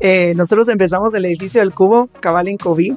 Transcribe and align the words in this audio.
Eh, 0.00 0.32
nosotros 0.36 0.68
empezamos 0.68 1.12
el 1.14 1.24
edificio 1.24 1.60
del 1.60 1.72
Cubo, 1.72 2.08
cabal 2.20 2.48
en 2.48 2.56
COVID. 2.56 2.94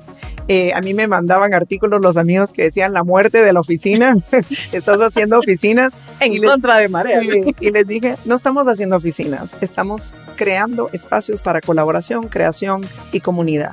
Eh, 0.48 0.74
a 0.74 0.82
mí 0.82 0.94
me 0.94 1.08
mandaban 1.08 1.54
artículos 1.54 2.02
los 2.02 2.18
amigos 2.18 2.52
que 2.52 2.64
decían 2.64 2.94
la 2.94 3.04
muerte 3.04 3.42
de 3.42 3.54
la 3.54 3.60
oficina, 3.60 4.18
estás 4.72 5.00
haciendo 5.00 5.40
oficinas. 5.40 5.94
en 6.20 6.42
contra 6.44 6.78
de 6.78 6.90
marea. 6.90 7.22
y 7.60 7.72
les 7.72 7.88
dije, 7.88 8.18
no 8.26 8.36
estamos 8.36 8.68
haciendo 8.68 8.98
oficinas, 8.98 9.52
estamos 9.62 10.14
creando 10.36 10.90
espacios 10.92 11.42
para 11.42 11.62
colaboración, 11.62 12.28
creación 12.28 12.86
y 13.12 13.22
comunidad. 13.22 13.72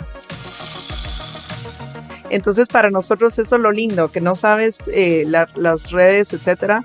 Entonces, 2.30 2.68
para 2.68 2.90
nosotros 2.90 3.38
eso 3.38 3.56
es 3.56 3.62
lo 3.62 3.72
lindo, 3.72 4.10
que 4.10 4.20
no 4.20 4.34
sabes 4.34 4.82
eh, 4.88 5.24
las 5.26 5.90
redes, 5.90 6.32
etcétera, 6.32 6.84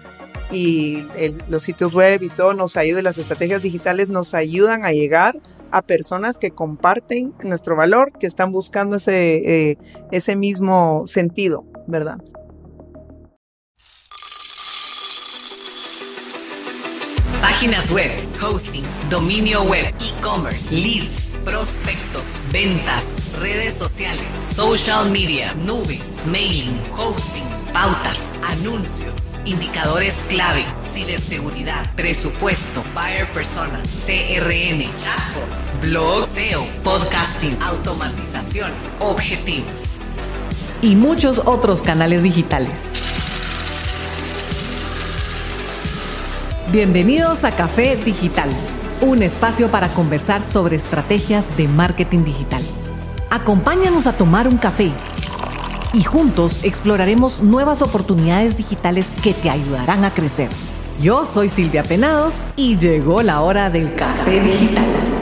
y 0.52 1.04
los 1.50 1.64
sitios 1.64 1.94
web 1.94 2.24
y 2.24 2.30
todo 2.30 2.54
nos 2.54 2.78
ayuda, 2.78 3.00
y 3.00 3.04
las 3.04 3.18
estrategias 3.18 3.62
digitales 3.62 4.10
nos 4.10 4.34
ayudan 4.34 4.86
a 4.86 4.92
llegar 4.92 5.36
a 5.74 5.82
personas 5.82 6.38
que 6.38 6.52
comparten 6.52 7.34
nuestro 7.44 7.76
valor, 7.76 8.14
que 8.20 8.28
están 8.28 8.52
buscando 8.52 8.98
ese, 8.98 9.72
eh, 9.72 9.78
ese 10.12 10.36
mismo 10.36 11.04
sentido, 11.08 11.66
¿verdad? 11.88 12.20
Páginas 17.42 17.92
web, 17.92 18.12
hosting, 18.40 18.84
dominio 19.10 19.64
web, 19.64 19.94
e-commerce, 20.00 20.72
leads, 20.72 21.36
prospectos, 21.44 22.24
ventas, 22.52 23.04
redes 23.42 23.74
sociales, 23.76 24.26
social 24.54 25.10
media, 25.10 25.56
nube, 25.56 26.00
mailing, 26.28 26.80
hosting, 26.96 27.63
pautas, 27.74 28.20
anuncios, 28.44 29.38
indicadores 29.46 30.16
clave, 30.30 30.64
ciberseguridad, 30.94 31.92
presupuesto, 31.96 32.84
buyer 32.94 33.28
persona, 33.34 33.82
CRM, 34.06 34.84
chatbots, 34.96 35.82
blog, 35.82 36.28
SEO, 36.28 36.64
podcasting, 36.84 37.58
automatización, 37.62 38.72
objetivos 39.00 39.72
y 40.82 40.96
muchos 40.96 41.40
otros 41.46 41.82
canales 41.82 42.22
digitales. 42.22 42.74
Bienvenidos 46.72 47.44
a 47.44 47.52
Café 47.52 47.96
Digital, 47.98 48.50
un 49.02 49.24
espacio 49.24 49.70
para 49.70 49.90
conversar 49.90 50.42
sobre 50.44 50.76
estrategias 50.76 51.46
de 51.58 51.68
marketing 51.68 52.24
digital. 52.24 52.62
Acompáñanos 53.32 54.06
a 54.06 54.14
tomar 54.14 54.48
un 54.48 54.58
café 54.58 54.92
y 55.94 56.04
juntos 56.04 56.64
exploraremos 56.64 57.42
nuevas 57.42 57.82
oportunidades 57.82 58.58
digitales 58.58 59.08
que 59.24 59.34
te 59.34 59.50
ayudarán 59.50 60.04
a 60.04 60.14
crecer. 60.14 60.50
Yo 61.00 61.26
soy 61.26 61.50
Silvia 61.50 61.84
Penados 61.84 62.34
y 62.56 62.78
llegó 62.78 63.22
la 63.22 63.42
hora 63.42 63.70
del 63.70 63.96
café 63.96 64.42
digital. 64.42 65.13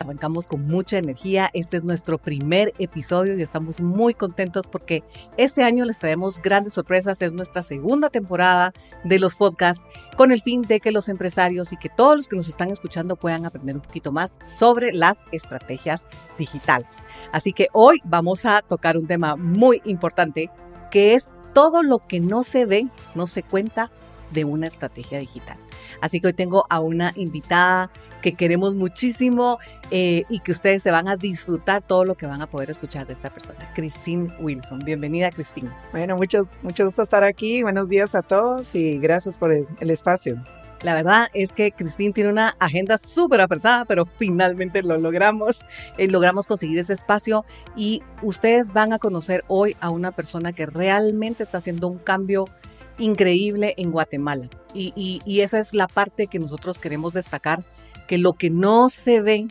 Arrancamos 0.00 0.46
con 0.46 0.66
mucha 0.66 0.96
energía. 0.96 1.50
Este 1.52 1.76
es 1.76 1.84
nuestro 1.84 2.18
primer 2.18 2.72
episodio 2.78 3.38
y 3.38 3.42
estamos 3.42 3.80
muy 3.80 4.14
contentos 4.14 4.66
porque 4.66 5.04
este 5.36 5.62
año 5.62 5.84
les 5.84 5.98
traemos 5.98 6.40
grandes 6.40 6.72
sorpresas. 6.72 7.20
Es 7.20 7.32
nuestra 7.32 7.62
segunda 7.62 8.08
temporada 8.08 8.72
de 9.04 9.18
los 9.18 9.36
podcasts 9.36 9.84
con 10.16 10.32
el 10.32 10.40
fin 10.40 10.62
de 10.62 10.80
que 10.80 10.90
los 10.90 11.08
empresarios 11.08 11.72
y 11.72 11.76
que 11.76 11.90
todos 11.90 12.16
los 12.16 12.28
que 12.28 12.36
nos 12.36 12.48
están 12.48 12.70
escuchando 12.70 13.16
puedan 13.16 13.44
aprender 13.44 13.76
un 13.76 13.82
poquito 13.82 14.10
más 14.10 14.38
sobre 14.58 14.92
las 14.92 15.24
estrategias 15.32 16.06
digitales. 16.38 16.88
Así 17.32 17.52
que 17.52 17.68
hoy 17.72 18.00
vamos 18.04 18.46
a 18.46 18.62
tocar 18.62 18.96
un 18.96 19.06
tema 19.06 19.36
muy 19.36 19.82
importante 19.84 20.50
que 20.90 21.14
es 21.14 21.30
todo 21.52 21.82
lo 21.82 21.98
que 22.06 22.20
no 22.20 22.42
se 22.42 22.64
ve, 22.64 22.88
no 23.14 23.26
se 23.26 23.42
cuenta 23.42 23.90
de 24.32 24.44
una 24.44 24.66
estrategia 24.66 25.18
digital. 25.18 25.58
Así 26.00 26.20
que 26.20 26.28
hoy 26.28 26.32
tengo 26.32 26.66
a 26.68 26.80
una 26.80 27.12
invitada 27.16 27.90
que 28.20 28.34
queremos 28.34 28.74
muchísimo 28.74 29.58
eh, 29.90 30.24
y 30.28 30.40
que 30.40 30.52
ustedes 30.52 30.82
se 30.82 30.90
van 30.90 31.08
a 31.08 31.16
disfrutar 31.16 31.82
todo 31.82 32.04
lo 32.04 32.16
que 32.16 32.26
van 32.26 32.42
a 32.42 32.46
poder 32.46 32.70
escuchar 32.70 33.06
de 33.06 33.14
esta 33.14 33.30
persona, 33.30 33.70
Christine 33.74 34.32
Wilson. 34.40 34.80
Bienvenida, 34.80 35.30
Christine. 35.30 35.70
Bueno, 35.92 36.16
muchos, 36.16 36.50
mucho 36.62 36.84
gusto 36.84 37.02
estar 37.02 37.24
aquí. 37.24 37.62
Buenos 37.62 37.88
días 37.88 38.14
a 38.14 38.22
todos 38.22 38.74
y 38.74 38.98
gracias 38.98 39.38
por 39.38 39.52
el, 39.52 39.66
espacio. 39.90 40.42
La 40.82 40.94
verdad 40.94 41.28
es 41.34 41.52
que 41.52 41.72
Christine 41.72 42.12
tiene 42.12 42.30
una 42.30 42.56
agenda 42.58 42.96
súper 42.96 43.42
apretada, 43.42 43.84
pero 43.84 44.06
finalmente 44.06 44.82
lo 44.82 44.96
logramos. 44.96 45.60
Eh, 45.98 46.08
logramos 46.08 46.46
conseguir 46.46 46.78
ese 46.78 46.94
espacio 46.94 47.44
y 47.76 48.02
ustedes 48.22 48.72
van 48.72 48.94
a 48.94 48.98
conocer 48.98 49.44
hoy 49.48 49.76
a 49.80 49.90
una 49.90 50.12
persona 50.12 50.52
que 50.52 50.64
realmente 50.64 51.42
está 51.42 51.58
haciendo 51.58 51.88
un 51.88 51.98
cambio 51.98 52.46
increíble 53.00 53.74
en 53.76 53.90
Guatemala. 53.90 54.48
Y, 54.74 55.20
y, 55.24 55.40
esa 55.40 55.58
es 55.58 55.74
la 55.74 55.88
parte 55.88 56.28
que 56.28 56.38
nosotros 56.38 56.78
queremos 56.78 57.12
destacar, 57.12 57.64
que 58.06 58.18
lo 58.18 58.34
que 58.34 58.50
no 58.50 58.90
se 58.90 59.20
ve 59.20 59.48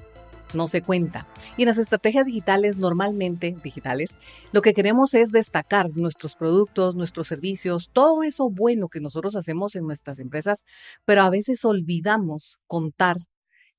no 0.54 0.68
se 0.68 0.82
cuenta. 0.82 1.28
Y 1.58 1.64
en 1.64 1.68
las 1.68 1.78
estrategias 1.78 2.26
digitales, 2.26 2.78
normalmente 2.78 3.56
digitales, 3.64 4.18
lo 4.52 4.62
que 4.62 4.74
queremos 4.74 5.14
es 5.14 5.32
destacar 5.32 5.90
nuestros 5.96 6.36
productos, 6.36 6.96
nuestros 6.96 7.28
servicios, 7.28 7.90
todo 7.92 8.24
eso 8.24 8.50
bueno 8.50 8.88
que 8.88 9.00
nosotros 9.00 9.36
hacemos 9.36 9.76
en 9.76 9.86
nuestras 9.86 10.20
empresas, 10.20 10.64
pero 11.06 11.22
a 11.22 11.30
veces 11.30 11.66
olvidamos 11.66 12.58
contar 12.68 13.18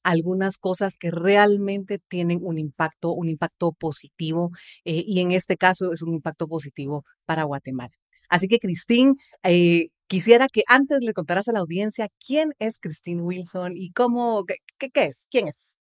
algunas 0.03 0.57
cosas 0.59 0.97
que 0.97 1.11
realmente 1.11 1.99
tienen 1.99 2.41
un 2.43 2.59
impacto, 2.59 3.13
un 3.13 3.29
impacto 3.29 3.73
positivo, 3.73 4.51
eh, 4.85 5.03
y 5.07 5.21
en 5.21 5.33
este 5.33 5.57
caso 5.57 5.93
es 5.93 6.03
un 6.03 6.15
impacto 6.15 6.47
positivo 6.47 7.05
para 7.27 7.45
Guatemala. 7.45 8.00
Así 8.31 8.49
que, 8.49 8.59
Christine, 8.59 9.15
eh, 9.43 9.89
quisiera 10.07 10.49
que 10.49 10.63
antes 10.67 11.01
le 11.03 11.13
contaras 11.13 11.49
a 11.49 11.53
la 11.53 11.61
audiencia 11.61 12.09
quién 12.27 12.55
es 12.59 12.79
Christine 12.79 13.23
Wilson 13.23 13.73
y 13.77 13.93
cómo, 13.93 14.45
qué, 14.47 14.57
qué, 14.79 15.05
es, 15.05 15.27
quién 15.31 15.49
es. 15.49 15.75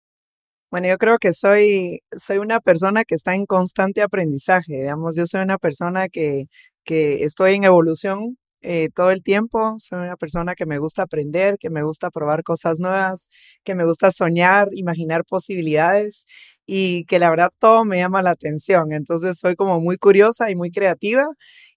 Bueno, 0.71 0.89
yo 0.89 0.99
creo 0.99 1.19
que 1.19 1.33
soy, 1.35 2.01
soy 2.17 2.39
una 2.39 2.61
persona 2.61 3.05
que 3.05 3.15
está 3.15 3.35
en 3.35 3.47
constante 3.47 4.03
aprendizaje, 4.03 4.75
digamos, 4.75 5.17
yo 5.17 5.27
soy 5.27 5.43
una 5.43 5.59
persona 5.59 6.09
que, 6.09 6.47
que 6.85 7.25
estoy 7.25 7.55
en 7.55 7.65
evolución 7.65 8.37
eh, 8.61 8.89
todo 8.95 9.11
el 9.13 9.23
tiempo. 9.23 9.77
Soy 9.79 10.01
una 10.01 10.17
persona 10.17 10.55
que 10.55 10.67
me 10.67 10.79
gusta 10.79 11.03
aprender, 11.03 11.59
que 11.59 11.71
me 11.71 11.83
gusta 11.83 12.11
probar 12.11 12.43
cosas 12.43 12.81
nuevas, 12.81 13.29
que 13.65 13.75
me 13.75 13.85
gusta 13.85 14.11
soñar, 14.13 14.69
imaginar 14.73 15.25
posibilidades 15.25 16.27
y 16.71 17.07
que 17.07 17.19
la 17.19 17.31
verdad 17.31 17.51
todo 17.59 17.87
me 17.87 17.97
llama 17.97 18.21
la 18.21 18.31
atención. 18.31 18.93
Entonces 18.93 19.39
soy 19.39 19.57
como 19.57 19.81
muy 19.81 19.97
curiosa 19.97 20.51
y 20.51 20.55
muy 20.57 20.71
creativa 20.71 21.27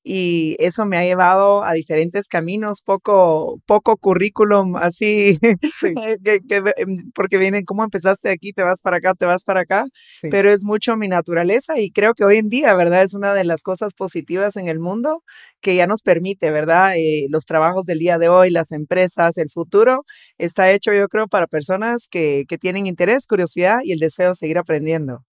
y 0.03 0.55
eso 0.59 0.85
me 0.85 0.97
ha 0.97 1.03
llevado 1.03 1.63
a 1.63 1.73
diferentes 1.73 2.27
caminos, 2.27 2.81
poco, 2.81 3.59
poco 3.67 3.97
currículum, 3.97 4.75
así, 4.75 5.37
em, 5.83 7.11
porque 7.13 7.37
vienen, 7.37 7.63
¿cómo 7.65 7.83
empezaste 7.83 8.29
aquí? 8.29 8.51
Te 8.51 8.63
vas 8.63 8.81
para 8.81 8.97
acá, 8.97 9.13
te 9.13 9.25
vas 9.25 9.43
para 9.43 9.61
acá, 9.61 9.85
pero 10.31 10.49
es 10.49 10.63
mucho 10.63 10.97
mi 10.97 11.07
naturaleza 11.07 11.79
y 11.79 11.91
creo 11.91 12.13
que 12.15 12.23
hoy 12.25 12.37
en 12.37 12.49
día, 12.49 12.73
¿verdad? 12.73 13.03
Es 13.03 13.13
una 13.13 13.33
de 13.33 13.43
las 13.43 13.61
cosas 13.61 13.93
positivas 13.93 14.55
en 14.55 14.67
el 14.67 14.79
mundo 14.79 15.23
que 15.61 15.75
ya 15.75 15.85
nos 15.87 16.01
permite, 16.01 16.49
¿verdad? 16.49 16.95
Eh, 16.97 17.27
los 17.29 17.45
trabajos 17.45 17.85
del 17.85 17.99
día 17.99 18.17
de 18.17 18.27
hoy, 18.29 18.49
las 18.49 18.71
empresas, 18.71 19.37
el 19.37 19.51
futuro, 19.51 20.03
está 20.39 20.71
hecho 20.71 20.91
yo 20.93 21.07
creo 21.09 21.27
para 21.27 21.45
personas 21.47 22.07
que, 22.09 22.45
que 22.47 22.57
tienen 22.57 22.87
interés, 22.87 23.27
curiosidad 23.27 23.79
y 23.83 23.91
el 23.91 23.99
deseo 23.99 24.29
de 24.29 24.35
seguir 24.35 24.57
aprendiendo 24.57 24.80
aprendiendo 24.81 25.23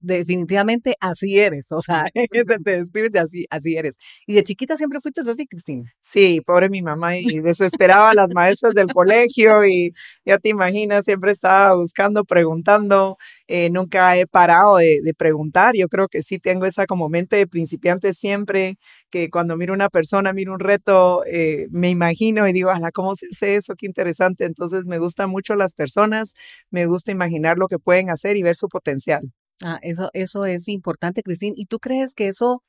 definitivamente 0.00 0.94
así 1.00 1.38
eres, 1.38 1.72
o 1.72 1.80
sea, 1.80 2.04
te, 2.14 2.76
describes 2.76 3.12
de 3.12 3.18
así, 3.18 3.46
así 3.50 3.76
eres. 3.76 3.96
¿Y 4.26 4.34
de 4.34 4.44
chiquita 4.44 4.76
siempre 4.76 5.00
fuiste 5.00 5.22
así, 5.22 5.46
Cristina? 5.46 5.90
Sí, 6.00 6.40
pobre 6.44 6.68
mi 6.68 6.82
mamá, 6.82 7.16
y 7.16 7.40
desesperaba 7.40 8.10
a 8.10 8.14
las 8.14 8.28
maestras 8.34 8.74
del 8.74 8.88
colegio 8.92 9.64
y 9.64 9.92
ya 10.24 10.38
te 10.38 10.50
imaginas, 10.50 11.04
siempre 11.04 11.32
estaba 11.32 11.74
buscando, 11.74 12.24
preguntando, 12.24 13.16
eh, 13.48 13.70
nunca 13.70 14.16
he 14.16 14.26
parado 14.26 14.76
de, 14.76 15.00
preguntar, 15.16 15.74
yo 15.76 15.88
creo 15.88 16.08
que 16.08 16.22
sí 16.22 16.38
tengo 16.38 16.66
esa 16.66 16.86
como 16.86 17.08
mente 17.08 17.36
de 17.36 17.46
principiante 17.46 18.12
siempre, 18.14 18.76
que 19.10 19.30
cuando 19.30 19.56
miro 19.56 19.72
una 19.72 19.88
persona, 19.88 20.32
miro 20.32 20.52
un 20.52 20.60
reto, 20.60 21.24
eh, 21.26 21.66
me 21.70 21.90
imagino 21.90 22.46
y 22.48 22.52
digo, 22.52 22.70
ala, 22.70 22.90
¿cómo 22.92 23.16
se 23.16 23.26
hace 23.32 23.56
eso? 23.56 23.74
Qué 23.76 23.86
interesante, 23.86 24.44
entonces 24.44 24.84
me 24.84 24.98
gustan 24.98 25.30
mucho 25.30 25.54
las 25.54 25.72
personas, 25.72 26.34
me 26.70 26.86
gusta 26.86 27.12
imaginar 27.12 27.58
lo 27.58 27.68
que 27.68 27.78
pueden 27.78 28.10
hacer 28.10 28.36
y 28.36 28.42
ver 28.42 28.56
su 28.56 28.68
potencial. 28.68 29.32
Ah, 29.62 29.78
eso, 29.82 30.10
eso 30.12 30.44
es 30.46 30.68
importante, 30.68 31.22
Cristín. 31.22 31.54
¿Y 31.56 31.66
tú 31.66 31.78
crees 31.78 32.14
que 32.14 32.28
eso, 32.28 32.62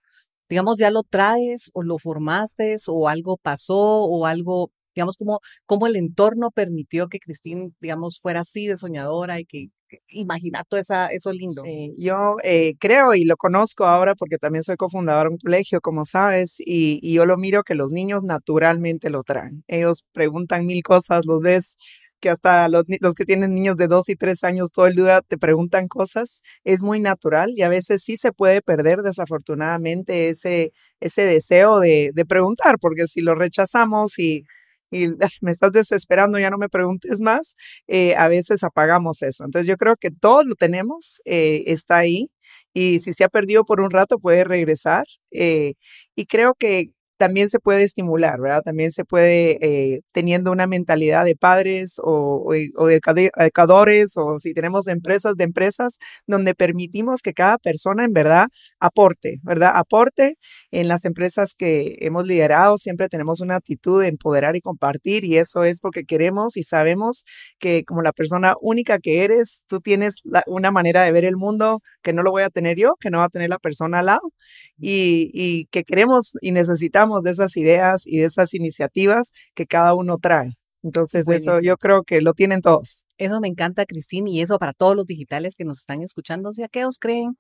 digamos, 0.50 0.78
ya 0.78 0.92
lo 0.92 1.04
traes 1.04 1.72
o 1.74 1.84
lo 1.84 1.98
formaste 2.00 2.78
o 2.88 3.10
algo 3.10 3.38
pasó 3.38 3.78
o 3.78 4.26
algo, 4.26 4.72
digamos, 4.96 5.18
como, 5.18 5.40
como 5.66 5.88
el 5.88 5.96
entorno 5.96 6.52
permitió 6.52 7.08
que 7.08 7.20
Cristín, 7.20 7.76
digamos, 7.82 8.20
fuera 8.22 8.42
así 8.42 8.68
de 8.68 8.78
soñadora 8.78 9.40
y 9.40 9.46
que, 9.46 9.70
imaginar 10.10 10.66
todo 10.68 10.80
esa, 10.80 11.08
eso 11.08 11.32
lindo? 11.32 11.62
Sí, 11.64 11.94
yo 11.98 12.38
eh, 12.44 12.76
creo 12.80 13.14
y 13.14 13.24
lo 13.24 13.38
conozco 13.38 13.86
ahora 13.86 14.16
porque 14.16 14.38
también 14.38 14.64
soy 14.64 14.76
cofundador 14.76 15.28
de 15.28 15.34
un 15.34 15.38
colegio, 15.38 15.82
como 15.82 16.06
sabes, 16.06 16.60
y, 16.60 17.00
y 17.02 17.14
yo 17.14 17.26
lo 17.26 17.38
miro 17.38 17.64
que 17.64 17.76
los 17.76 17.92
niños 17.92 18.24
naturalmente 18.24 19.10
lo 19.10 19.24
traen. 19.24 19.64
Ellos 19.68 20.04
preguntan 20.12 20.66
mil 20.66 20.84
cosas, 20.84 21.26
los 21.26 21.42
ves 21.42 21.76
que 22.20 22.30
hasta 22.30 22.68
los, 22.70 22.84
los, 23.02 23.16
que 23.16 23.26
tienen 23.26 23.56
niños 23.56 23.78
de 23.78 23.88
dos 23.88 24.10
y 24.10 24.16
tres 24.16 24.44
años 24.44 24.72
todo 24.72 24.88
el 24.88 24.96
día 24.96 25.22
te 25.22 25.38
preguntan 25.38 25.88
cosas, 25.88 26.42
es 26.64 26.84
muy 26.84 27.00
natural 27.00 27.52
y 27.56 27.62
a 27.64 27.70
veces 27.70 28.04
sí 28.04 28.18
se 28.18 28.32
puede 28.32 28.62
perder 28.62 29.02
desafortunadamente 29.02 30.30
ese, 30.30 30.72
ese 31.00 31.24
deseo 31.24 31.80
de, 31.80 32.12
de 32.14 32.26
preguntar, 32.26 32.78
porque 32.80 33.08
si 33.08 33.22
lo 33.22 33.36
rechazamos 33.36 34.18
y 34.20 34.44
me 35.42 35.52
estás 35.52 35.72
desesperando, 35.72 36.40
ya 36.40 36.50
no 36.50 36.58
me 36.58 36.70
preguntes 36.70 37.22
más, 37.22 37.56
eh, 37.88 38.16
a 38.16 38.28
veces 38.28 38.64
apagamos 38.64 39.22
eso. 39.22 39.44
Entonces 39.46 39.68
yo 39.68 39.78
creo 39.78 39.96
que 39.98 40.12
todos 40.12 40.46
lo 40.46 40.56
tenemos, 40.56 41.22
eh, 41.26 41.64
está 41.68 41.98
ahí 41.98 42.30
y 42.74 43.00
si 43.00 43.14
se 43.14 43.24
ha 43.24 43.30
perdido 43.30 43.66
por 43.66 43.82
un 43.82 43.92
rato 43.92 44.20
puede 44.20 44.44
regresar. 44.44 45.06
Eh, 45.32 45.74
y 46.16 46.26
creo 46.26 46.54
que 46.58 46.92
también 47.18 47.50
se 47.50 47.60
puede 47.60 47.84
estimular, 47.84 48.40
¿verdad? 48.40 48.62
También 48.64 48.92
se 48.92 49.06
puede, 49.06 49.58
eh, 49.62 50.02
teniendo 50.12 50.52
una 50.52 50.68
mentalidad 50.68 51.26
de 51.26 51.36
padres 51.36 51.96
o, 52.04 52.46
o, 52.76 52.88
de 52.88 53.00
educadores, 53.38 54.18
o 54.18 54.38
si 54.40 54.54
tenemos 54.54 54.88
empresas 54.88 55.36
de 55.38 55.46
empresas, 55.46 55.98
donde 56.28 56.56
permitimos 56.56 57.22
que 57.22 57.34
cada 57.34 57.58
persona 57.58 58.06
en 58.06 58.14
verdad 58.14 58.48
aporte, 58.80 59.40
¿verdad? 59.44 59.72
Aporte 59.76 60.38
en 60.72 60.88
las 60.88 61.06
empresas 61.06 61.54
que 61.58 61.98
hemos 62.02 62.26
liderado, 62.28 62.78
siempre 62.78 63.08
tenemos 63.10 63.40
una 63.42 63.56
actitud 63.56 64.02
de 64.02 64.08
empoderar 64.10 64.56
y 64.56 64.62
compartir, 64.62 65.24
y 65.24 65.38
eso 65.38 65.64
es 65.64 65.80
porque 65.80 66.04
queremos 66.04 66.58
y 66.58 66.64
sabemos 66.64 67.24
que 67.60 67.84
como 67.86 68.02
la 68.02 68.12
persona 68.14 68.56
única 68.62 69.00
que 69.00 69.24
eres, 69.24 69.64
tú 69.68 69.80
tienes 69.80 70.22
una 70.48 70.72
manera 70.72 71.04
de 71.04 71.12
ver 71.12 71.26
el 71.26 71.38
mundo 71.38 71.82
que 72.02 72.14
no 72.14 72.24
lo 72.24 72.32
voy 72.32 72.44
a 72.44 72.50
tener 72.50 72.78
yo, 72.78 72.96
que 73.00 73.10
no 73.10 73.20
va 73.20 73.26
a 73.26 73.30
tener 73.30 73.50
la 73.50 73.60
persona 73.60 74.00
al 74.00 74.08
lado, 74.08 74.34
y, 74.78 75.32
y 75.34 75.66
que 75.72 75.84
queremos 75.84 76.34
y 76.42 76.52
necesitamos 76.52 77.05
de 77.24 77.32
esas 77.32 77.58
ideas 77.58 78.04
y 78.06 78.20
de 78.20 78.26
esas 78.26 78.54
iniciativas 78.54 79.32
que 79.54 79.66
cada 79.66 79.94
uno 79.94 80.18
trae. 80.18 80.56
Entonces, 80.84 81.28
eso 81.28 81.60
yo 81.62 81.78
creo 81.78 82.04
que 82.04 82.22
lo 82.22 82.34
tienen 82.34 82.62
todos. 82.62 83.04
Eso 83.18 83.40
me 83.42 83.48
encanta, 83.48 83.86
Cristina, 83.86 84.30
y 84.30 84.42
eso 84.42 84.60
para 84.60 84.74
todos 84.74 84.96
los 84.96 85.06
digitales 85.06 85.56
que 85.56 85.66
nos 85.66 85.80
están 85.80 86.02
escuchando. 86.04 86.54
Si 86.54 86.62
aquellos 86.64 87.00
creen 87.00 87.38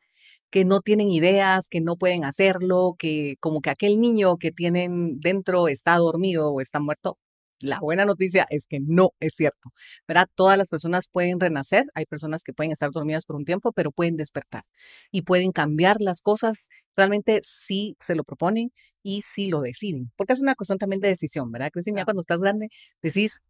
que 0.49 0.65
no 0.65 0.81
tienen 0.81 1.09
ideas, 1.09 1.67
que 1.69 1.81
no 1.81 1.95
pueden 1.97 2.23
hacerlo, 2.23 2.95
que 2.97 3.35
como 3.39 3.61
que 3.61 3.69
aquel 3.69 3.99
niño 3.99 4.37
que 4.37 4.51
tienen 4.51 5.19
dentro 5.19 5.67
está 5.67 5.97
dormido 5.97 6.51
o 6.51 6.61
está 6.61 6.79
muerto, 6.79 7.17
la 7.61 7.79
buena 7.79 8.05
noticia 8.05 8.45
es 8.49 8.67
que 8.67 8.79
no 8.79 9.11
es 9.19 9.33
cierto, 9.35 9.71
¿verdad? 10.07 10.27
Todas 10.35 10.57
las 10.57 10.69
personas 10.69 11.07
pueden 11.07 11.39
renacer, 11.39 11.85
hay 11.93 12.05
personas 12.05 12.43
que 12.43 12.53
pueden 12.53 12.71
estar 12.71 12.91
dormidas 12.91 13.25
por 13.25 13.35
un 13.35 13.45
tiempo, 13.45 13.71
pero 13.71 13.91
pueden 13.91 14.17
despertar 14.17 14.63
y 15.11 15.23
pueden 15.23 15.51
cambiar 15.51 15.97
las 16.01 16.21
cosas 16.21 16.67
realmente 16.95 17.41
si 17.43 17.95
se 17.99 18.15
lo 18.15 18.23
proponen 18.23 18.71
y 19.03 19.21
si 19.21 19.47
lo 19.47 19.61
deciden, 19.61 20.11
porque 20.17 20.33
es 20.33 20.39
una 20.39 20.55
cuestión 20.55 20.79
también 20.79 21.01
de 21.01 21.09
decisión, 21.09 21.51
¿verdad? 21.51 21.69
Cristina, 21.71 22.01
ya 22.01 22.05
cuando 22.05 22.21
estás 22.21 22.39
grande 22.39 22.69
decís, 23.01 23.41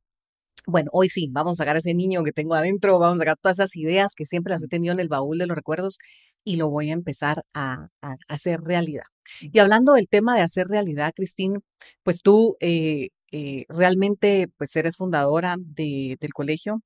bueno, 0.67 0.89
hoy 0.93 1.09
sí, 1.09 1.29
vamos 1.31 1.53
a 1.53 1.55
sacar 1.63 1.75
a 1.75 1.79
ese 1.79 1.93
niño 1.93 2.23
que 2.23 2.31
tengo 2.31 2.55
adentro, 2.55 2.99
vamos 2.99 3.17
a 3.17 3.19
sacar 3.19 3.37
todas 3.37 3.59
esas 3.59 3.75
ideas 3.75 4.13
que 4.15 4.25
siempre 4.25 4.51
las 4.51 4.63
he 4.63 4.67
tenido 4.67 4.93
en 4.93 4.99
el 4.99 5.07
baúl 5.07 5.37
de 5.37 5.47
los 5.47 5.55
recuerdos 5.55 5.97
y 6.43 6.57
lo 6.57 6.69
voy 6.69 6.89
a 6.89 6.93
empezar 6.93 7.43
a, 7.53 7.89
hacer 8.27 8.61
realidad. 8.61 9.03
Y 9.41 9.59
hablando 9.59 9.93
del 9.93 10.07
tema 10.07 10.35
de 10.35 10.41
hacer 10.41 10.67
realidad, 10.67 11.13
Cristina, 11.15 11.59
pues 12.03 12.21
tú 12.21 12.57
eh, 12.59 13.09
eh, 13.37 13.65
realmente 13.69 14.47
pues 14.57 14.73
eres 14.77 14.95
fundadora 14.97 15.57
de, 15.59 16.17
del 16.21 16.33
colegio, 16.33 16.81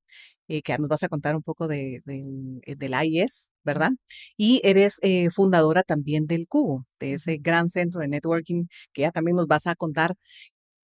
eh, 0.47 0.61
que 0.63 0.75
nos 0.79 0.89
vas 0.89 1.03
a 1.03 1.09
contar 1.09 1.35
un 1.35 1.43
poco 1.43 1.67
de, 1.67 2.01
eh, 2.07 2.75
del 2.75 2.93
AIS, 2.95 3.49
¿verdad? 3.63 3.91
Y 4.37 4.61
eres 4.63 4.95
fundadora 5.35 5.83
también 5.83 6.25
del 6.27 6.47
Cubo, 6.47 6.85
de 6.99 7.13
ese 7.15 7.37
gran 7.39 7.69
centro 7.69 8.01
de 8.01 8.07
networking 8.07 8.65
que 8.93 9.03
ya 9.03 9.11
también 9.11 9.35
nos 9.37 9.47
vas 9.47 9.67
a 9.67 9.75
contar. 9.75 10.15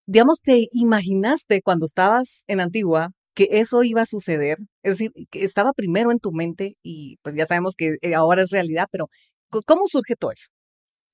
Digamos, 0.07 0.41
¿te 0.41 0.67
imaginaste 0.71 1.61
cuando 1.63 1.85
estabas 1.85 2.43
en 2.47 2.59
Antigua 2.61 3.11
que 3.35 3.47
eso 3.51 3.83
iba 3.83 4.01
a 4.03 4.05
suceder? 4.05 4.57
Es 4.83 4.93
decir, 4.99 5.11
que 5.31 5.43
estaba 5.43 5.73
primero 5.73 6.11
en 6.11 6.19
tu 6.19 6.31
mente 6.31 6.77
y 6.83 7.17
pues 7.23 7.35
ya 7.35 7.47
sabemos 7.47 7.75
que 7.75 7.95
ahora 8.15 8.43
es 8.43 8.51
realidad, 8.51 8.87
pero 8.91 9.09
¿cómo 9.67 9.87
surge 9.87 10.15
todo 10.15 10.31
eso? 10.31 10.49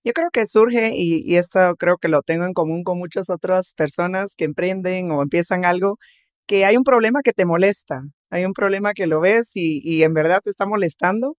Yo 0.04 0.14
creo 0.14 0.30
que 0.32 0.48
surge, 0.48 0.94
y, 0.96 1.36
esto 1.36 1.76
creo 1.78 1.98
que 1.98 2.08
lo 2.08 2.24
tengo 2.24 2.46
en 2.46 2.54
común 2.54 2.84
con 2.84 2.98
muchas 2.98 3.30
otras 3.30 3.74
personas 3.76 4.34
que 4.36 4.46
emprenden 4.46 5.12
o 5.12 5.22
empiezan 5.22 5.64
algo, 5.64 6.00
que 6.48 6.66
hay 6.66 6.76
un 6.78 6.84
problema 6.84 7.22
que 7.24 7.34
te 7.34 7.46
molesta, 7.46 8.02
hay 8.32 8.46
un 8.46 8.54
problema 8.54 8.94
que 8.94 9.08
lo 9.08 9.20
ves 9.22 9.52
y, 9.56 10.04
en 10.04 10.14
verdad 10.14 10.42
te 10.44 10.50
está 10.52 10.66
molestando. 10.66 11.38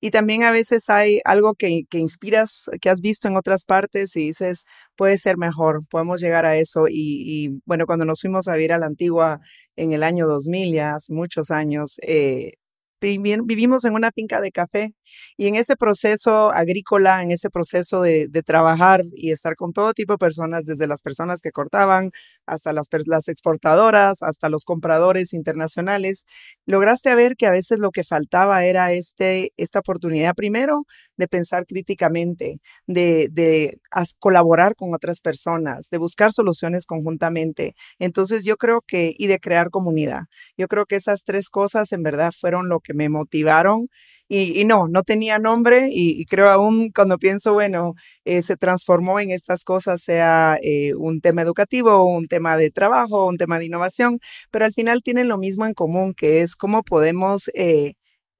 Y 0.00 0.10
también 0.10 0.42
a 0.44 0.50
veces 0.50 0.90
hay 0.90 1.20
algo 1.24 1.54
que, 1.54 1.82
que, 1.88 1.98
inspiras, 1.98 2.68
que 2.80 2.90
has 2.90 3.00
visto 3.00 3.28
en 3.28 3.36
otras 3.36 3.64
partes 3.64 4.16
y 4.16 4.26
dices, 4.28 4.64
puede 4.96 5.16
ser 5.18 5.38
mejor, 5.38 5.82
podemos 5.88 6.20
llegar 6.20 6.44
a 6.46 6.56
eso. 6.56 6.88
Y, 6.88 7.46
y 7.46 7.60
bueno, 7.66 7.86
cuando 7.86 8.04
nos 8.04 8.20
fuimos 8.20 8.48
a 8.48 8.54
vivir 8.54 8.72
a 8.72 8.78
la 8.78 8.86
antigua 8.86 9.40
en 9.76 9.92
el 9.92 10.02
año 10.02 10.26
2000, 10.26 10.74
ya 10.74 10.94
hace 10.96 11.12
muchos 11.14 11.50
años, 11.52 11.98
eh, 12.02 12.54
vivimos 13.02 13.84
en 13.84 13.94
una 13.94 14.10
finca 14.12 14.40
de 14.40 14.52
café 14.52 14.94
y 15.36 15.48
en 15.48 15.56
ese 15.56 15.76
proceso 15.76 16.50
agrícola, 16.52 17.22
en 17.22 17.30
ese 17.30 17.50
proceso 17.50 18.02
de, 18.02 18.28
trabajar 18.44 19.04
y 19.14 19.30
estar 19.30 19.54
con 19.56 19.72
todo 19.72 19.92
tipo 19.92 20.14
de 20.14 20.18
personas, 20.18 20.64
desde 20.64 20.86
las 20.86 21.00
personas 21.02 21.40
que 21.40 21.52
cortaban 21.52 22.10
hasta 22.46 22.72
las, 22.72 22.86
las 23.06 23.28
exportadoras, 23.28 24.22
hasta 24.22 24.48
los 24.48 24.64
compradores 24.64 25.32
internacionales, 25.32 26.24
lograste 26.66 27.14
ver 27.14 27.36
que 27.36 27.46
a 27.46 27.50
veces 27.50 27.78
lo 27.78 27.90
que 27.90 28.04
faltaba 28.04 28.64
era 28.64 28.92
este, 28.92 29.52
esta 29.56 29.80
oportunidad 29.80 30.34
primero 30.34 30.84
de 31.16 31.28
pensar 31.28 31.66
críticamente, 31.66 32.60
de, 32.86 33.28
de 33.30 33.78
colaborar 34.18 34.74
con 34.74 34.94
otras 34.94 35.20
personas, 35.20 35.88
de 35.90 35.98
buscar 35.98 36.32
soluciones 36.32 36.86
conjuntamente. 36.86 37.74
Entonces 37.98 38.44
yo 38.44 38.56
creo 38.56 38.80
que, 38.86 39.14
y 39.16 39.26
de 39.26 39.38
crear 39.38 39.70
comunidad. 39.70 40.22
Yo 40.56 40.68
creo 40.68 40.86
que 40.86 40.96
esas 40.96 41.22
tres 41.24 41.48
cosas 41.48 41.92
en 41.92 42.02
verdad 42.02 42.32
fueron 42.38 42.68
lo 42.68 42.80
que 42.80 42.91
me 42.94 43.08
motivaron. 43.08 43.88
Y, 44.34 44.64
no, 44.64 44.88
no 44.88 45.02
tenía 45.02 45.38
nombre 45.38 45.88
y, 45.90 46.24
creo 46.24 46.48
aún 46.48 46.90
cuando 46.90 47.18
pienso, 47.18 47.52
bueno, 47.52 47.92
eh, 48.24 48.40
se 48.42 48.56
transformó 48.56 49.20
en 49.20 49.30
estas 49.30 49.62
cosas, 49.62 50.00
sea 50.00 50.56
eh, 50.62 50.94
un 50.94 51.20
tema 51.20 51.42
educativo, 51.42 52.02
un 52.04 52.28
tema 52.28 52.56
de 52.56 52.70
trabajo, 52.70 53.26
un 53.26 53.36
tema 53.36 53.58
de 53.58 53.66
innovación, 53.66 54.20
pero 54.50 54.64
al 54.64 54.72
final 54.72 55.02
tienen 55.02 55.28
lo 55.28 55.36
mismo 55.36 55.66
en 55.66 55.74
común, 55.74 56.14
que 56.14 56.40
es 56.40 56.56
cómo 56.56 56.82
podemos 56.82 57.50
eh, 57.52 57.92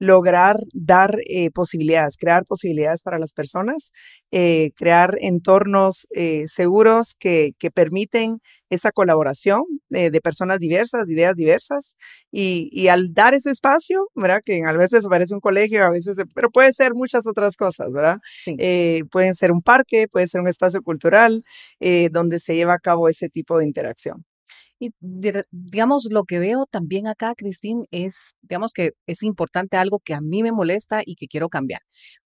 lograr 0.03 0.57
dar 0.73 1.17
posibilidades, 1.53 2.17
crear 2.17 2.45
posibilidades 2.45 3.01
para 3.03 3.19
las 3.19 3.33
personas, 3.33 3.91
crear 4.29 5.15
entornos 5.19 6.07
seguros 6.45 7.15
que, 7.19 7.51
que 7.57 7.71
permiten 7.71 8.39
esa 8.69 8.91
colaboración 8.91 9.61
de 9.89 10.21
personas 10.21 10.59
diversas, 10.59 11.09
ideas 11.09 11.35
diversas, 11.35 11.95
y, 12.31 12.69
y, 12.71 12.87
al 12.87 13.13
dar 13.13 13.33
ese 13.33 13.51
espacio, 13.51 14.09
¿verdad? 14.15 14.41
Que 14.43 14.63
a 14.67 14.73
veces 14.73 15.05
parece 15.07 15.33
un 15.33 15.39
colegio, 15.39 15.83
a 15.83 15.89
veces, 15.91 16.17
pero 16.33 16.49
puede 16.49 16.73
ser 16.73 16.93
muchas 16.93 17.27
otras 17.27 17.55
cosas, 17.55 17.91
¿verdad? 17.91 18.17
Eh, 18.57 19.03
pueden 19.11 19.35
ser 19.35 19.51
un 19.51 19.61
parque, 19.61 20.07
puede 20.07 20.27
ser 20.27 20.41
un 20.41 20.47
espacio 20.47 20.81
cultural 20.81 21.41
eh, 21.79 22.09
donde 22.11 22.39
se 22.39 22.55
lleva 22.55 22.73
a 22.73 22.79
cabo 22.79 23.09
ese 23.09 23.29
tipo 23.29 23.57
de 23.57 23.65
interacción. 23.65 24.25
Y 24.83 24.91
digamos, 25.51 26.09
lo 26.11 26.25
que 26.25 26.39
veo 26.39 26.65
también 26.65 27.07
acá, 27.07 27.35
Cristín, 27.37 27.85
es, 27.91 28.35
digamos 28.41 28.73
que 28.73 28.91
es 29.07 29.23
importante 29.23 29.77
algo 29.77 29.99
que 29.99 30.13
a 30.13 30.19
mí 30.19 30.43
me 30.43 30.51
molesta 30.51 31.03
y 31.05 31.15
que 31.15 31.27
quiero 31.27 31.47
cambiar. 31.47 31.79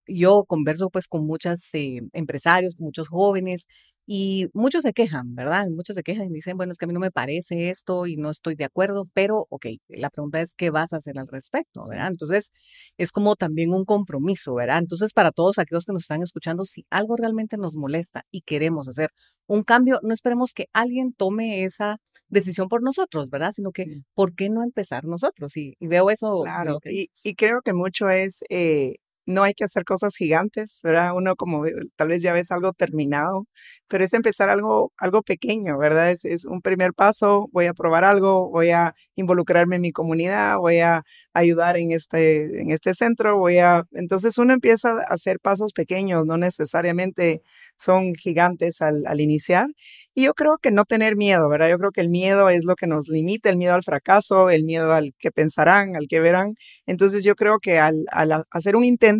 Yo 0.08 0.44
converso 0.46 0.90
pues 0.90 1.06
con 1.08 1.26
muchos 1.26 1.72
eh, 1.74 2.00
empresarios, 2.12 2.74
con 2.76 2.86
muchos 2.86 3.08
jóvenes, 3.08 3.66
y 4.12 4.48
muchos 4.54 4.82
se 4.82 4.92
quejan, 4.92 5.36
¿verdad? 5.36 5.68
Muchos 5.68 5.94
se 5.94 6.02
quejan 6.02 6.26
y 6.26 6.32
dicen, 6.32 6.56
bueno, 6.56 6.72
es 6.72 6.78
que 6.78 6.86
a 6.86 6.88
mí 6.88 6.94
no 6.94 6.98
me 6.98 7.12
parece 7.12 7.70
esto 7.70 8.06
y 8.08 8.16
no 8.16 8.30
estoy 8.30 8.56
de 8.56 8.64
acuerdo, 8.64 9.06
pero, 9.14 9.46
ok, 9.50 9.66
la 9.88 10.10
pregunta 10.10 10.40
es, 10.40 10.56
¿qué 10.56 10.70
vas 10.70 10.92
a 10.92 10.96
hacer 10.96 11.16
al 11.20 11.28
respecto, 11.28 11.86
¿verdad? 11.88 12.08
Entonces, 12.08 12.50
es 12.98 13.12
como 13.12 13.36
también 13.36 13.72
un 13.72 13.84
compromiso, 13.84 14.54
¿verdad? 14.54 14.78
Entonces, 14.78 15.12
para 15.12 15.30
todos 15.30 15.60
aquellos 15.60 15.84
que 15.84 15.92
nos 15.92 16.02
están 16.02 16.22
escuchando, 16.22 16.64
si 16.64 16.84
algo 16.90 17.14
realmente 17.16 17.56
nos 17.56 17.76
molesta 17.76 18.24
y 18.32 18.40
queremos 18.40 18.88
hacer 18.88 19.10
un 19.46 19.62
cambio, 19.62 20.00
no 20.02 20.12
esperemos 20.12 20.54
que 20.54 20.66
alguien 20.72 21.12
tome 21.12 21.64
esa 21.64 21.98
decisión 22.30 22.68
por 22.68 22.82
nosotros, 22.82 23.28
¿verdad? 23.28 23.52
Sino 23.52 23.72
que, 23.72 24.02
¿por 24.14 24.34
qué 24.34 24.48
no 24.48 24.62
empezar 24.62 25.04
nosotros? 25.04 25.56
Y, 25.56 25.76
veo 25.80 26.10
eso. 26.10 26.42
Claro, 26.44 26.78
y, 26.84 27.10
y, 27.22 27.34
creo 27.34 27.60
que 27.62 27.72
mucho 27.72 28.08
es 28.08 28.44
eh, 28.48 28.96
no 29.30 29.42
hay 29.44 29.54
que 29.54 29.64
hacer 29.64 29.84
cosas 29.84 30.16
gigantes, 30.16 30.80
¿verdad? 30.82 31.12
Uno 31.14 31.36
como 31.36 31.64
tal 31.96 32.08
vez 32.08 32.22
ya 32.22 32.32
ves 32.32 32.50
algo 32.50 32.72
terminado, 32.72 33.46
pero 33.88 34.04
es 34.04 34.12
empezar 34.12 34.50
algo, 34.50 34.92
algo 34.98 35.22
pequeño, 35.22 35.78
¿verdad? 35.78 36.10
Es, 36.10 36.44
un 36.44 36.62
primer 36.62 36.92
paso, 36.94 37.48
voy 37.52 37.66
a 37.66 37.74
probar 37.74 38.04
algo, 38.04 38.50
voy 38.50 38.70
a 38.70 38.94
involucrarme 39.14 39.76
en 39.76 39.82
mi 39.82 39.92
comunidad, 39.92 40.58
voy 40.58 40.78
a 40.78 41.02
ayudar 41.34 41.76
en 41.76 41.92
este, 41.92 42.60
en 42.60 42.70
este 42.70 42.94
centro, 42.94 43.38
voy 43.38 43.58
a... 43.58 43.84
Entonces 43.92 44.38
uno 44.38 44.52
empieza 44.54 44.90
a 44.90 45.14
hacer 45.14 45.38
pasos 45.40 45.72
pequeños, 45.72 46.26
no 46.26 46.36
necesariamente 46.36 47.42
son 47.76 48.14
gigantes 48.14 48.80
al, 48.80 49.06
al 49.06 49.20
iniciar. 49.20 49.68
Y 50.14 50.24
yo 50.24 50.34
creo 50.34 50.58
que 50.58 50.70
no 50.72 50.84
tener 50.84 51.16
miedo, 51.16 51.48
¿verdad? 51.48 51.70
Yo 51.70 51.78
creo 51.78 51.92
que 51.92 52.00
el 52.00 52.10
miedo 52.10 52.48
es 52.48 52.64
lo 52.64 52.74
que 52.76 52.86
nos 52.86 53.08
limita, 53.08 53.48
el 53.48 53.56
miedo 53.56 53.74
al 53.74 53.84
fracaso, 53.84 54.50
el 54.50 54.64
miedo 54.64 54.92
al 54.92 55.14
que 55.18 55.30
pensarán, 55.30 55.96
al 55.96 56.06
que 56.08 56.20
verán. 56.20 56.54
Entonces 56.86 57.24
yo 57.24 57.34
creo 57.36 57.58
que 57.60 57.78
al, 57.78 58.04
al 58.12 58.44
hacer 58.50 58.76
un 58.76 58.84
intento, 58.84 59.19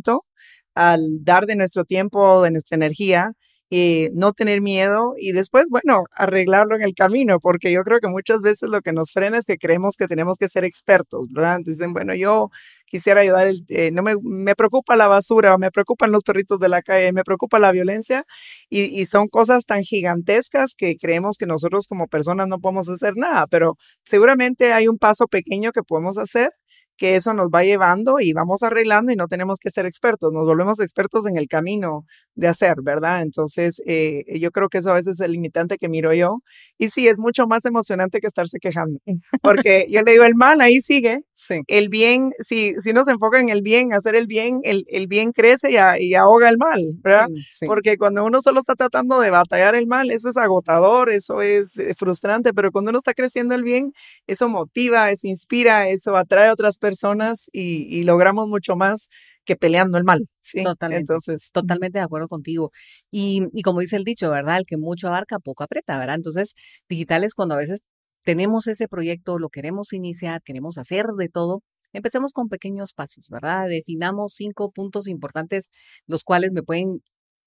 al 0.75 1.01
dar 1.25 1.47
de 1.47 1.57
nuestro 1.57 1.85
tiempo, 1.85 2.43
de 2.43 2.51
nuestra 2.53 2.77
energía 2.77 3.33
eh, 3.73 4.11
no 4.15 4.33
tener 4.33 4.61
miedo 4.61 5.15
y 5.17 5.31
después, 5.31 5.67
bueno, 5.71 6.03
arreglarlo 6.17 6.75
en 6.75 6.83
el 6.83 6.93
camino, 6.93 7.39
porque 7.39 7.71
yo 7.71 7.85
creo 7.85 8.01
que 8.01 8.09
muchas 8.09 8.43
veces 8.43 8.69
lo 8.69 8.81
que 8.81 8.93
nos 8.93 9.13
frena 9.13 9.39
es 9.39 9.45
que 9.45 9.59
creemos 9.59 9.95
que 9.97 10.09
tenemos 10.09 10.39
que 10.39 10.49
ser 10.49 10.65
expertos, 10.65 11.29
¿verdad? 11.33 11.61
Dicen, 11.65 11.93
bueno, 11.93 12.13
yo 12.17 12.51
quisiera 12.87 13.21
ayudar, 13.21 13.53
eh, 13.69 13.93
no 13.93 14.03
me, 14.03 14.15
me, 14.23 14.57
preocupa 14.57 14.97
la 14.97 15.07
basura, 15.07 15.57
me 15.57 15.71
preocupan 15.71 16.11
los 16.11 16.25
perritos 16.25 16.59
de 16.59 16.69
la 16.69 16.83
calle, 16.83 17.13
me 17.13 17.23
preocupa 17.23 17.61
la 17.61 17.71
violencia 17.71 18.25
y, 18.69 19.01
y, 19.01 19.07
son 19.07 19.29
cosas 19.29 19.65
tan 19.67 19.83
gigantescas 19.85 20.75
que 20.77 20.97
creemos 20.97 21.37
que 21.39 21.47
nosotros 21.47 21.87
como 21.87 22.09
personas 22.09 22.49
no 22.49 22.59
podemos 22.59 22.89
hacer 22.89 23.13
nada, 23.17 23.47
pero 23.47 23.77
seguramente 24.05 24.73
hay 24.73 24.89
un 24.89 24.99
paso 24.99 25.29
pequeño 25.29 25.71
que 25.71 25.85
podemos 25.85 26.19
hacer 26.19 26.51
que 27.01 27.17
eso 27.17 27.33
nos 27.33 27.49
va 27.49 27.65
llevando 27.65 28.21
y 28.21 28.35
vamos 28.35 28.63
arreglando 28.63 29.11
y 29.11 29.17
no 29.17 29.27
tenemos 29.27 29.59
que 29.59 29.71
ser 29.71 29.87
expertos, 29.87 30.35
nos 30.35 30.45
volvemos 30.45 30.81
expertos 30.81 31.25
en 31.25 31.39
el 31.39 31.49
camino 31.49 32.05
de 32.35 32.47
hacer, 32.47 32.75
¿verdad? 32.83 33.23
Entonces, 33.23 33.81
eh, 33.87 34.23
yo 34.39 34.51
creo 34.51 34.69
que 34.69 34.79
eso 34.79 34.91
a 34.91 34.95
veces 34.95 35.15
es 35.19 35.21
el 35.21 35.33
limitante 35.33 35.79
que 35.79 35.89
miro 35.89 36.13
yo. 36.13 36.43
Y 36.77 36.91
sí, 36.91 37.09
es 37.09 37.19
mucho 37.19 37.47
más 37.47 37.65
emocionante 37.65 38.21
que 38.21 38.27
estarse 38.27 38.59
quejando, 38.61 39.01
porque 39.43 39.87
yo 39.89 40.03
le 40.03 40.13
digo, 40.13 40.25
el 40.25 40.35
mal 40.35 40.61
ahí 40.61 40.83
sigue, 40.83 41.23
el 41.67 41.89
bien, 41.89 42.31
si, 42.39 42.75
si 42.81 42.93
nos 42.93 43.09
enfoca 43.09 43.41
en 43.41 43.49
el 43.49 43.63
bien, 43.63 43.93
hacer 43.93 44.15
el 44.15 44.27
bien, 44.27 44.61
el, 44.63 44.85
el 44.89 45.07
bien 45.07 45.33
crece 45.33 45.71
y, 45.71 46.05
y, 46.05 46.15
ahoga 46.15 46.49
el 46.49 46.59
mal, 46.59 46.83
¿verdad? 47.03 47.29
Porque 47.67 47.97
cuando 47.97 48.25
uno 48.25 48.43
solo 48.43 48.61
está 48.61 48.75
tratando 48.75 49.21
de 49.21 49.31
batallar 49.31 49.75
el 49.75 49.87
mal, 49.87 50.11
eso 50.11 50.29
es 50.29 50.37
agotador, 50.37 51.11
eso 51.11 51.43
es 51.43 51.77
eh, 51.79 51.95
frustrante, 51.97 52.53
pero 52.53 52.71
cuando 52.71 52.91
uno 52.91 52.99
está 52.99 53.15
creciendo 53.15 53.55
el 53.55 53.63
bien, 53.63 53.93
eso 54.27 54.49
motiva, 54.49 55.11
eso 55.11 55.27
inspira, 55.27 55.89
eso 55.89 56.17
atrae 56.17 56.49
a 56.49 56.53
otras 56.53 56.79
personas 56.79 57.49
y, 57.53 57.87
y 57.95 58.03
logramos 58.05 58.49
mucho 58.49 58.77
más 58.77 59.09
que 59.45 59.57
peleando 59.57 59.99
el 59.99 60.05
mal. 60.05 60.29
¿sí? 60.43 60.63
Totalmente. 60.63 61.01
Entonces, 61.01 61.51
totalmente 61.53 61.99
de 61.99 62.05
acuerdo 62.05 62.29
contigo. 62.29 62.71
Y, 63.11 63.43
y 63.53 63.63
como 63.63 63.81
dice 63.81 63.97
el 63.97 64.05
dicho, 64.05 64.31
¿verdad? 64.31 64.59
El 64.59 64.65
que 64.67 64.77
mucho 64.77 65.09
abarca, 65.09 65.39
poco 65.39 65.65
aprieta, 65.65 65.99
¿verdad? 65.99 66.17
Entonces, 66.17 66.55
digital 66.89 67.25
es 67.25 67.35
cuando 67.35 67.55
a 67.55 67.59
veces 67.59 67.81
tenemos 68.25 68.67
ese 68.67 68.89
proyecto, 68.89 69.39
lo 69.39 69.49
queremos 69.51 69.93
iniciar, 69.93 70.43
queremos 70.43 70.79
hacer 70.79 71.07
de 71.19 71.29
todo, 71.29 71.63
empecemos 71.93 72.33
con 72.33 72.49
pequeños 72.49 72.93
pasos, 72.95 73.29
¿verdad? 73.31 73.69
Definamos 73.69 74.35
cinco 74.35 74.71
puntos 74.73 75.09
importantes, 75.09 75.71
los 76.07 76.25
cuales 76.25 76.53
me 76.53 76.63
pueden 76.63 77.03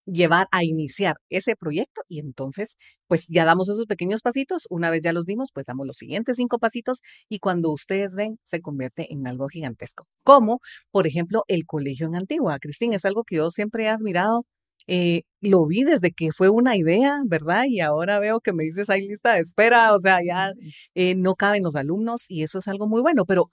llevar 0.06 0.48
a 0.52 0.64
iniciar 0.64 1.18
ese 1.30 1.56
proyecto 1.56 2.02
y 2.10 2.20
entonces 2.20 2.76
pues 3.08 3.28
ya 3.30 3.46
damos 3.46 3.70
esos 3.70 3.86
pequeños 3.86 4.22
pasitos, 4.22 4.68
una 4.70 4.90
vez 4.90 5.02
ya 5.02 5.14
los 5.14 5.26
dimos, 5.26 5.50
pues 5.54 5.66
damos 5.66 5.88
los 5.88 5.98
siguientes 5.98 6.38
cinco 6.38 6.60
pasitos 6.60 7.00
y 7.30 7.40
cuando 7.40 7.72
ustedes 7.72 8.16
ven 8.16 8.38
se 8.44 8.62
convierte 8.62 9.14
en 9.14 9.28
algo 9.28 9.48
gigantesco, 9.48 10.08
como 10.24 10.60
por 10.92 11.08
ejemplo 11.08 11.44
el 11.48 11.66
colegio 11.66 12.08
en 12.08 12.16
Antigua. 12.16 12.60
Cristín, 12.60 12.94
es 12.94 13.06
algo 13.06 13.24
que 13.24 13.38
yo 13.38 13.50
siempre 13.50 13.86
he 13.86 13.90
admirado 13.90 14.46
eh, 14.88 15.24
lo 15.42 15.66
vi 15.66 15.84
desde 15.84 16.12
que 16.12 16.32
fue 16.32 16.50
una 16.50 16.78
idea, 16.78 17.22
¿verdad? 17.26 17.66
Y 17.68 17.80
ahora 17.80 18.20
veo 18.20 18.40
que 18.42 18.54
me 18.54 18.64
dices, 18.64 18.90
hay 18.90 19.08
lista 19.08 19.34
de 19.34 19.42
espera, 19.42 19.94
o 19.96 20.00
sea, 20.00 20.20
ya 20.26 20.54
eh, 20.96 21.16
no 21.16 21.36
caben 21.36 21.64
los 21.64 21.76
alumnos 21.76 22.26
y 22.30 22.44
eso 22.44 22.60
es 22.60 22.68
algo 22.68 22.88
muy 22.88 23.02
bueno, 23.02 23.26
pero 23.26 23.50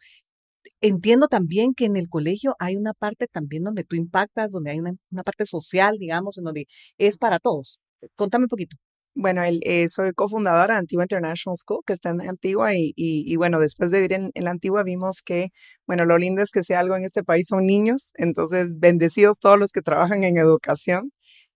entiendo 0.80 1.28
también 1.28 1.75
que 1.75 1.87
en 1.87 1.96
el 1.96 2.08
colegio 2.08 2.56
hay 2.58 2.76
una 2.76 2.94
parte 2.94 3.26
también 3.28 3.64
donde 3.64 3.84
tú 3.84 3.96
impactas, 3.96 4.52
donde 4.52 4.72
hay 4.72 4.80
una, 4.80 4.92
una 5.10 5.22
parte 5.25 5.46
social, 5.46 5.96
digamos, 5.99 6.38
en 6.38 6.44
donde 6.44 6.66
es 6.99 7.18
para 7.18 7.38
todos. 7.38 7.80
Contame 8.16 8.44
un 8.44 8.49
poquito. 8.49 8.76
Bueno, 9.17 9.43
eh, 9.45 9.88
soy 9.88 10.12
cofundadora 10.12 10.75
de 10.75 10.81
Antigua 10.81 11.02
International 11.05 11.57
School, 11.57 11.83
que 11.85 11.93
está 11.93 12.11
en 12.11 12.21
Antigua, 12.23 12.71
y, 12.75 13.37
bueno, 13.37 13.59
después 13.59 13.90
de 13.90 13.99
vivir 13.99 14.12
en, 14.12 14.31
en, 14.35 14.45
la 14.45 14.52
Antigua 14.52 14.85
vimos 14.85 15.21
que, 15.23 15.49
bueno, 15.87 16.05
lo 16.05 16.17
lindo 16.17 16.43
es 16.43 16.50
que 16.52 16.62
si 16.62 16.75
algo 16.75 16.97
en 16.97 17.05
este 17.05 17.25
país 17.25 17.47
son 17.49 17.67
niños, 17.67 18.12
entonces 18.14 18.79
bendecidos 18.79 19.38
todos 19.38 19.59
los 19.59 19.73
que 19.73 19.83
trabajan 19.83 20.23
en 20.25 20.37
educación. 20.38 21.11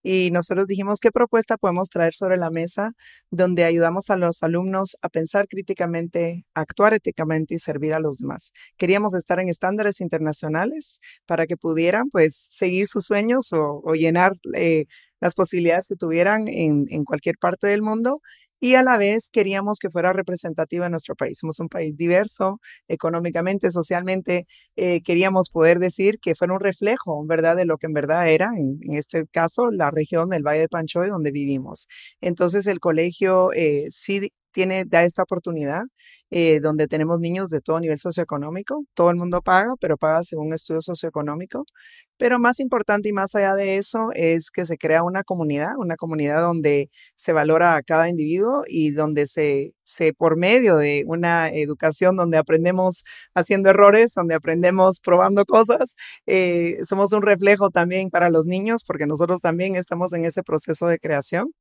Y 0.07 0.31
nosotros 0.33 0.67
dijimos 0.67 1.01
qué 1.01 1.11
propuesta 1.11 1.57
podemos 1.57 1.89
traer 1.89 2.13
sobre 2.13 2.37
la 2.37 2.51
mesa 2.51 2.93
donde 3.31 3.65
ayudamos 3.65 4.11
a 4.11 4.17
los 4.17 4.43
alumnos 4.43 4.99
a 5.01 5.09
pensar 5.09 5.49
críticamente, 5.49 6.45
actuar 6.53 6.93
éticamente 6.93 7.55
y 7.55 7.59
servir 7.59 7.95
a 7.95 8.01
los 8.01 8.19
demás. 8.19 8.53
Queríamos 8.77 9.15
estar 9.15 9.41
en 9.41 9.49
estándares 9.49 10.03
internacionales 10.03 11.01
para 11.25 11.47
que 11.47 11.57
pudieran 11.57 12.11
pues 12.11 12.49
seguir 12.51 12.87
sus 12.87 13.07
sueños 13.07 13.49
o, 13.53 13.95
llenar 13.95 14.33
eh, 14.55 14.85
las 15.21 15.35
posibilidades 15.35 15.89
que 15.89 15.97
tuvieran 15.97 16.49
en, 16.49 16.85
en 16.91 17.05
cualquier 17.05 17.39
parte 17.39 17.67
del 17.67 17.81
mundo 17.81 18.21
y 18.64 18.76
a 18.76 18.83
la 18.83 18.97
vez 18.97 19.28
queríamos 19.30 19.78
que 19.78 19.90
fuera 19.90 20.14
representativa 20.14 20.87
de 20.87 20.90
nuestro 20.90 21.14
país. 21.14 21.37
Somos 21.38 21.61
un 21.61 21.68
país 21.68 21.99
diverso, 21.99 22.61
económicamente, 22.88 23.71
socialmente. 23.71 24.47
Eh, 24.75 25.02
queríamos 25.02 25.50
poder 25.50 25.78
decir 25.78 26.18
que 26.18 26.35
fuera 26.35 26.54
un 26.54 26.61
reflejo, 26.61 27.23
¿verdad?, 27.26 27.56
de 27.56 27.66
lo 27.66 27.76
que 27.76 27.88
en 27.88 27.92
verdad 27.92 28.26
era, 28.30 28.49
en, 28.56 28.78
este 28.94 29.26
caso, 29.26 29.71
la 29.71 29.90
región 29.90 30.30
del 30.30 30.42
Valle 30.44 30.61
de 30.61 30.68
Panchoy, 30.71 31.11
donde 31.11 31.30
vivimos. 31.30 31.88
Entonces, 32.23 32.66
el 32.66 32.80
colegio 32.80 33.52
eh, 33.52 33.88
sí 33.90 34.33
tiene, 34.55 34.85
da 34.87 35.05
esta 35.05 35.25
oportunidad 35.25 35.83
eh, 36.31 36.61
donde 36.61 36.89
tenemos 36.89 37.21
niños 37.21 37.51
de 37.51 37.61
todo 37.61 37.81
nivel 37.81 37.99
socioeconómico. 37.99 38.85
Todo 38.95 39.11
el 39.11 39.17
mundo 39.17 39.43
paga, 39.43 39.75
pero 39.81 39.97
paga 39.99 40.25
según 40.25 40.55
estudio 40.55 40.81
socioeconómico. 40.81 41.65
Pero 42.17 42.39
más 42.39 42.61
importante 42.61 43.09
y 43.09 43.13
más 43.13 43.35
allá 43.35 43.55
de 43.55 43.77
eso 43.77 44.11
es 44.15 44.51
que 44.51 44.65
se 44.65 44.79
crea 44.79 45.03
una 45.03 45.25
comunidad, 45.25 45.73
una 45.79 45.97
comunidad 45.97 46.41
donde 46.43 46.91
se 47.17 47.33
valora 47.33 47.77
a 47.77 47.83
cada 47.83 48.09
individuo 48.09 48.65
y 48.67 48.93
donde 48.93 49.27
se 49.27 49.75
por 50.17 50.37
medio 50.37 50.76
de 50.76 51.05
una 51.07 51.49
educación 51.50 52.17
donde 52.17 52.38
aprendemos 52.38 53.05
haciendo 53.35 53.71
errores, 53.71 54.12
donde 54.14 54.35
aprendemos 54.35 55.00
probando 55.00 55.45
cosas, 55.45 55.95
eh, 56.26 56.79
somos 56.87 57.12
un 57.12 57.23
reflejo 57.23 57.71
también 57.71 58.11
para 58.11 58.31
los 58.31 58.47
niños 58.47 58.85
porque 58.85 59.07
nosotros 59.07 59.41
también 59.41 59.76
estamos 59.76 60.12
en 60.12 60.25
ese 60.25 60.43
proceso 60.43 60.87
de 60.87 60.99
creación. 60.99 61.53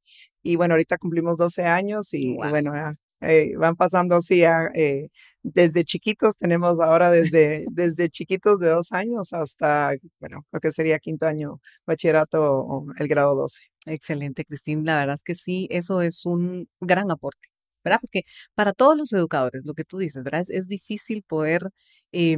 Y 0.43 0.55
bueno, 0.57 0.73
ahorita 0.73 0.97
cumplimos 0.97 1.37
12 1.37 1.63
años 1.63 2.13
y, 2.13 2.35
wow. 2.35 2.47
y 2.47 2.49
bueno, 2.49 2.73
eh, 3.21 3.55
van 3.57 3.75
pasando 3.75 4.17
así 4.17 4.43
a, 4.43 4.69
eh, 4.75 5.07
desde 5.43 5.85
chiquitos, 5.85 6.37
tenemos 6.37 6.79
ahora 6.81 7.09
desde, 7.09 7.65
desde 7.71 8.09
chiquitos 8.09 8.59
de 8.59 8.69
dos 8.69 8.91
años 8.91 9.31
hasta, 9.33 9.93
bueno, 10.19 10.45
lo 10.51 10.59
que 10.59 10.71
sería 10.71 10.99
quinto 10.99 11.25
año 11.25 11.61
bachillerato 11.85 12.41
o 12.41 12.85
el 12.97 13.07
grado 13.07 13.35
12. 13.35 13.61
Excelente, 13.85 14.43
Cristín. 14.45 14.85
La 14.85 14.97
verdad 14.99 15.15
es 15.15 15.23
que 15.23 15.35
sí, 15.35 15.67
eso 15.71 16.01
es 16.01 16.25
un 16.25 16.67
gran 16.81 17.11
aporte. 17.11 17.52
¿Verdad? 17.83 17.99
Porque 18.01 18.23
para 18.55 18.73
todos 18.73 18.97
los 18.97 19.13
educadores, 19.13 19.65
lo 19.65 19.73
que 19.73 19.83
tú 19.83 19.97
dices, 19.97 20.23
¿verdad? 20.23 20.45
Es, 20.49 20.67
difícil 20.67 21.23
poder, 21.23 21.69
eh, 22.11 22.37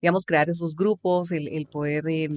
digamos, 0.00 0.24
crear 0.26 0.50
esos 0.50 0.74
grupos, 0.76 1.30
el, 1.32 1.66
poder 1.66 2.04
eh, 2.08 2.28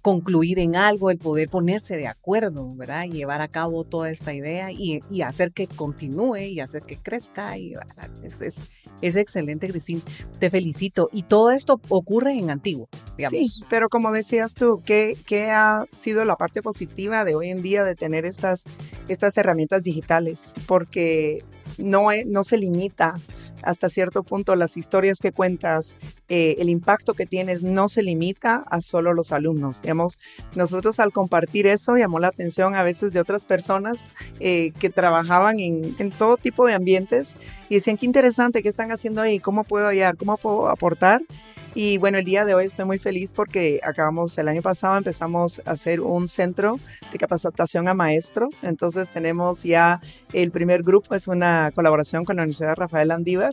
concluir 0.00 0.58
en 0.58 0.76
algo, 0.76 1.10
el 1.10 1.18
poder 1.18 1.48
ponerse 1.48 1.96
de 1.96 2.06
acuerdo, 2.06 2.74
¿verdad? 2.76 3.04
Y 3.04 3.12
llevar 3.12 3.40
a 3.40 3.48
cabo 3.48 3.84
toda 3.84 4.10
esta 4.10 4.32
idea 4.32 4.70
y, 4.72 5.00
y 5.10 5.22
hacer 5.22 5.52
que 5.52 5.66
continúe 5.66 6.36
y 6.38 6.60
hacer 6.60 6.82
que 6.82 6.96
crezca. 6.96 7.58
Y, 7.58 7.74
es, 8.22 8.40
es, 8.40 8.56
es, 9.00 9.16
excelente, 9.16 9.68
Cristín. 9.68 10.02
Te 10.38 10.50
felicito. 10.50 11.08
Y 11.12 11.22
todo 11.22 11.50
esto 11.50 11.80
ocurre 11.88 12.32
en 12.32 12.50
Antiguo, 12.50 12.88
digamos. 13.16 13.38
Sí, 13.38 13.64
pero 13.68 13.88
como 13.88 14.12
decías 14.12 14.54
tú, 14.54 14.82
¿qué, 14.84 15.16
¿qué, 15.26 15.50
ha 15.50 15.84
sido 15.90 16.24
la 16.24 16.36
parte 16.36 16.62
positiva 16.62 17.24
de 17.24 17.34
hoy 17.34 17.50
en 17.50 17.62
día 17.62 17.84
de 17.84 17.94
tener 17.94 18.24
estas, 18.24 18.64
estas 19.08 19.36
herramientas 19.36 19.82
digitales? 19.82 20.54
Porque 20.66 21.44
no, 21.78 22.08
no 22.26 22.44
se 22.44 22.58
limita 22.58 23.14
hasta 23.66 23.88
cierto 23.88 24.22
punto 24.22 24.54
las 24.54 24.76
historias 24.76 25.18
que 25.18 25.32
cuentas, 25.32 25.98
eh, 26.28 26.56
el 26.58 26.68
impacto 26.68 27.14
que 27.14 27.26
tienes 27.26 27.62
no 27.62 27.88
se 27.88 28.02
limita 28.02 28.64
a 28.70 28.80
solo 28.80 29.12
los 29.12 29.32
alumnos. 29.32 29.82
Digamos, 29.82 30.20
nosotros 30.54 31.00
al 31.00 31.12
compartir 31.12 31.66
eso 31.66 31.96
llamó 31.96 32.20
la 32.20 32.28
atención 32.28 32.74
a 32.74 32.84
veces 32.84 33.12
de 33.12 33.20
otras 33.20 33.44
personas 33.44 34.06
eh, 34.40 34.72
que 34.78 34.88
trabajaban 34.88 35.58
en, 35.60 35.94
en, 35.98 36.10
todo 36.10 36.36
tipo 36.36 36.66
de 36.66 36.74
ambientes 36.74 37.36
y 37.68 37.76
decían, 37.76 37.96
qué 37.96 38.06
interesante, 38.06 38.62
¿qué 38.62 38.68
están 38.68 38.92
haciendo 38.92 39.20
ahí? 39.20 39.38
¿Cómo 39.40 39.64
puedo 39.64 39.88
ayudar? 39.88 40.16
¿Cómo 40.16 40.36
puedo 40.36 40.68
aportar? 40.68 41.22
Y 41.78 41.98
bueno, 41.98 42.16
el 42.16 42.24
día 42.24 42.46
de 42.46 42.54
hoy 42.54 42.64
estoy 42.64 42.86
muy 42.86 42.98
feliz 42.98 43.34
porque 43.34 43.80
acabamos, 43.84 44.38
el 44.38 44.48
año 44.48 44.62
pasado 44.62 44.96
empezamos 44.96 45.60
a 45.66 45.72
hacer 45.72 46.00
un 46.00 46.26
centro 46.26 46.78
de 47.12 47.18
capacitación 47.18 47.86
a 47.86 47.92
maestros. 47.92 48.64
Entonces 48.64 49.10
tenemos 49.10 49.62
ya 49.62 50.00
el 50.32 50.50
primer 50.52 50.82
grupo, 50.82 51.14
es 51.14 51.28
una 51.28 51.70
colaboración 51.74 52.24
con 52.24 52.36
la 52.36 52.44
Universidad 52.44 52.76
Rafael 52.76 53.10
Andívar. 53.10 53.52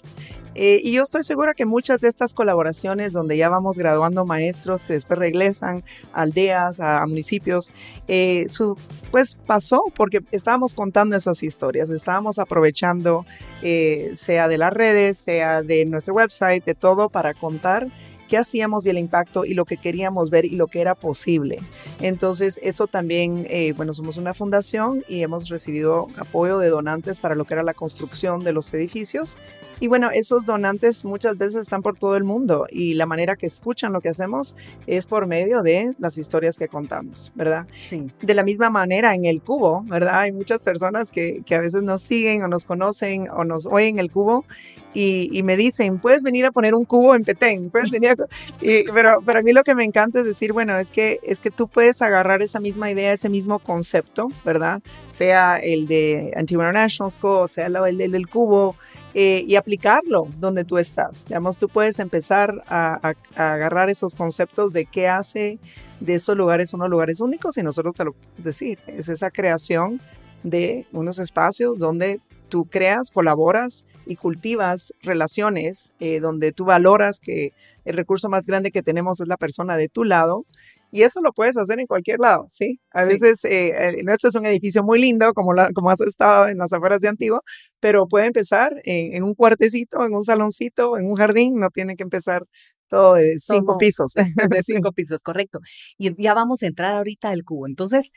Eh, 0.56 0.80
y 0.84 0.94
yo 0.94 1.04
estoy 1.04 1.24
segura 1.24 1.54
que 1.54 1.66
muchas 1.66 2.00
de 2.00 2.08
estas 2.08 2.34
colaboraciones 2.34 3.12
donde 3.12 3.36
ya 3.36 3.50
vamos 3.50 3.78
graduando 3.78 4.26
maestros 4.26 4.86
que 4.86 4.94
después 4.94 5.20
regresan 5.20 5.84
a 6.14 6.22
aldeas, 6.22 6.80
a, 6.80 7.06
municipios, 7.06 7.74
eh, 8.08 8.46
su, 8.48 8.78
pues 9.12 9.36
pasó 9.36 9.82
porque 9.98 10.20
estábamos 10.32 10.74
contando 10.74 11.18
esas 11.18 11.44
historias, 11.44 11.90
estábamos 11.90 12.40
aprovechando, 12.40 13.26
eh, 13.62 14.03
sea 14.16 14.48
de 14.48 14.58
las 14.58 14.74
redes, 14.74 15.18
sea 15.18 15.62
de 15.62 15.86
nuestro 15.86 16.14
website, 16.14 16.64
de 16.66 16.76
todo 16.76 17.10
para 17.10 17.34
contar 17.34 17.88
qué 18.28 18.38
hacíamos 18.38 18.86
y 18.86 18.90
el 18.90 18.98
impacto 18.98 19.46
y 19.46 19.54
lo 19.54 19.66
que 19.66 19.78
queríamos 19.78 20.30
ver 20.30 20.46
y 20.46 20.56
lo 20.56 20.68
que 20.68 20.82
era 20.82 20.96
posible. 20.96 21.60
Entonces, 22.02 22.60
eso 22.64 22.88
también, 22.88 23.46
eh, 23.50 23.74
bueno, 23.76 23.94
somos 23.94 24.18
una 24.18 24.34
fundación 24.34 25.04
y 25.08 25.22
hemos 25.22 25.50
recibido 25.50 26.08
apoyo 26.18 26.58
de 26.60 26.70
donantes 26.70 27.20
para 27.20 27.36
lo 27.36 27.46
que 27.46 27.54
era 27.54 27.64
la 27.64 27.74
construcción 27.74 28.44
de 28.44 28.54
los 28.54 28.74
edificios. 28.74 29.38
Y 29.84 29.90
bueno, 29.90 30.12
esos 30.12 30.46
donantes 30.46 31.04
muchas 31.04 31.38
veces 31.38 31.64
están 31.64 31.82
por 31.82 31.98
todo 31.98 32.16
el 32.16 32.24
mundo 32.24 32.68
y 32.70 32.94
la 32.94 33.06
manera 33.06 33.36
que 33.36 33.48
escuchan 33.48 33.92
lo 33.92 34.00
que 34.00 34.08
hacemos 34.08 34.56
es 34.88 35.06
por 35.06 35.28
medio 35.28 35.62
de 35.62 35.94
las 36.00 36.18
historias 36.18 36.58
que 36.58 36.70
contamos, 36.70 37.34
¿verdad? 37.36 37.68
Sí. 37.90 38.10
De 38.22 38.34
la 38.34 38.44
misma 38.44 38.70
manera 38.70 39.14
en 39.14 39.26
el 39.26 39.42
cubo, 39.42 39.84
¿verdad? 39.86 40.22
Hay 40.22 40.32
muchas 40.32 40.64
personas 40.64 41.12
que, 41.12 41.42
que 41.46 41.56
a 41.56 41.60
veces 41.60 41.84
nos 41.84 42.02
siguen 42.02 42.44
o 42.44 42.48
nos 42.48 42.64
conocen 42.64 43.28
o 43.30 43.44
nos 43.44 43.66
oyen 43.66 44.00
el 44.00 44.10
cubo 44.10 44.46
y, 44.94 45.28
y, 45.38 45.44
me 45.44 45.58
dicen, 45.58 46.00
puedes 46.00 46.24
venir 46.24 46.46
a 46.46 46.52
poner 46.52 46.76
un 46.76 46.86
cubo 46.86 47.14
en 47.14 47.24
Petén, 47.24 47.70
puedes 47.70 47.92
venir 47.92 48.12
a... 48.12 48.16
y, 48.62 48.84
pero, 48.94 49.22
pero 49.26 49.40
a 49.40 49.42
mí 49.42 49.52
lo 49.52 49.64
que 49.64 49.76
me 49.76 49.84
encanta 49.84 50.20
es 50.20 50.26
decir, 50.26 50.54
bueno, 50.54 50.78
es 50.78 50.92
que, 50.92 51.20
es 51.24 51.42
que 51.42 51.52
tú 51.52 51.68
puedes 51.68 52.02
agarrar 52.02 52.42
esa 52.42 52.62
misma 52.62 52.90
idea, 52.90 53.12
ese 53.12 53.28
mismo 53.28 53.60
concepto, 53.60 54.30
¿verdad? 54.46 54.82
Sea 55.08 55.58
el 55.58 55.88
de 55.88 56.32
Antigua 56.38 56.72
National 56.72 57.12
School, 57.12 57.50
sea 57.50 57.66
el, 57.66 58.00
el 58.00 58.12
del 58.12 58.30
cubo, 58.30 58.76
eh, 59.14 59.44
y 59.48 59.56
aplicarlo 59.56 60.28
donde 60.40 60.66
tú 60.66 60.78
estás. 60.78 61.26
Digamos, 61.26 61.58
tú 61.58 61.70
puedes 61.70 62.00
empezar 62.00 62.64
a, 62.68 63.14
agarrar 63.36 63.90
esos 63.90 64.16
conceptos 64.16 64.74
de 64.74 64.86
qué 64.86 65.08
hace 65.08 65.60
de 66.00 66.16
esos 66.16 66.36
lugares 66.36 66.74
unos 66.74 66.90
lugares 66.90 67.22
únicos 67.22 67.58
y 67.58 67.64
nosotros 67.64 67.96
te 67.96 68.06
lo 68.06 68.16
decir, 68.38 68.80
es 68.88 69.10
esa 69.10 69.30
creación 69.30 70.02
de 70.44 70.88
unos 70.92 71.20
espacios 71.20 71.78
donde 71.78 72.22
tú 72.50 72.66
creas, 72.66 73.10
colaboras 73.12 73.86
y 74.06 74.16
cultivas 74.16 74.94
relaciones 75.02 75.94
eh, 76.00 76.20
donde 76.20 76.52
tú 76.52 76.66
valoras 76.66 77.20
que 77.20 77.54
el 77.86 77.96
recurso 77.96 78.30
más 78.30 78.46
grande 78.46 78.72
que 78.72 78.84
tenemos 78.84 79.20
es 79.20 79.28
la 79.28 79.38
persona 79.38 79.78
de 79.78 79.90
tu 79.90 80.04
lado. 80.04 80.46
Y 80.94 81.02
eso 81.02 81.22
lo 81.22 81.34
puedes 81.34 81.58
hacer 81.58 81.80
en 81.80 81.88
cualquier 81.88 82.20
lado, 82.20 82.46
¿sí? 82.52 82.80
A 82.92 83.04
sí. 83.04 83.10
veces, 83.10 83.44
eh, 83.46 84.00
nuestro 84.04 84.30
es 84.30 84.36
un 84.36 84.46
edificio 84.46 84.84
muy 84.84 85.02
lindo, 85.02 85.34
como, 85.34 85.54
la, 85.54 85.72
como 85.74 85.90
has 85.90 86.00
estado 86.02 86.48
en 86.48 86.60
las 86.60 86.72
afueras 86.72 87.02
de 87.02 87.08
Antigua, 87.08 87.42
pero 87.80 88.08
puede 88.08 88.28
empezar 88.28 88.72
en, 88.84 89.16
en, 89.16 89.24
un 89.24 89.34
cuartecito, 89.34 90.06
en 90.06 90.14
un 90.14 90.24
saloncito, 90.24 90.96
en 90.98 91.08
un 91.08 91.16
jardín, 91.16 91.56
no 91.56 91.72
tiene 91.72 91.96
que 91.96 92.04
empezar 92.04 92.44
todo 92.90 93.16
de 93.16 93.40
cinco 93.40 93.80
pisos. 93.80 94.14
De 94.52 94.62
cinco 94.62 94.92
pisos, 94.92 95.24
correcto. 95.24 95.60
Y 95.98 96.22
ya 96.22 96.36
vamos 96.36 96.62
a 96.62 96.68
entrar 96.68 96.94
ahorita 96.96 97.30
al 97.30 97.44
cubo. 97.44 97.66
Entonces, 97.66 98.12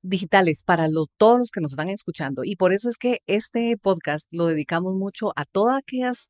digitales 0.00 0.64
para 0.64 0.88
los, 0.88 1.08
todos 1.18 1.38
los 1.38 1.50
que 1.50 1.60
nos 1.60 1.72
están 1.72 1.90
escuchando. 1.90 2.42
Y 2.42 2.56
por 2.56 2.72
eso 2.72 2.88
es 2.88 2.96
que 2.96 3.20
este 3.26 3.76
podcast 3.76 4.26
lo 4.30 4.46
dedicamos 4.46 4.94
mucho 4.94 5.32
a 5.36 5.44
todas 5.44 5.78
aquellas 5.78 6.28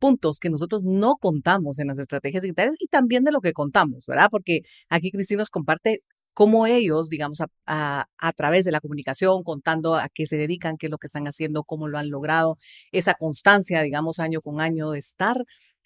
puntos 0.00 0.40
que 0.40 0.50
nosotros 0.50 0.84
no 0.84 1.16
contamos 1.16 1.78
en 1.78 1.88
las 1.88 1.98
estrategias 1.98 2.42
digitales 2.42 2.76
y 2.80 2.88
también 2.88 3.24
de 3.24 3.32
lo 3.32 3.40
que 3.40 3.52
contamos, 3.52 4.06
¿verdad? 4.06 4.28
Porque 4.30 4.62
aquí 4.88 5.12
Cristina 5.12 5.40
nos 5.40 5.50
comparte 5.50 6.00
cómo 6.34 6.66
ellos, 6.66 7.08
digamos, 7.08 7.40
a, 7.40 7.46
a, 7.66 8.06
a, 8.18 8.32
través 8.32 8.64
de 8.64 8.72
la 8.72 8.80
comunicación, 8.80 9.42
contando 9.44 9.96
a 9.96 10.08
qué 10.08 10.26
se 10.26 10.36
dedican, 10.36 10.76
qué 10.78 10.86
es 10.86 10.90
lo 10.90 10.98
que 10.98 11.06
están 11.06 11.26
haciendo, 11.26 11.64
cómo 11.64 11.88
lo 11.88 11.98
han 11.98 12.10
logrado, 12.10 12.56
esa 12.92 13.14
constancia, 13.14 13.82
digamos, 13.82 14.18
año 14.20 14.40
con 14.40 14.60
año 14.60 14.90
de 14.92 15.00
estar 15.00 15.36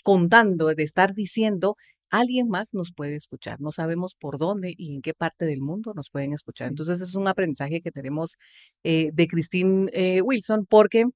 contando, 0.04 0.66
de 0.74 0.82
estar 0.82 1.14
diciendo 1.14 1.76
alguien 2.10 2.48
más 2.48 2.74
nos 2.74 2.92
puede 2.92 3.16
escuchar. 3.16 3.60
No 3.60 3.72
sabemos 3.72 4.14
por 4.14 4.38
dónde 4.38 4.74
y 4.76 4.94
en 4.94 5.02
qué 5.02 5.14
parte 5.14 5.46
del 5.46 5.60
mundo 5.60 5.92
nos 5.94 6.10
pueden 6.10 6.32
escuchar. 6.32 6.68
Entonces 6.68 7.00
es 7.00 7.14
un 7.16 7.26
aprendizaje 7.28 7.80
que 7.80 7.90
tenemos 7.90 8.36
eh, 8.84 9.10
de 9.12 9.26
Christine 9.26 9.90
eh, 9.92 10.22
Wilson 10.22 10.66
porque 10.66 11.06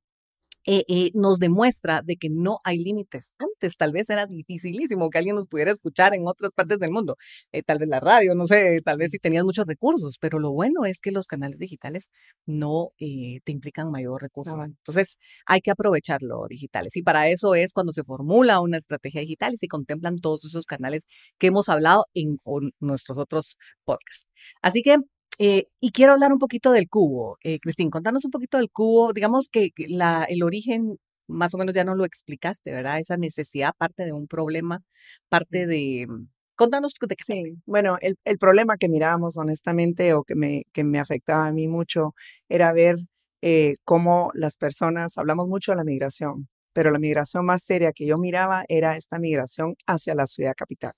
eh, 0.65 0.85
eh, 0.89 1.11
nos 1.15 1.39
demuestra 1.39 2.03
de 2.03 2.17
que 2.17 2.29
no 2.31 2.59
hay 2.65 2.79
límites. 2.79 3.33
Antes 3.39 3.77
tal 3.77 3.93
vez 3.93 4.11
era 4.11 4.27
dificilísimo 4.27 5.11
que 5.11 5.19
alguien 5.19 5.37
nos 5.37 5.47
pudiera 5.47 5.71
escuchar 5.71 6.15
en 6.15 6.27
otras 6.27 6.53
partes 6.53 6.79
del 6.79 6.91
mundo, 6.91 7.17
eh, 7.53 7.63
tal 7.63 7.79
vez 7.79 7.89
la 7.89 8.01
radio, 8.01 8.35
no 8.35 8.47
sé, 8.47 8.81
tal 8.85 8.99
vez 8.99 9.11
si 9.11 9.19
tenías 9.19 9.45
muchos 9.45 9.67
recursos, 9.67 10.19
pero 10.21 10.39
lo 10.39 10.53
bueno 10.53 10.85
es 10.85 11.01
que 11.01 11.11
los 11.11 11.27
canales 11.27 11.59
digitales 11.59 12.11
no 12.47 12.91
te 12.99 13.53
implican 13.53 13.91
mayor 13.91 14.23
recurso. 14.23 14.57
Ah, 14.59 14.67
Entonces 14.67 15.19
hay 15.47 15.61
que 15.61 15.71
aprovecharlo 15.71 16.47
digitales 16.49 16.97
y 16.97 17.03
para 17.03 17.29
eso 17.29 17.55
es 17.55 17.73
cuando 17.73 17.93
se 17.93 18.05
formula 18.05 18.61
una 18.61 18.77
estrategia 18.77 19.21
digital 19.21 19.55
y 19.55 19.59
se 19.59 19.69
contemplan 19.69 20.17
todos 20.17 20.45
esos 20.45 20.67
canales 20.67 21.07
que 21.39 21.49
hemos 21.49 21.69
hablado 21.69 22.07
en 22.15 22.39
nuestros 22.81 23.19
otros 23.19 23.57
podcasts. 23.85 24.27
Así 24.63 24.83
que 24.83 24.97
eh, 25.39 25.69
y 25.81 25.93
quiero 25.93 26.13
hablar 26.13 26.33
un 26.33 26.39
poquito 26.39 26.73
del 26.73 26.89
cubo. 26.89 27.39
Eh, 27.43 27.59
Cristín, 27.61 27.91
contanos 27.91 28.25
un 28.25 28.31
poquito 28.31 28.59
del 28.59 28.71
cubo. 28.71 29.13
Digamos 29.13 29.49
que 29.51 29.71
la, 29.89 30.25
el 30.25 30.43
origen 30.43 30.99
más 31.29 31.55
o 31.55 31.59
menos 31.59 31.75
ya 31.75 31.85
no 31.85 31.95
lo 31.95 32.05
explicaste, 32.05 32.73
¿verdad? 32.73 32.99
Esa 33.01 33.17
necesidad 33.17 33.75
parte 33.77 34.05
de 34.05 34.13
un 34.13 34.27
problema, 34.27 34.83
parte 35.29 35.67
de... 35.67 36.09
Contanos 36.57 36.95
de 37.01 37.17
qué 37.17 37.25
Sí, 37.25 37.57
bueno, 37.67 37.99
el, 38.01 38.17
el, 38.25 38.39
problema 38.39 38.77
que 38.79 38.89
mirábamos 38.89 39.37
honestamente 39.37 40.13
o 40.15 40.25
que 40.25 40.35
me, 40.35 40.65
que 40.73 40.85
me 40.85 40.99
afectaba 40.99 41.47
a 41.47 41.53
mí 41.53 41.69
mucho 41.69 42.15
era 42.49 42.73
ver 42.73 42.97
eh, 43.43 43.75
cómo 43.85 44.31
las 44.35 44.57
personas, 44.57 45.19
hablamos 45.19 45.49
mucho 45.49 45.73
de 45.73 45.77
la 45.77 45.85
migración, 45.85 46.49
pero 46.73 46.91
la 46.91 46.99
migración 46.99 47.47
más 47.47 47.63
seria 47.63 47.93
que 47.93 48.07
yo 48.07 48.19
miraba 48.19 48.65
era 48.69 48.97
esta 48.97 49.19
migración 49.21 49.77
hacia 49.87 50.15
la 50.15 50.27
ciudad 50.27 50.55
capital. 50.57 50.93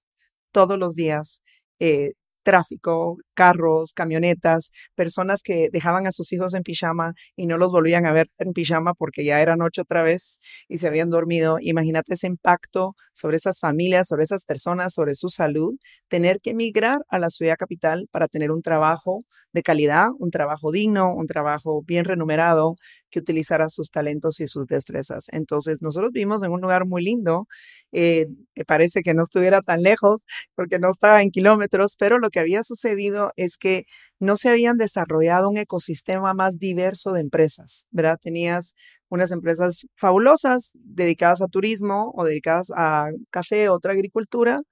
Todos 0.53 0.79
los 0.79 0.96
días 0.96 1.42
eh, 1.81 2.12
tráfico, 2.42 3.18
carros, 3.35 3.92
camionetas, 3.92 4.70
personas 4.94 5.42
que 5.42 5.68
dejaban 5.72 6.07
a 6.07 6.12
sus 6.12 6.33
hijos 6.33 6.55
en 6.55 6.62
pijama 6.62 7.14
y 7.37 7.46
no 7.46 7.59
los 7.59 7.72
volvían 7.72 8.07
a 8.07 8.12
ver 8.12 8.29
en 8.38 8.53
pijama 8.53 8.94
porque 8.94 9.24
ya 9.24 9.40
era 9.40 9.57
noche 9.57 9.83
otra 9.83 10.03
vez 10.03 10.38
y 10.68 10.79
se 10.79 10.87
habían 10.87 11.11
dormido. 11.11 11.59
Imagínate 11.61 12.14
ese 12.14 12.26
impacto 12.26 12.94
sobre 13.12 13.37
esas 13.37 13.61
familias, 13.61 14.09
sobre 14.09 14.24
esas 14.24 14.44
personas, 14.44 14.94
sobre 14.94 15.14
su 15.14 15.29
salud, 15.29 15.74
tener 16.09 16.40
que 16.40 16.50
emigrar 16.50 17.00
a 17.09 17.18
la 17.18 17.31
ciudad 17.31 17.57
capital 17.59 18.09
para 18.11 18.29
tener 18.29 18.50
un 18.50 18.62
trabajo 18.62 19.24
de 19.52 19.62
calidad, 19.62 20.08
un 20.18 20.30
trabajo 20.30 20.72
digno, 20.72 21.14
un 21.14 21.26
trabajo 21.26 21.82
bien 21.86 22.04
remunerado 22.04 22.76
que 23.10 23.18
utilizara 23.20 23.68
sus 23.70 23.90
talentos 23.90 24.40
y 24.40 24.46
sus 24.46 24.66
destrezas. 24.66 25.26
Entonces, 25.32 25.82
nosotros 25.82 26.12
vivimos 26.12 26.42
en 26.42 26.52
un 26.52 26.60
lugar 26.60 26.86
muy 26.86 27.02
lindo, 27.04 27.46
eh, 27.92 28.26
parece 28.66 29.02
que 29.02 29.14
no 29.14 29.22
estuviera 29.24 29.62
tan 29.62 29.82
lejos 29.82 30.24
porque 30.54 30.78
no 30.78 30.90
estaba 30.90 31.22
en 31.22 31.30
kilómetros, 31.30 31.96
pero 31.98 32.18
lo 32.18 32.30
que 32.30 32.40
había 32.40 32.62
sucedido 32.62 33.32
es 33.36 33.56
que 33.58 33.84
no 34.20 34.36
se 34.36 34.50
habían 34.50 34.76
desarrollado 34.76 35.48
un 35.50 35.56
ecosistema 35.58 36.34
más 36.34 36.58
diverso 36.58 37.12
de 37.12 37.20
empresas, 37.20 37.86
¿verdad? 37.90 38.18
Tenías 38.20 38.74
unas 39.08 39.30
empresas 39.32 39.86
fabulosas 39.96 40.70
dedicadas 40.74 41.42
a 41.42 41.48
turismo 41.48 42.12
o 42.16 42.24
dedicadas 42.24 42.70
a 42.76 43.10
café, 43.30 43.68
otra 43.68 43.92
agricultura, 43.92 44.62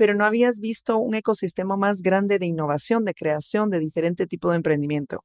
pero 0.00 0.14
no 0.14 0.24
habías 0.24 0.60
visto 0.60 0.96
un 0.96 1.14
ecosistema 1.14 1.76
más 1.76 2.00
grande 2.00 2.38
de 2.38 2.46
innovación, 2.46 3.04
de 3.04 3.12
creación, 3.12 3.68
de 3.68 3.80
diferente 3.80 4.26
tipo 4.26 4.48
de 4.48 4.56
emprendimiento. 4.56 5.24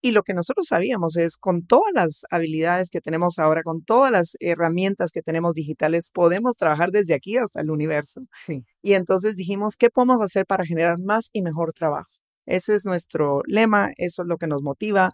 Y 0.00 0.12
lo 0.12 0.22
que 0.22 0.32
nosotros 0.32 0.66
sabíamos 0.66 1.18
es, 1.18 1.36
con 1.36 1.66
todas 1.66 1.92
las 1.92 2.22
habilidades 2.30 2.88
que 2.88 3.02
tenemos 3.02 3.38
ahora, 3.38 3.62
con 3.62 3.84
todas 3.84 4.10
las 4.10 4.34
herramientas 4.40 5.10
que 5.12 5.20
tenemos 5.20 5.52
digitales, 5.52 6.10
podemos 6.10 6.56
trabajar 6.56 6.90
desde 6.90 7.12
aquí 7.12 7.36
hasta 7.36 7.60
el 7.60 7.70
universo. 7.70 8.22
Sí. 8.46 8.64
Y 8.80 8.94
entonces 8.94 9.36
dijimos, 9.36 9.76
¿qué 9.76 9.90
podemos 9.90 10.22
hacer 10.22 10.46
para 10.46 10.64
generar 10.64 10.96
más 10.98 11.28
y 11.34 11.42
mejor 11.42 11.74
trabajo? 11.74 12.08
Ese 12.46 12.74
es 12.74 12.86
nuestro 12.86 13.42
lema, 13.46 13.90
eso 13.98 14.22
es 14.22 14.28
lo 14.28 14.38
que 14.38 14.46
nos 14.46 14.62
motiva. 14.62 15.10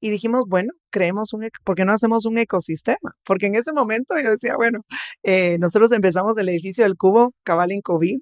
Y 0.00 0.08
dijimos, 0.08 0.44
bueno, 0.48 0.72
creemos 0.90 1.34
un, 1.34 1.46
¿por 1.62 1.74
qué 1.74 1.84
no 1.84 1.92
hacemos 1.92 2.24
un 2.24 2.38
ecosistema? 2.38 3.16
Porque 3.22 3.48
en 3.48 3.54
ese 3.54 3.74
momento 3.74 4.14
yo 4.22 4.30
decía, 4.30 4.54
bueno, 4.56 4.80
eh, 5.22 5.58
nosotros 5.58 5.92
empezamos 5.92 6.38
el 6.38 6.48
edificio 6.48 6.84
del 6.84 6.96
cubo, 6.96 7.34
cabal 7.44 7.70
en 7.72 7.82
COVID, 7.82 8.16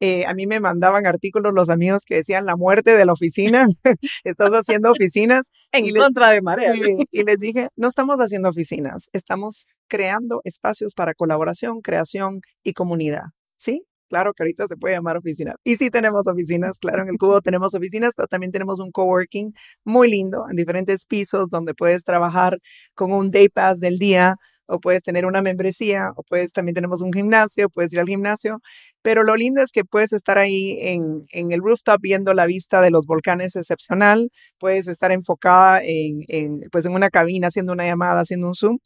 eh, 0.00 0.24
a 0.26 0.34
mí 0.34 0.46
me 0.46 0.60
mandaban 0.60 1.06
artículos 1.06 1.52
los 1.54 1.70
amigos 1.70 2.04
que 2.04 2.16
decían 2.16 2.46
la 2.46 2.56
muerte 2.56 2.96
de 2.96 3.04
la 3.04 3.12
oficina, 3.12 3.66
estás 4.24 4.50
haciendo 4.50 4.90
oficinas. 4.90 5.50
en 5.72 5.86
y 5.86 5.94
contra 5.94 6.30
de 6.30 6.42
marea. 6.42 6.72
Sí, 6.72 6.80
y 7.10 7.24
les 7.24 7.38
dije, 7.40 7.68
no 7.76 7.88
estamos 7.88 8.18
haciendo 8.18 8.48
oficinas, 8.48 9.08
estamos 9.12 9.66
creando 9.88 10.40
espacios 10.44 10.94
para 10.94 11.14
colaboración, 11.14 11.80
creación 11.80 12.40
y 12.62 12.72
comunidad. 12.72 13.24
¿Sí? 13.56 13.82
Claro 14.08 14.32
que 14.32 14.42
ahorita 14.42 14.66
se 14.66 14.76
puede 14.76 14.94
llamar 14.94 15.16
oficina. 15.18 15.54
Y 15.64 15.76
sí 15.76 15.90
tenemos 15.90 16.26
oficinas, 16.26 16.78
claro, 16.78 17.02
en 17.02 17.08
el 17.08 17.18
cubo 17.18 17.40
tenemos 17.42 17.74
oficinas, 17.74 18.14
pero 18.16 18.26
también 18.26 18.52
tenemos 18.52 18.80
un 18.80 18.90
coworking 18.90 19.52
muy 19.84 20.10
lindo 20.10 20.46
en 20.48 20.56
diferentes 20.56 21.06
pisos 21.06 21.48
donde 21.50 21.74
puedes 21.74 22.04
trabajar 22.04 22.58
con 22.94 23.12
un 23.12 23.30
day 23.30 23.48
pass 23.48 23.80
del 23.80 23.98
día 23.98 24.36
o 24.66 24.80
puedes 24.80 25.02
tener 25.02 25.26
una 25.26 25.42
membresía 25.42 26.10
o 26.16 26.22
puedes 26.22 26.52
también 26.52 26.74
tenemos 26.74 27.02
un 27.02 27.12
gimnasio, 27.12 27.68
puedes 27.70 27.92
ir 27.92 28.00
al 28.00 28.06
gimnasio, 28.06 28.60
pero 29.02 29.22
lo 29.24 29.36
lindo 29.36 29.62
es 29.62 29.70
que 29.72 29.84
puedes 29.84 30.12
estar 30.12 30.38
ahí 30.38 30.76
en, 30.80 31.22
el 31.32 31.60
rooftop 31.60 32.00
viendo 32.00 32.34
la 32.34 32.46
vista 32.46 32.80
de 32.80 32.90
los 32.90 33.06
volcanes 33.06 33.56
excepcional, 33.56 34.30
puedes 34.58 34.88
estar 34.88 35.12
enfocada 35.12 35.80
en, 35.82 36.20
en, 36.28 36.60
pues 36.72 36.84
en 36.86 36.92
una 36.92 37.10
cabina 37.10 37.48
haciendo 37.48 37.72
una 37.72 37.86
llamada, 37.86 38.20
haciendo 38.20 38.48
un 38.48 38.54
Zoom, 38.54 38.78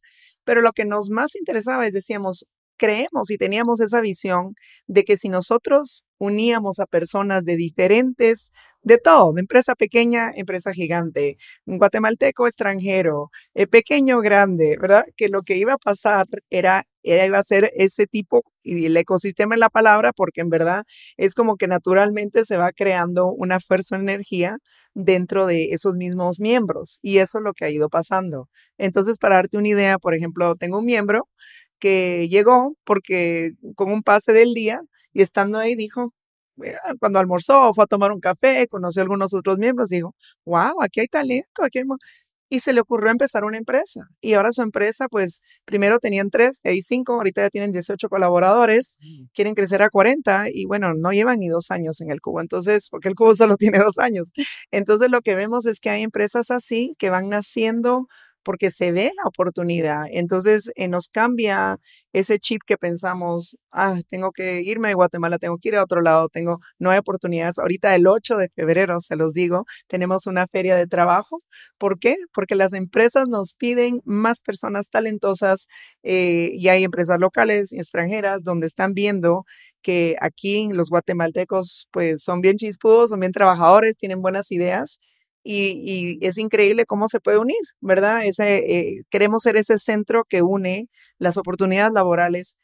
pero 0.45 0.61
lo 0.61 0.73
que 0.73 0.85
nos 0.85 1.11
más 1.11 1.35
interesaba 1.37 1.87
es, 1.87 1.93
decíamos, 1.93 2.47
creemos 2.77 3.31
y 3.31 3.39
teníamos 3.39 3.81
esa 3.81 4.01
visión 4.01 4.55
de 4.87 5.05
que 5.05 5.17
si 5.17 5.29
nosotros 5.29 6.05
uníamos 6.19 6.79
a 6.81 6.87
personas 6.87 7.45
de 7.45 7.57
diferentes, 7.57 8.53
de 8.83 8.99
todo, 8.99 9.33
de 9.33 9.41
empresa 9.43 9.75
pequeña, 9.75 10.31
empresa 10.35 10.73
gigante, 10.73 11.37
guatemalteco, 11.67 12.47
extranjero, 12.47 13.31
eh, 13.55 13.67
pequeño, 13.67 14.21
grande, 14.21 14.77
¿verdad? 14.81 15.05
Que 15.17 15.29
lo 15.29 15.43
que 15.43 15.57
iba 15.57 15.75
a 15.75 15.79
pasar 15.79 16.27
era 16.51 16.85
ella 17.03 17.27
iba 17.27 17.39
a 17.39 17.43
ser 17.43 17.71
ese 17.75 18.07
tipo 18.07 18.45
y 18.63 18.87
el 18.87 18.97
ecosistema 18.97 19.55
en 19.55 19.61
la 19.61 19.71
palabra, 19.71 20.13
porque 20.13 20.41
en 20.41 20.51
verdad 20.51 20.85
es 21.17 21.35
como 21.35 21.57
que 21.57 21.67
naturalmente 21.67 22.45
se 22.45 22.57
va 22.57 22.73
creando 22.73 23.27
una 23.27 23.61
fuerza 23.61 23.97
de 23.97 24.03
energía 24.03 24.59
dentro 24.95 25.47
de 25.47 25.69
esos 25.73 25.97
mismos 25.97 26.39
miembros 26.39 26.99
y 27.03 27.19
eso 27.19 27.39
es 27.39 27.45
lo 27.45 27.55
que 27.55 27.65
ha 27.65 27.71
ido 27.71 27.89
pasando. 27.89 28.49
Entonces, 28.79 29.19
para 29.19 29.37
darte 29.37 29.59
una 29.59 29.69
idea, 29.69 29.99
por 29.99 30.15
ejemplo, 30.15 30.55
tengo 30.57 30.79
un 30.79 30.85
miembro 30.85 31.29
que 31.83 32.29
llegó 32.29 32.77
porque 32.85 33.55
con 33.75 33.91
un 33.91 34.05
pase 34.05 34.33
del 34.33 34.55
día 34.55 34.81
y 35.13 35.23
estando 35.23 35.59
ahí 35.59 35.75
dijo, 35.75 36.15
cuando 37.01 37.19
almorzó, 37.19 37.75
fue 37.75 37.85
a 37.85 37.87
tomar 37.89 38.13
un 38.13 38.21
café, 38.21 38.69
conoció 38.69 39.03
a 39.03 39.05
algunos 39.05 39.35
otros 39.35 39.59
miembros, 39.59 39.89
dijo, 39.89 40.15
wow, 40.45 40.81
aquí 40.81 41.01
hay 41.01 41.09
talento, 41.09 41.65
aquí 41.65 41.79
hay 41.79 41.85
y 42.49 42.61
se 42.61 42.73
le 42.73 42.83
ocurrió 42.83 43.11
empezar 43.11 43.45
una 43.45 43.59
empresa. 43.59 44.03
Y 44.21 44.35
ahora 44.35 44.53
su 44.53 44.63
empresa, 44.63 45.09
pues 45.09 45.41
primero 45.65 45.99
tenían 45.99 46.31
tres, 46.31 46.61
hay 46.65 46.83
cinco, 46.83 47.15
ahorita 47.15 47.43
ya 47.43 47.51
tienen 47.51 47.73
18 47.73 48.09
colaboradores, 48.09 48.97
mm. 49.01 49.25
quieren 49.35 49.55
crecer 49.55 49.83
a 49.83 49.91
40 49.91 50.51
y 50.53 50.67
bueno, 50.67 50.95
no 50.95 51.13
llevan 51.13 51.41
ni 51.41 51.49
dos 51.49 51.73
años 51.73 52.01
en 52.01 52.11
el 52.13 52.21
cubo, 52.21 52.43
entonces, 52.43 52.89
porque 52.91 53.09
el 53.09 53.17
cubo 53.17 53.35
solo 53.35 53.57
tiene 53.59 53.79
dos 53.79 53.99
años. 53.99 54.31
Entonces 54.71 55.11
lo 55.11 55.23
que 55.23 55.35
vemos 55.35 55.67
es 55.67 55.81
que 55.81 55.91
hay 55.91 56.03
empresas 56.03 56.51
así 56.53 56.95
que 56.99 57.11
van 57.11 57.31
naciendo 57.31 58.07
porque 58.43 58.71
se 58.71 58.93
ve 58.93 59.13
la 59.17 59.29
oportunidad. 59.29 60.05
Entonces 60.11 60.71
eh, 60.77 60.89
nos 60.89 61.09
cambia 61.09 61.79
ese 62.13 62.39
chip 62.39 62.63
que 62.67 62.77
pensamos, 62.77 63.57
ah, 63.71 64.01
tengo 64.09 64.33
que 64.33 64.63
irme 64.63 64.89
de 64.89 64.95
Guatemala, 64.95 65.39
tengo 65.39 65.59
que 65.59 65.69
ir 65.71 65.77
a 65.77 65.83
otro 65.83 66.01
lado, 66.03 66.29
tengo, 66.29 66.59
no 66.79 66.91
hay 66.91 66.99
oportunidades. 66.99 67.59
Ahorita 67.59 67.95
el 67.95 68.07
8 68.07 68.37
de 68.37 68.49
febrero, 68.55 69.01
se 69.01 69.17
los 69.17 69.33
digo, 69.33 69.65
tenemos 69.89 70.27
una 70.27 70.47
feria 70.47 70.77
de 70.77 70.87
trabajo. 70.87 71.43
¿Por 71.79 71.99
qué? 71.99 72.17
Porque 72.35 72.55
las 72.55 72.73
empresas 72.73 73.29
nos 73.29 73.55
piden 73.55 74.01
más 74.05 74.43
personas 74.43 74.89
talentosas 74.91 75.67
eh, 76.03 76.51
y 76.55 76.69
hay 76.69 76.85
empresas 76.85 77.19
locales 77.19 77.73
y 77.73 77.79
extranjeras 77.79 78.43
donde 78.45 78.67
están 78.67 78.95
viendo 78.95 79.45
que 79.83 80.17
aquí 80.21 80.69
los 80.73 80.91
guatemaltecos 80.91 81.89
pues 81.93 82.23
son 82.23 82.41
bien 82.41 82.57
chispudos, 82.57 83.11
son 83.11 83.21
bien 83.21 83.33
trabajadores, 83.33 83.97
tienen 83.97 84.23
buenas 84.23 84.51
ideas 84.53 84.99
y, 85.45 86.19
es 86.23 86.39
increíble 86.39 86.87
cómo 86.87 87.09
se 87.09 87.21
puede 87.21 87.39
unir, 87.39 87.57
¿verdad? 87.81 88.25
Ese, 88.25 88.59
eh, 88.59 89.03
queremos 89.11 89.43
ser 89.43 89.57
ese 89.57 89.79
centro 89.79 90.25
que 90.29 90.43
une 90.43 90.89
las 91.19 91.37
oportunidades 91.37 91.93
laborales 91.93 92.57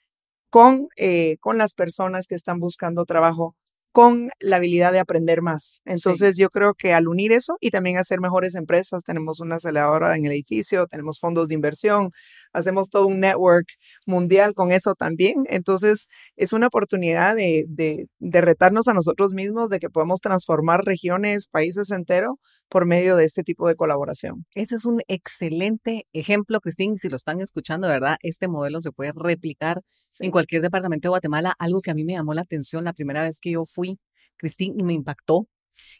con, 0.50 0.88
eh, 0.96 1.36
con 1.40 1.58
las 1.58 1.74
personas 1.74 2.26
que 2.26 2.34
están 2.34 2.60
buscando 2.60 3.04
trabajo 3.04 3.56
con 3.92 4.30
la 4.38 4.56
habilidad 4.56 4.92
de 4.92 5.00
aprender 5.00 5.42
más. 5.42 5.80
Entonces 5.84 6.36
yo 6.36 6.50
creo 6.50 6.74
que 6.74 6.92
al 6.92 7.08
unir 7.08 7.32
eso 7.32 7.56
y 7.60 7.70
también 7.70 7.96
hacer 7.96 8.20
mejores 8.20 8.54
empresas, 8.54 9.02
tenemos 9.02 9.40
una 9.40 9.56
aceleradora 9.56 10.16
en 10.16 10.26
el 10.26 10.32
edificio, 10.32 10.86
tenemos 10.86 11.18
fondos 11.18 11.48
de 11.48 11.54
inversión, 11.54 12.10
hacemos 12.52 12.90
todo 12.90 13.06
un 13.06 13.20
network 13.20 13.66
mundial 14.06 14.54
con 14.54 14.72
eso 14.72 14.94
también. 14.94 15.44
Entonces 15.48 16.06
es 16.36 16.52
una 16.52 16.68
oportunidad 16.68 17.34
de, 17.34 17.64
de, 17.68 18.06
de 18.18 18.40
retarnos 18.40 18.88
a 18.88 18.94
nosotros 18.94 19.32
mismos, 19.32 19.70
de 19.70 19.80
que 19.80 19.90
podemos 19.90 20.20
transformar 20.20 20.84
regiones, 20.84 21.48
países 21.48 21.90
enteros 21.90 22.36
por 22.68 22.86
medio 22.86 23.16
de 23.16 23.24
este 23.24 23.42
tipo 23.42 23.66
de 23.68 23.76
colaboración. 23.76 24.44
Ese 24.54 24.74
es 24.74 24.84
un 24.84 25.00
excelente 25.08 26.06
ejemplo, 26.12 26.60
Cristín. 26.60 26.98
Si 26.98 27.08
lo 27.08 27.16
están 27.16 27.40
escuchando, 27.40 27.88
¿verdad? 27.88 28.16
Este 28.22 28.48
modelo 28.48 28.80
se 28.80 28.92
puede 28.92 29.12
replicar 29.14 29.82
en 30.20 30.30
cualquier 30.30 30.62
departamento 30.62 31.08
de 31.08 31.10
Guatemala. 31.10 31.54
Algo 31.58 31.80
que 31.80 31.90
a 31.90 31.94
mí 31.94 32.04
me 32.04 32.12
llamó 32.14 32.34
la 32.34 32.42
atención 32.42 32.84
la 32.84 32.92
primera 32.92 33.22
vez 33.22 33.40
que 33.40 33.52
yo 33.52 33.64
fui, 33.66 33.98
Cristín, 34.36 34.74
y 34.78 34.82
me 34.82 34.92
impactó, 34.92 35.46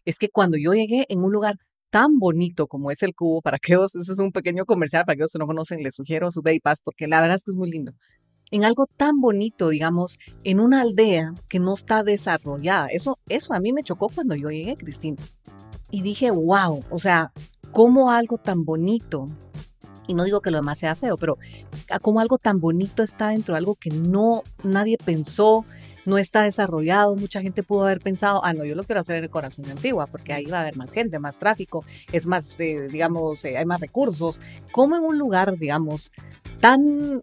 es 0.05 0.19
que 0.19 0.29
cuando 0.29 0.57
yo 0.59 0.75
llegué 0.75 1.07
en 1.09 1.21
un 1.21 1.33
lugar 1.33 1.57
tan 1.91 2.19
bonito 2.19 2.67
como 2.67 2.91
es 2.91 3.03
el 3.03 3.15
Cubo, 3.15 3.41
para 3.41 3.59
que 3.59 3.75
ese 3.75 3.99
es 4.01 4.19
un 4.19 4.33
pequeño 4.33 4.67
comercial, 4.67 5.05
para 5.07 5.17
que 5.17 5.25
no 5.39 5.47
conocen, 5.47 5.83
les 5.83 5.95
sugiero 5.95 6.31
su 6.31 6.43
Day 6.43 6.61
Pass, 6.61 6.81
porque 6.85 7.07
la 7.09 7.21
verdad 7.21 7.37
es 7.37 7.45
que 7.45 7.53
es 7.53 7.57
muy 7.57 7.71
lindo. 7.71 7.93
En 8.51 8.65
algo 8.65 8.87
tan 8.87 9.21
bonito, 9.21 9.69
digamos, 9.69 10.19
en 10.45 10.61
una 10.61 10.81
aldea 10.81 11.35
que 11.49 11.59
no 11.59 11.75
está 11.75 12.03
desarrollada. 12.03 12.89
Eso, 12.89 13.19
eso 13.29 13.53
a 13.53 13.61
mí 13.61 13.73
me 13.73 13.83
chocó 13.83 14.09
cuando 14.09 14.35
yo 14.35 14.51
llegué, 14.51 14.77
Cristín 14.77 15.17
y 15.91 16.03
dije, 16.03 16.31
wow, 16.31 16.85
o 16.91 16.99
sea, 16.99 17.33
cómo 17.73 18.11
algo 18.11 18.39
tan 18.39 18.65
bonito, 18.65 19.29
y 20.07 20.15
no 20.15 20.25
digo 20.25 20.41
que 20.41 20.51
lo 20.51 20.59
demás 20.59 20.79
sea 20.79 20.95
feo, 20.95 21.17
pero 21.17 21.39
como 22.03 22.21
algo 22.21 22.39
tan 22.39 22.61
bonito 22.61 23.03
está 23.03 23.29
dentro 23.29 23.55
de 23.55 23.59
algo 23.59 23.75
que 23.75 23.91
no 23.91 24.43
nadie 24.63 24.97
pensó, 25.03 25.65
no 26.09 26.17
está 26.17 26.43
desarrollado, 26.43 27.15
mucha 27.17 27.43
gente 27.43 27.63
pudo 27.63 27.85
haber 27.85 28.01
pensado, 28.01 28.43
ah, 28.43 28.55
no, 28.55 28.65
yo 28.65 28.75
lo 28.75 28.85
quiero 28.85 29.01
hacer 29.01 29.17
en 29.17 29.25
el 29.25 29.31
corazón 29.31 29.67
de 29.67 29.73
Antigua, 29.73 30.07
porque 30.07 30.33
ahí 30.33 30.47
va 30.47 30.59
a 30.59 30.63
haber 30.63 30.77
más 30.77 30.91
gente, 30.91 31.19
más 31.19 31.39
tráfico, 31.39 31.85
es 32.11 32.27
más, 32.27 32.59
eh, 32.59 32.89
digamos, 32.91 33.45
eh, 33.45 33.59
hay 33.59 33.67
más 33.67 33.81
recursos. 33.81 34.41
Como 34.73 34.97
en 34.97 35.05
un 35.05 35.19
lugar, 35.19 35.59
digamos, 35.59 36.11
tan, 36.61 37.23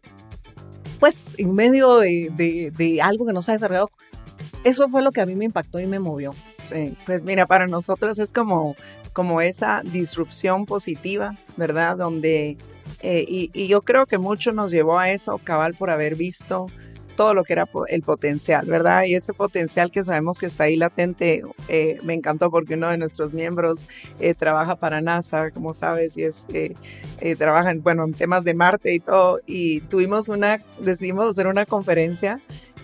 pues, 1.00 1.26
en 1.38 1.56
medio 1.56 1.98
de, 1.98 2.32
de, 2.36 2.72
de 2.78 3.02
algo 3.02 3.26
que 3.26 3.34
no 3.34 3.42
se 3.42 3.52
ha 3.52 3.56
desarrollado, 3.56 3.90
eso 4.64 4.88
fue 4.90 5.02
lo 5.02 5.12
que 5.12 5.22
a 5.22 5.26
mí 5.26 5.36
me 5.36 5.46
impactó 5.46 5.80
y 5.80 5.88
me 5.88 5.98
movió. 5.98 6.34
Sí, 6.70 6.98
pues 7.06 7.24
mira, 7.24 7.46
para 7.46 7.68
nosotros 7.68 8.18
es 8.20 8.34
como, 8.34 8.76
como 9.14 9.42
esa 9.42 9.82
disrupción 9.84 10.66
positiva, 10.66 11.36
¿verdad? 11.58 11.98
Donde, 11.98 12.58
eh, 13.02 13.26
y, 13.28 13.68
yo 13.68 13.82
creo 13.82 14.06
que 14.06 14.18
mucho 14.18 14.52
nos 14.52 14.72
llevó 14.72 15.00
a 15.00 15.12
eso, 15.12 15.40
cabal, 15.44 15.76
por 15.76 15.90
haber 15.90 16.16
visto 16.16 16.66
todo 17.16 17.34
lo 17.34 17.46
que 17.46 17.54
era 17.54 17.70
el 17.88 18.02
potencial, 18.02 18.66
¿verdad? 18.66 19.04
Y 19.06 19.16
ese 19.16 19.34
potencial 19.34 19.90
que 19.90 20.04
sabemos 20.04 20.38
que 20.38 20.48
está 20.48 20.66
ahí 20.66 20.76
latente, 20.76 21.44
eh, 21.70 21.98
me 22.04 22.14
encantó 22.14 22.52
porque 22.52 22.74
uno 22.74 22.90
de 22.90 22.98
nuestros 22.98 23.32
miembros 23.32 23.80
eh, 24.20 24.34
trabaja 24.34 24.76
para 24.76 25.00
NASA, 25.00 25.52
como 25.52 25.74
sabes, 25.74 26.18
y 26.18 26.24
es, 26.24 26.46
trabaja 27.38 27.72
en, 27.72 27.82
bueno, 27.84 28.04
en 28.04 28.14
temas 28.14 28.44
de 28.44 28.54
Marte 28.54 28.94
y 28.94 29.00
todo, 29.00 29.40
y 29.46 29.80
tuvimos 29.82 30.28
una, 30.28 30.62
decidimos 30.80 31.30
hacer 31.30 31.48
una 31.48 31.66
conferencia 31.66 32.42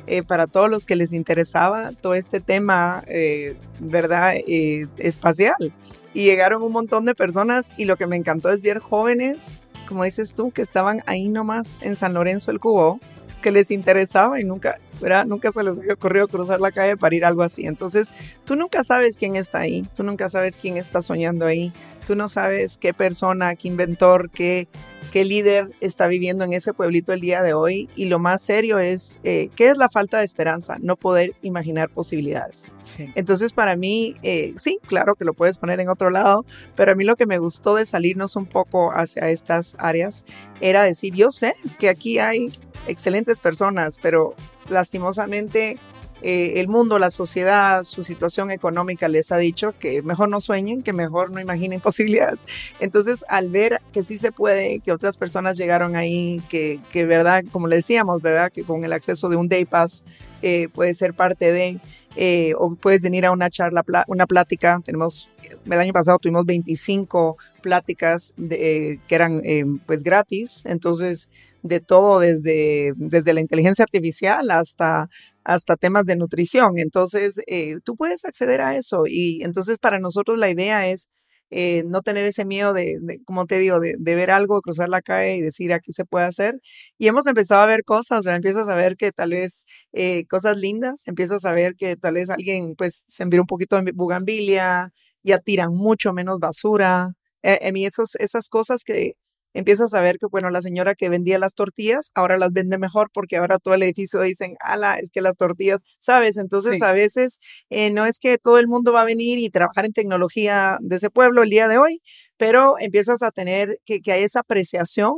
eh, 0.08 0.24
para 0.24 0.48
todos 0.48 0.70
los 0.70 0.86
que 0.86 0.96
les 0.96 1.14
interesaba 1.14 1.92
todo 1.92 2.16
este 2.16 2.40
tema, 2.40 3.04
eh, 3.08 3.56
¿verdad? 3.80 4.36
Eh, 4.36 4.88
espacial. 4.98 5.74
Y 6.14 6.26
llegaron 6.26 6.64
un 6.64 6.72
montón 6.72 7.06
de 7.06 7.16
personas 7.16 7.72
y 7.78 7.86
lo 7.86 7.96
que 7.96 8.08
me 8.08 8.18
encantó 8.18 8.50
es 8.50 8.62
ver 8.62 8.80
jóvenes, 8.80 9.62
como 9.88 10.04
dices 10.04 10.34
tú, 10.34 10.52
que 10.52 10.62
estaban 10.62 11.04
ahí 11.06 11.30
nomás 11.30 11.80
en 11.82 11.96
San 11.96 12.14
Lorenzo 12.14 12.52
el 12.52 12.60
Cubo, 12.60 13.00
que 13.42 13.52
les 13.52 13.72
interesaba 13.72 14.40
y 14.40 14.44
nunca, 14.44 14.80
¿verdad? 15.02 15.26
nunca 15.26 15.52
se 15.52 15.64
les 15.64 15.78
había 15.78 15.94
ocurrido 15.94 16.28
cruzar 16.28 16.62
la 16.62 16.72
calle 16.72 16.96
para 16.96 17.16
ir 17.16 17.26
algo 17.26 17.44
así. 17.44 17.66
Entonces, 17.66 18.14
tú 18.46 18.56
nunca 18.56 18.84
sabes 18.84 19.18
quién 19.18 19.36
está 19.36 19.60
ahí, 19.60 19.86
tú 19.96 20.04
nunca 20.04 20.30
sabes 20.30 20.56
quién 20.56 20.78
está 20.78 21.02
soñando 21.02 21.46
ahí, 21.46 21.74
tú 22.06 22.16
no 22.16 22.30
sabes 22.30 22.78
qué 22.78 22.94
persona, 22.94 23.56
qué 23.56 23.68
inventor, 23.68 24.30
qué, 24.30 24.68
qué 25.12 25.26
líder 25.26 25.71
está 25.82 26.08
viviendo 26.08 26.45
en 26.45 26.54
ese 26.54 26.74
pueblito 26.74 27.13
el 27.13 27.19
día 27.19 27.41
de 27.41 27.54
hoy. 27.54 27.89
Y 27.95 28.06
lo 28.06 28.17
más 28.17 28.41
serio 28.41 28.80
es, 28.80 29.19
eh, 29.24 29.50
¿qué 29.56 29.69
es 29.69 29.78
la 29.78 29.89
falta 29.89 30.19
de 30.19 30.26
esperanza? 30.26 30.78
No 30.80 30.95
poder 30.95 31.36
imaginar 31.41 31.89
posibilidades. 31.89 32.71
Entonces, 33.15 33.54
para 33.54 33.76
mí, 33.76 34.15
eh, 34.24 34.54
sí, 34.58 34.80
claro 34.88 35.15
que 35.15 35.26
lo 35.26 35.34
puedes 35.34 35.58
poner 35.58 35.80
en 35.80 35.89
otro 35.89 36.10
lado, 36.10 36.45
pero 36.76 36.93
a 36.93 36.95
mí 36.95 37.04
lo 37.04 37.15
que 37.15 37.26
me 37.26 37.38
gustó 37.38 37.76
de 37.76 37.86
salirnos 37.86 38.36
un 38.36 38.45
poco 38.45 38.91
hacia 38.91 39.30
estas 39.30 39.76
áreas 39.80 40.26
era 40.62 40.84
decir, 40.84 41.13
yo 41.13 41.32
sé 41.32 41.56
que 41.78 41.89
aquí 41.89 42.19
hay 42.19 42.52
excelentes 42.88 43.39
personas, 43.39 43.97
pero 44.02 44.34
lastimosamente 44.69 45.78
eh, 46.22 46.54
el 46.58 46.68
mundo, 46.68 47.00
la 47.00 47.10
sociedad, 47.10 47.84
su 47.84 48.04
situación 48.04 48.52
económica 48.52 49.08
les 49.08 49.32
ha 49.32 49.38
dicho 49.38 49.74
que 49.80 50.02
mejor 50.04 50.30
no 50.30 50.40
sueñen, 50.40 50.84
que 50.84 50.94
mejor 50.94 51.32
no 51.32 51.40
imaginen 51.40 51.80
posibilidades. 51.82 52.42
Entonces, 52.80 53.26
al 53.28 53.50
ver 53.50 53.82
que 53.92 54.04
sí 54.04 54.18
se 54.18 54.32
puede, 54.32 54.80
que 54.80 54.92
otras 54.92 55.18
personas 55.18 55.58
llegaron 55.58 55.96
ahí, 55.96 56.42
que, 56.50 56.80
que 56.90 57.06
verdad, 57.06 57.44
como 57.52 57.68
le 57.68 57.78
decíamos, 57.78 58.22
verdad, 58.22 58.52
que 58.52 58.64
con 58.64 58.84
el 58.84 58.94
acceso 58.94 59.30
de 59.30 59.36
un 59.36 59.50
Day 59.50 59.66
Pass 59.66 60.04
eh, 60.42 60.70
puede 60.74 60.94
ser 60.94 61.14
parte 61.14 61.52
de, 61.52 61.80
eh, 62.16 62.54
o 62.58 62.76
puedes 62.76 63.02
venir 63.02 63.26
a 63.26 63.32
una 63.32 63.50
charla, 63.50 63.84
una 64.08 64.28
plática. 64.28 64.80
Tenemos, 64.86 65.28
el 65.66 65.80
año 65.80 65.94
pasado 65.94 66.20
tuvimos 66.20 66.46
25 66.46 67.38
pláticas 67.62 68.34
de, 68.38 69.00
que 69.08 69.16
eran 69.16 69.42
pues 69.88 70.04
gratis. 70.04 70.62
Entonces, 70.66 71.30
de 71.63 71.80
todo 71.80 72.19
desde, 72.19 72.93
desde 72.95 73.34
la 73.34 73.41
inteligencia 73.41 73.84
artificial 73.84 74.50
hasta, 74.52 75.10
hasta 75.43 75.76
temas 75.76 76.06
de 76.06 76.15
nutrición. 76.15 76.78
Entonces, 76.78 77.41
eh, 77.47 77.78
tú 77.84 77.95
puedes 77.95 78.26
acceder 78.26 78.62
a 78.62 78.76
eso 78.78 79.04
y 79.08 79.43
entonces 79.43 79.78
para 79.78 80.00
nosotros 80.00 80.38
la 80.39 80.50
idea 80.50 80.88
es 80.88 81.10
eh, 81.54 81.84
no 81.86 82.02
tener 82.02 82.26
ese 82.26 82.45
miedo 82.45 82.74
de, 82.74 82.97
como 83.26 83.45
te 83.45 83.60
digo, 83.60 83.80
de, 83.80 83.97
ver 84.00 84.32
algo, 84.32 84.62
cruzar 84.62 84.88
la 84.89 85.02
calle 85.02 85.36
y 85.36 85.41
decir 85.41 85.74
aquí 85.74 85.91
se 85.91 86.06
puede 86.06 86.26
hacer. 86.26 86.56
Y 86.97 87.08
hemos 87.08 87.28
empezado 87.28 87.62
a 87.62 87.65
ver 87.65 87.84
cosas, 87.84 88.24
¿verdad? 88.24 88.38
empiezas 88.38 88.69
a 88.69 88.76
ver 88.76 88.95
que 88.95 89.12
tal 89.12 89.32
vez 89.32 89.65
eh, 89.91 90.26
cosas 90.28 90.58
lindas, 90.58 91.04
empiezas 91.08 91.43
a 91.45 91.52
ver 91.52 91.76
que 91.76 91.97
tal 91.97 92.13
vez 92.15 92.30
alguien 92.30 92.76
pues 92.78 93.04
se 93.08 93.24
envía 93.24 93.41
un 93.41 93.47
poquito 93.47 93.82
de 93.82 93.91
bugambilia, 93.91 94.93
ya 95.24 95.39
tiran 95.39 95.74
mucho 95.74 96.13
menos 96.13 96.39
basura. 96.39 97.10
a 97.43 97.71
mí 97.74 97.86
esas 97.86 98.50
cosas 98.50 98.84
que 98.84 99.15
empiezas 99.54 99.94
a 99.94 100.02
ver 100.02 100.18
que, 100.18 100.28
bueno, 100.28 100.50
la 100.50 100.62
señora 100.62 100.96
que 100.96 101.10
vendía 101.10 101.40
las 101.40 101.54
tortillas 101.54 102.12
ahora 102.16 102.38
las 102.38 102.54
vende 102.54 102.78
mejor 102.78 103.10
porque 103.14 103.38
ahora 103.38 103.58
todo 103.60 103.74
el 103.74 103.84
edificio 103.84 104.22
dicen, 104.22 104.56
ala, 104.60 104.98
es 104.98 105.10
que 105.12 105.22
las 105.22 105.36
tortillas, 105.36 105.82
¿sabes? 106.00 106.38
Entonces 106.38 106.82
a 106.82 106.92
veces 106.92 107.40
eh, 107.70 107.92
no 107.92 108.06
es 108.06 108.20
que 108.20 108.38
todo 108.38 108.60
el 108.60 108.68
mundo 108.68 108.94
va 108.94 109.02
a 109.02 109.06
venir 109.06 109.40
y 109.40 109.50
trabajar 109.50 109.86
en 109.86 109.94
tecnología 109.94 110.78
de 110.82 110.98
ese 110.98 111.10
pueblo 111.10 111.44
el 111.44 111.50
día 111.50 111.68
de 111.68 111.78
hoy, 111.78 112.02
pero 112.38 112.76
empiezas 112.80 113.22
a 113.24 113.32
tener 113.32 113.80
que, 113.86 114.02
que 114.02 114.12
hay 114.12 114.24
esa 114.24 114.42
apreciación 114.42 115.14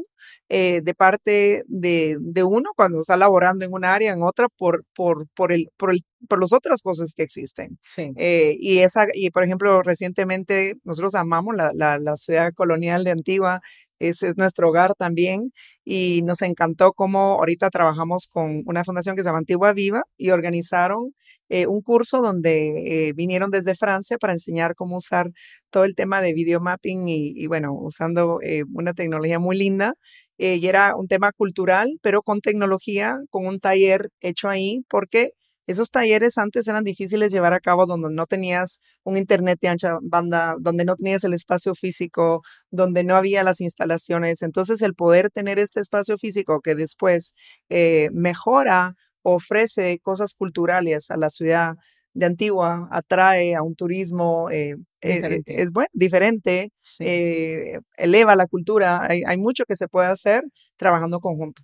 eh, 0.50 0.82
de 0.84 0.93
parte 0.93 1.63
de, 1.67 2.17
de, 2.19 2.43
uno 2.43 2.72
cuando 2.76 3.02
está 3.02 3.17
laborando 3.17 3.65
en 3.65 3.74
un 3.74 3.86
área, 3.86 4.13
en 4.13 4.24
otra, 4.24 4.50
por, 4.50 4.84
por, 4.93 5.28
por, 5.34 5.52
el, 5.52 5.69
por, 5.78 5.91
el, 5.91 6.02
por 6.28 6.39
las 6.39 6.54
otras 6.54 6.82
cosas 6.82 7.13
que 7.15 7.24
existen. 7.24 7.80
Eh, 7.98 8.56
y, 8.60 8.80
esa, 8.80 9.08
y, 9.13 9.32
por 9.32 9.43
ejemplo, 9.43 9.82
recientemente 9.82 10.76
nosotros 10.84 11.15
amamos 11.15 11.56
la, 11.56 11.72
la, 11.74 11.98
la 11.98 12.17
ciudad 12.17 12.54
colonial 12.54 13.04
de 13.04 13.12
Antigua 13.12 13.62
ese 14.10 14.30
es 14.30 14.38
nuestro 14.38 14.70
hogar 14.70 14.94
también 14.96 15.52
y 15.84 16.22
nos 16.24 16.42
encantó 16.42 16.94
cómo 16.94 17.36
ahorita 17.39 17.70
trabajamos 17.70 18.28
con 18.28 18.63
una 18.66 18.84
fundación 18.84 19.16
que 19.16 19.24
se 19.24 19.30
llama 19.30 19.39
Antigua 19.39 19.74
Viva 19.74 20.04
y 20.18 20.32
organizaron 20.32 21.13
eh, 21.50 21.68
un 21.68 21.82
curso 21.82 22.22
donde 22.22 23.10
eh, 23.10 23.13
vinieron 23.13 23.52
desde 23.52 23.76
Francia 23.76 24.18
para 24.18 24.34
enseñar 24.34 24.76
cómo 24.76 24.98
usar 24.98 25.30
todo 25.70 25.84
el 25.84 25.94
tema 25.96 26.22
de 26.22 26.34
video 26.34 26.60
mapping 26.62 27.08
y, 27.08 27.48
bueno, 27.48 27.74
usando 27.74 28.39
eh, 28.42 28.63
una 28.74 28.94
tecnología 28.94 29.39
muy 29.39 29.58
linda. 29.58 29.94
y 30.38 30.66
era 30.68 30.96
un 30.96 31.08
tema 31.08 31.32
cultural, 31.32 32.00
pero 32.02 32.22
con 32.24 32.42
tecnología, 32.42 33.18
con 33.30 33.46
un 33.46 33.60
taller 33.60 34.10
hecho 34.20 34.50
ahí, 34.50 34.84
porque 34.89 35.32
esos 35.67 35.89
talleres 35.91 36.38
antes 36.38 36.67
eran 36.67 36.84
difíciles 36.84 37.32
llevar 37.32 37.54
a 37.54 37.60
cabo 37.60 37.86
donde 37.86 38.10
no 38.12 38.26
tenías 38.26 38.80
un 39.04 39.17
internet 39.17 39.60
de 39.62 39.69
ancha 39.69 39.97
banda, 40.02 40.56
donde 40.60 40.86
no 40.86 40.95
tenías 40.95 41.23
el 41.23 41.34
espacio 41.34 41.76
físico, 41.76 42.41
donde 42.71 43.04
no 43.04 43.15
había 43.15 43.43
las 43.43 43.62
instalaciones. 43.62 44.41
Entonces, 44.41 44.82
el 44.82 44.93
poder 44.95 45.30
tener 45.32 45.60
este 45.60 45.80
espacio 45.80 46.17
físico 46.17 46.62
que 46.62 46.76
después 46.76 47.34
eh, 47.69 48.10
mejora, 48.13 48.95
ofrece 49.21 49.99
cosas 49.99 50.34
culturales 50.34 51.10
a 51.10 51.17
la 51.17 51.30
ciudad 51.30 51.76
de 52.13 52.26
Antigua, 52.26 52.88
atrae 52.91 53.56
a 53.56 53.63
un 53.63 53.76
turismo, 53.76 54.49
eh, 54.52 54.76
eh, 55.02 55.41
es 55.45 55.71
bueno, 55.71 55.89
diferente, 55.93 56.71
eleva 56.99 58.36
la 58.36 58.47
cultura. 58.47 59.02
Hay, 59.10 59.23
hay 59.26 59.38
mucho 59.38 59.65
que 59.65 59.76
se 59.76 59.88
puede 59.88 60.08
hacer 60.10 60.43
trabajando 60.78 61.19
conjunto 61.21 61.63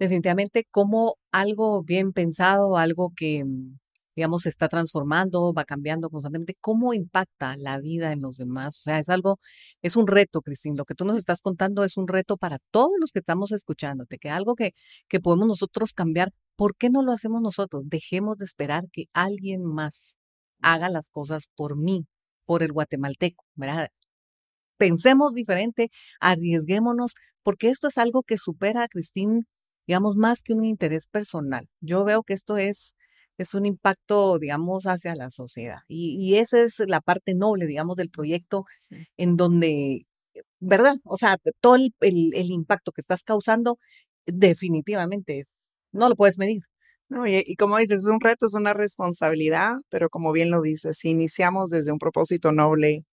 definitivamente 0.00 0.66
como 0.70 1.16
algo 1.30 1.82
bien 1.84 2.12
pensado, 2.12 2.76
algo 2.78 3.12
que, 3.14 3.44
mm, 3.44 3.78
digamos, 4.16 4.42
se 4.42 4.48
está 4.48 4.68
transformando, 4.68 5.52
va 5.54 5.64
cambiando 5.64 6.10
constantemente, 6.10 6.56
cómo 6.60 6.94
impacta 6.94 7.56
la 7.58 7.78
vida 7.78 8.12
en 8.12 8.22
los 8.22 8.38
demás. 8.38 8.78
O 8.78 8.82
sea, 8.82 8.98
es 8.98 9.08
algo, 9.10 9.38
es 9.82 9.96
un 9.96 10.06
reto, 10.08 10.42
Cristín. 10.42 10.76
Lo 10.76 10.84
que 10.86 10.94
tú 10.94 11.04
nos 11.04 11.16
estás 11.18 11.40
contando 11.42 11.84
es 11.84 11.96
un 11.96 12.08
reto 12.08 12.36
para 12.38 12.58
todos 12.70 12.92
los 13.00 13.12
que 13.12 13.20
estamos 13.20 13.52
escuchándote, 13.52 14.18
que 14.18 14.30
algo 14.30 14.54
que, 14.56 14.72
que 15.08 15.20
podemos 15.20 15.46
nosotros 15.48 15.92
cambiar. 15.92 16.32
¿Por 16.56 16.76
qué 16.76 16.90
no 16.90 17.02
lo 17.02 17.12
hacemos 17.12 17.42
nosotros? 17.42 17.88
Dejemos 17.88 18.38
de 18.38 18.46
esperar 18.46 18.84
que 18.92 19.06
alguien 19.12 19.64
más 19.64 20.16
haga 20.62 20.88
las 20.90 21.10
cosas 21.10 21.44
por 21.56 21.76
mí, 21.76 22.06
por 22.46 22.62
el 22.62 22.72
guatemalteco, 22.72 23.44
¿verdad? 23.54 23.88
Pensemos 24.78 25.34
diferente, 25.34 25.90
arriesguémonos, 26.20 27.14
porque 27.42 27.68
esto 27.68 27.88
es 27.88 27.98
algo 27.98 28.22
que 28.22 28.38
supera, 28.38 28.88
Cristín, 28.88 29.46
digamos, 29.90 30.14
más 30.14 30.44
que 30.44 30.52
un 30.54 30.64
interés 30.64 31.08
personal. 31.08 31.68
Yo 31.80 32.04
veo 32.04 32.22
que 32.22 32.32
esto 32.32 32.58
es, 32.58 32.94
es 33.38 33.54
un 33.54 33.66
impacto, 33.66 34.38
digamos, 34.38 34.84
hacia 34.84 35.16
la 35.16 35.30
sociedad. 35.30 35.78
Y, 35.88 36.16
y 36.20 36.36
esa 36.36 36.62
es 36.62 36.74
la 36.86 37.00
parte 37.00 37.34
noble, 37.34 37.66
digamos, 37.66 37.96
del 37.96 38.08
proyecto 38.08 38.66
en 39.16 39.36
donde, 39.36 40.06
¿verdad? 40.60 40.94
O 41.02 41.16
sea, 41.16 41.38
todo 41.60 41.74
el, 41.74 41.92
el, 42.00 42.50
impacto 42.52 42.92
que 42.92 43.00
estás 43.00 43.24
causando 43.24 43.78
definitivamente 44.26 45.42
no 45.90 46.08
lo 46.08 46.14
puedes 46.14 46.38
medir. 46.38 46.62
No, 47.08 47.26
y, 47.26 47.42
y, 47.44 47.56
como 47.56 47.76
dices, 47.78 48.02
es 48.02 48.06
un 48.06 48.20
reto, 48.20 48.46
es 48.46 48.54
una 48.54 48.74
responsabilidad, 48.74 49.72
pero 49.88 50.08
como 50.08 50.30
bien 50.30 50.50
lo 50.50 50.62
dices, 50.62 50.98
si 50.98 51.10
iniciamos 51.10 51.70
desde 51.70 51.90
un 51.90 51.98
propósito 51.98 52.52
noble, 52.52 53.04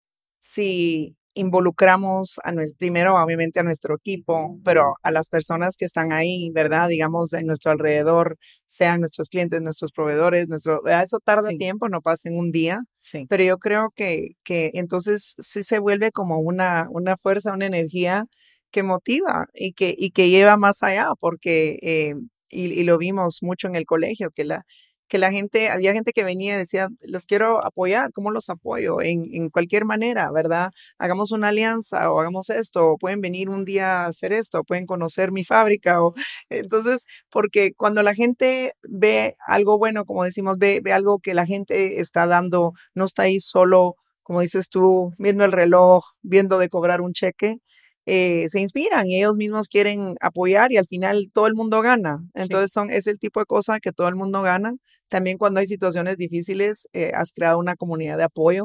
si 0.41 1.17
involucramos 1.37 2.41
a 2.43 2.51
nuestro, 2.51 2.77
primero 2.79 3.15
obviamente 3.15 3.61
a 3.61 3.63
nuestro 3.63 3.95
equipo, 3.97 4.59
pero 4.65 4.95
a 5.03 5.11
las 5.11 5.29
personas 5.29 5.77
que 5.77 5.85
están 5.85 6.13
ahí, 6.13 6.51
¿verdad? 6.53 6.89
Digamos, 6.89 7.33
en 7.35 7.47
nuestro 7.47 7.71
alrededor, 7.71 8.39
sean 8.65 9.01
nuestros 9.01 9.29
clientes, 9.29 9.61
nuestros 9.61 9.93
proveedores, 9.93 10.49
nuestro, 10.49 10.85
eso 10.87 11.21
tarda 11.21 11.49
tiempo, 11.59 11.89
no 11.89 12.01
pasa 12.01 12.29
en 12.29 12.39
un 12.39 12.51
día, 12.51 12.81
sí. 12.99 13.27
pero 13.29 13.45
yo 13.45 13.59
creo 13.59 13.91
que, 13.95 14.31
que 14.43 14.71
entonces 14.75 15.37
sí 15.39 15.63
se 15.63 15.79
vuelve 15.79 16.11
como 16.11 16.41
una, 16.41 16.89
una 16.91 17.17
fuerza, 17.17 17.53
una 17.53 17.67
energía 17.67 18.25
que 18.71 18.83
motiva 18.83 19.47
y 19.55 19.75
que, 19.75 19.95
y 19.97 20.11
que 20.11 20.31
lleva 20.31 20.57
más 20.57 20.83
allá, 20.83 21.11
porque, 21.21 21.79
eh, 21.83 22.15
y, 22.49 22.65
y 22.81 22.85
lo 22.85 22.97
vimos 22.99 23.39
mucho 23.43 23.69
en 23.69 23.77
el 23.77 23.85
colegio, 23.85 24.31
que 24.31 24.45
la, 24.45 24.65
que 25.09 25.19
la 25.19 25.33
gente, 25.33 25.69
había 25.71 25.93
gente 25.93 26.13
que 26.13 26.25
venía 26.25 26.55
y 26.55 26.59
decía, 26.59 26.89
los 27.03 27.27
quiero 27.27 27.65
apoyar, 27.65 28.13
¿cómo 28.13 28.31
los 28.31 28.49
apoyo? 28.51 29.01
En, 29.01 29.25
en, 29.33 29.51
cualquier 29.51 29.85
manera, 29.85 30.31
¿verdad? 30.33 30.71
Hagamos 30.99 31.33
una 31.33 31.49
alianza 31.49 32.11
o 32.11 32.21
hagamos 32.21 32.51
esto, 32.51 32.93
o 32.93 32.99
pueden 32.99 33.21
venir 33.21 33.49
un 33.49 33.65
día 33.65 34.05
a 34.05 34.07
hacer 34.07 34.33
esto, 34.33 34.65
pueden 34.65 34.87
conocer 34.87 35.33
mi 35.33 35.45
fábrica. 35.45 36.03
O, 36.03 36.15
entonces, 36.51 37.03
porque 37.31 37.73
cuando 37.75 38.03
la 38.03 38.15
gente 38.15 38.73
ve 38.83 39.37
algo 39.47 39.79
bueno, 39.79 40.05
como 40.05 40.25
decimos, 40.25 40.57
ve, 40.59 40.81
ve 40.83 40.93
algo 40.93 41.19
que 41.21 41.35
la 41.35 41.47
gente 41.47 42.01
está 42.01 42.27
dando, 42.27 42.73
no 42.95 43.05
está 43.05 43.23
ahí 43.25 43.41
solo, 43.41 43.97
como 44.23 44.41
dices 44.41 44.69
tú, 44.71 45.13
viendo 45.19 45.45
el 45.45 45.53
reloj, 45.53 46.05
viendo 46.23 46.59
de 46.59 46.69
cobrar 46.69 47.01
un 47.01 47.13
cheque, 47.13 47.59
eh, 48.07 48.49
se 48.49 48.61
inspiran 48.61 49.09
y 49.09 49.19
ellos 49.19 49.37
mismos 49.37 49.69
quieren 49.69 50.15
apoyar 50.21 50.71
y 50.73 50.77
al 50.77 50.87
final 50.87 51.29
todo 51.35 51.49
el 51.49 51.55
mundo 51.55 51.83
gana. 51.83 52.21
Entonces 52.35 52.71
son, 52.73 52.91
es 52.91 53.07
el 53.09 53.19
tipo 53.19 53.41
de 53.41 53.47
cosa 53.47 53.81
que 53.81 53.93
todo 53.93 54.09
el 54.09 54.15
mundo 54.15 54.43
gana. 54.43 54.75
También 55.09 55.39
cuando 55.39 55.61
hay 55.61 55.67
situaciones 55.67 56.17
difíciles, 56.17 56.89
eh, 56.93 57.13
has 57.15 57.33
creado 57.33 57.59
una 57.59 57.77
comunidad 57.77 58.17
de 58.17 58.25
apoyo. 58.25 58.65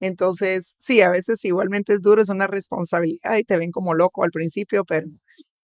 Entonces, 0.00 0.76
sí, 0.78 1.00
a 1.00 1.10
veces 1.10 1.44
igualmente 1.44 1.94
es 1.94 2.02
duro, 2.02 2.20
es 2.22 2.28
una 2.28 2.46
responsabilidad 2.46 3.36
y 3.38 3.44
te 3.44 3.56
ven 3.56 3.70
como 3.72 3.94
loco 3.94 4.24
al 4.24 4.30
principio, 4.30 4.84
pero, 4.84 5.06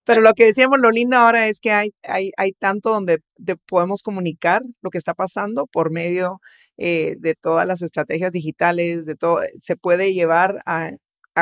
pero 0.04 0.22
lo 0.22 0.32
que 0.34 0.46
decíamos, 0.46 0.80
lo 0.80 0.90
lindo 0.90 1.16
ahora 1.16 1.48
es 1.48 1.60
que 1.60 1.72
hay, 1.72 1.92
hay, 2.04 2.30
hay 2.38 2.52
tanto 2.52 2.90
donde 2.90 3.18
podemos 3.66 4.02
comunicar 4.02 4.62
lo 4.82 4.90
que 4.90 4.98
está 4.98 5.14
pasando 5.14 5.66
por 5.66 5.90
medio 5.90 6.40
eh, 6.78 7.16
de 7.18 7.34
todas 7.34 7.66
las 7.66 7.82
estrategias 7.82 8.32
digitales, 8.32 9.04
de 9.04 9.16
todo, 9.16 9.40
se 9.60 9.76
puede 9.76 10.14
llevar 10.14 10.62
a, 10.66 10.92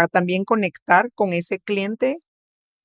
también 0.06 0.44
conectar 0.44 1.10
con 1.14 1.32
ese 1.32 1.58
cliente 1.58 2.18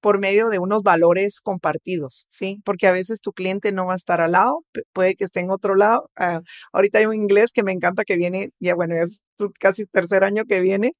por 0.01 0.19
medio 0.19 0.49
de 0.49 0.59
unos 0.59 0.83
valores 0.83 1.39
compartidos, 1.39 2.25
¿sí? 2.29 2.59
Porque 2.65 2.87
a 2.87 2.91
veces 2.91 3.21
tu 3.21 3.31
cliente 3.31 3.71
no 3.71 3.85
va 3.85 3.93
a 3.93 3.95
estar 3.95 4.19
al 4.19 4.33
lado, 4.33 4.65
puede 4.91 5.15
que 5.15 5.23
esté 5.23 5.39
en 5.39 5.49
otro 5.49 5.75
lado. 5.75 6.09
Uh, 6.19 6.41
ahorita 6.73 6.99
hay 6.99 7.05
un 7.05 7.15
inglés 7.15 7.51
que 7.53 7.63
me 7.63 7.71
encanta 7.71 8.03
que 8.03 8.17
viene, 8.17 8.49
ya 8.59 8.75
bueno, 8.75 8.95
es 9.01 9.21
casi 9.59 9.85
tercer 9.85 10.25
año 10.25 10.43
que 10.45 10.59
viene, 10.59 10.91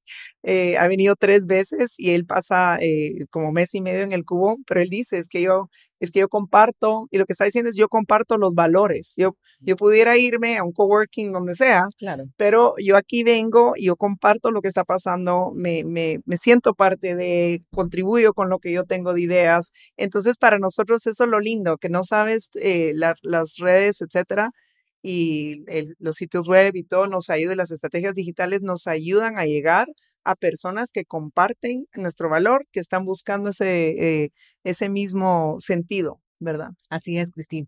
eh, 0.42 0.78
ha 0.78 0.88
venido 0.88 1.16
tres 1.16 1.46
veces 1.46 1.94
y 1.98 2.12
él 2.12 2.24
pasa 2.24 2.78
eh, 2.80 3.26
como 3.30 3.52
mes 3.52 3.74
y 3.74 3.82
medio 3.82 4.02
en 4.04 4.12
el 4.12 4.24
cubo, 4.24 4.56
pero 4.66 4.80
él 4.80 4.88
dice, 4.88 5.18
es 5.18 5.28
que 5.28 5.42
yo 5.42 5.68
es 6.00 6.10
que 6.10 6.20
yo 6.20 6.28
comparto, 6.28 7.06
y 7.10 7.18
lo 7.18 7.24
que 7.24 7.32
está 7.32 7.44
diciendo 7.44 7.70
es 7.70 7.76
yo 7.76 7.88
comparto 7.88 8.36
los 8.38 8.54
valores. 8.54 9.14
Yo, 9.16 9.36
yo 9.60 9.76
pudiera 9.76 10.16
irme 10.16 10.58
a 10.58 10.64
un 10.64 10.72
coworking 10.72 11.32
donde 11.32 11.54
sea, 11.54 11.88
claro. 11.98 12.24
pero 12.36 12.74
yo 12.78 12.96
aquí 12.96 13.22
vengo 13.22 13.74
y 13.76 13.86
yo 13.86 13.96
comparto 13.96 14.50
lo 14.50 14.60
que 14.60 14.68
está 14.68 14.84
pasando, 14.84 15.52
me, 15.54 15.84
me, 15.84 16.18
me 16.26 16.36
siento 16.36 16.74
parte 16.74 17.14
de, 17.16 17.62
contribuyo 17.70 18.34
con 18.34 18.48
lo 18.48 18.58
que 18.58 18.72
yo 18.72 18.84
tengo 18.84 19.14
de 19.14 19.22
ideas. 19.22 19.70
Entonces, 19.96 20.36
para 20.36 20.58
nosotros 20.58 21.06
eso 21.06 21.24
es 21.24 21.30
lo 21.30 21.40
lindo, 21.40 21.78
que 21.78 21.88
no 21.88 22.04
sabes 22.04 22.50
eh, 22.54 22.92
la, 22.94 23.14
las 23.22 23.56
redes, 23.58 24.00
etcétera, 24.00 24.50
y 25.02 25.64
el, 25.68 25.94
los 25.98 26.16
sitios 26.16 26.48
web 26.48 26.74
y 26.74 26.84
todo 26.84 27.06
nos 27.08 27.28
ayuda, 27.30 27.54
las 27.54 27.70
estrategias 27.70 28.14
digitales 28.14 28.62
nos 28.62 28.86
ayudan 28.86 29.38
a 29.38 29.44
llegar 29.44 29.86
a 30.24 30.36
personas 30.36 30.90
que 30.92 31.04
comparten 31.04 31.86
nuestro 31.94 32.28
valor, 32.30 32.66
que 32.72 32.80
están 32.80 33.04
buscando 33.04 33.50
ese, 33.50 34.24
eh, 34.24 34.30
ese 34.64 34.88
mismo 34.88 35.56
sentido, 35.60 36.20
¿verdad? 36.40 36.70
Así 36.90 37.18
es, 37.18 37.30
Cristina. 37.30 37.66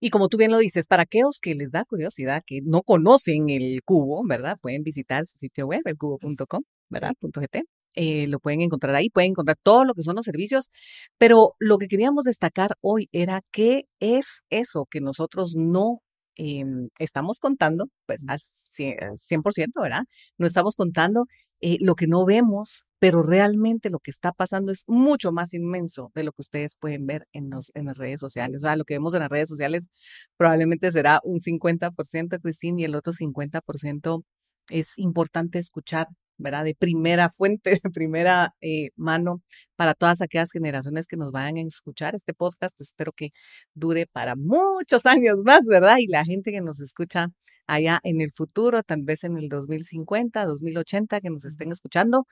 Y 0.00 0.10
como 0.10 0.28
tú 0.28 0.36
bien 0.36 0.50
lo 0.52 0.58
dices, 0.58 0.86
para 0.86 1.04
aquellos 1.04 1.38
que 1.40 1.54
les 1.54 1.70
da 1.72 1.84
curiosidad, 1.84 2.42
que 2.46 2.60
no 2.62 2.82
conocen 2.82 3.48
el 3.48 3.82
cubo, 3.84 4.22
¿verdad? 4.26 4.58
Pueden 4.60 4.82
visitar 4.82 5.24
su 5.24 5.38
sitio 5.38 5.66
web, 5.66 5.80
elcubo.com, 5.86 6.62
¿verdad? 6.90 7.12
.gt. 7.20 7.62
Eh, 7.94 8.26
lo 8.28 8.38
pueden 8.40 8.60
encontrar 8.60 8.94
ahí, 8.94 9.08
pueden 9.08 9.30
encontrar 9.30 9.56
todo 9.62 9.84
lo 9.86 9.94
que 9.94 10.02
son 10.02 10.16
los 10.16 10.26
servicios, 10.26 10.70
pero 11.18 11.54
lo 11.58 11.78
que 11.78 11.88
queríamos 11.88 12.24
destacar 12.24 12.72
hoy 12.82 13.08
era 13.12 13.40
qué 13.52 13.84
es 14.00 14.42
eso 14.50 14.86
que 14.90 15.00
nosotros 15.00 15.54
no 15.56 16.02
em, 16.36 16.90
estamos 16.98 17.38
contando, 17.40 17.86
pues 18.06 18.20
al 18.28 18.38
100%, 18.38 19.80
¿verdad? 19.82 20.02
No 20.38 20.46
estamos 20.46 20.74
contando 20.76 21.24
eh, 21.68 21.78
lo 21.80 21.96
que 21.96 22.06
no 22.06 22.24
vemos, 22.24 22.84
pero 23.00 23.24
realmente 23.24 23.90
lo 23.90 23.98
que 23.98 24.12
está 24.12 24.30
pasando 24.30 24.70
es 24.70 24.84
mucho 24.86 25.32
más 25.32 25.52
inmenso 25.52 26.12
de 26.14 26.22
lo 26.22 26.30
que 26.30 26.42
ustedes 26.42 26.76
pueden 26.76 27.06
ver 27.08 27.26
en, 27.32 27.50
los, 27.50 27.72
en 27.74 27.86
las 27.86 27.98
redes 27.98 28.20
sociales. 28.20 28.58
O 28.58 28.60
sea, 28.60 28.76
lo 28.76 28.84
que 28.84 28.94
vemos 28.94 29.14
en 29.14 29.20
las 29.20 29.30
redes 29.30 29.48
sociales 29.48 29.88
probablemente 30.36 30.92
será 30.92 31.20
un 31.24 31.40
50% 31.40 32.40
Cristín 32.40 32.78
y 32.78 32.84
el 32.84 32.94
otro 32.94 33.12
50% 33.12 34.22
es 34.70 34.96
importante 34.96 35.58
escuchar 35.58 36.06
¿verdad? 36.38 36.64
De 36.64 36.74
primera 36.74 37.30
fuente, 37.30 37.80
de 37.82 37.90
primera 37.90 38.54
eh, 38.60 38.90
mano 38.96 39.42
para 39.76 39.94
todas 39.94 40.20
aquellas 40.22 40.50
generaciones 40.52 41.06
que 41.06 41.16
nos 41.16 41.32
vayan 41.32 41.56
a 41.58 41.62
escuchar 41.62 42.14
este 42.14 42.34
podcast. 42.34 42.80
Espero 42.80 43.12
que 43.12 43.30
dure 43.74 44.06
para 44.06 44.36
muchos 44.36 45.06
años 45.06 45.38
más, 45.44 45.64
¿verdad? 45.66 45.96
Y 46.00 46.08
la 46.08 46.24
gente 46.24 46.52
que 46.52 46.60
nos 46.60 46.80
escucha 46.80 47.28
allá 47.66 48.00
en 48.04 48.20
el 48.20 48.32
futuro, 48.32 48.82
tal 48.82 49.02
vez 49.02 49.24
en 49.24 49.36
el 49.36 49.48
2050, 49.48 50.44
2080, 50.46 51.20
que 51.20 51.30
nos 51.30 51.44
estén 51.44 51.72
escuchando. 51.72 52.26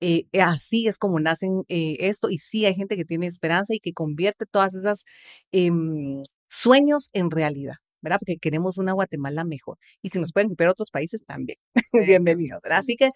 Eh, 0.00 0.24
eh, 0.32 0.42
así 0.42 0.88
es 0.88 0.98
como 0.98 1.20
nacen 1.20 1.64
esto 1.68 2.28
y 2.30 2.38
sí 2.38 2.66
hay 2.66 2.74
gente 2.74 2.96
que 2.96 3.04
tiene 3.04 3.26
esperanza 3.26 3.74
y 3.74 3.80
que 3.80 3.92
convierte 3.92 4.46
todas 4.46 4.74
esas 4.74 5.04
em, 5.52 6.22
sueños 6.48 7.10
en 7.12 7.30
realidad. 7.30 7.76
¿verdad? 8.02 8.18
Porque 8.20 8.38
queremos 8.38 8.78
una 8.78 8.92
Guatemala 8.92 9.44
mejor. 9.44 9.78
Y 10.02 10.10
si 10.10 10.18
nos 10.20 10.32
pueden 10.32 10.54
a 10.58 10.70
otros 10.70 10.90
países 10.90 11.22
también, 11.26 11.58
bienvenidos, 11.92 12.60
¿verdad? 12.62 12.78
Así 12.78 12.96
que 12.96 13.10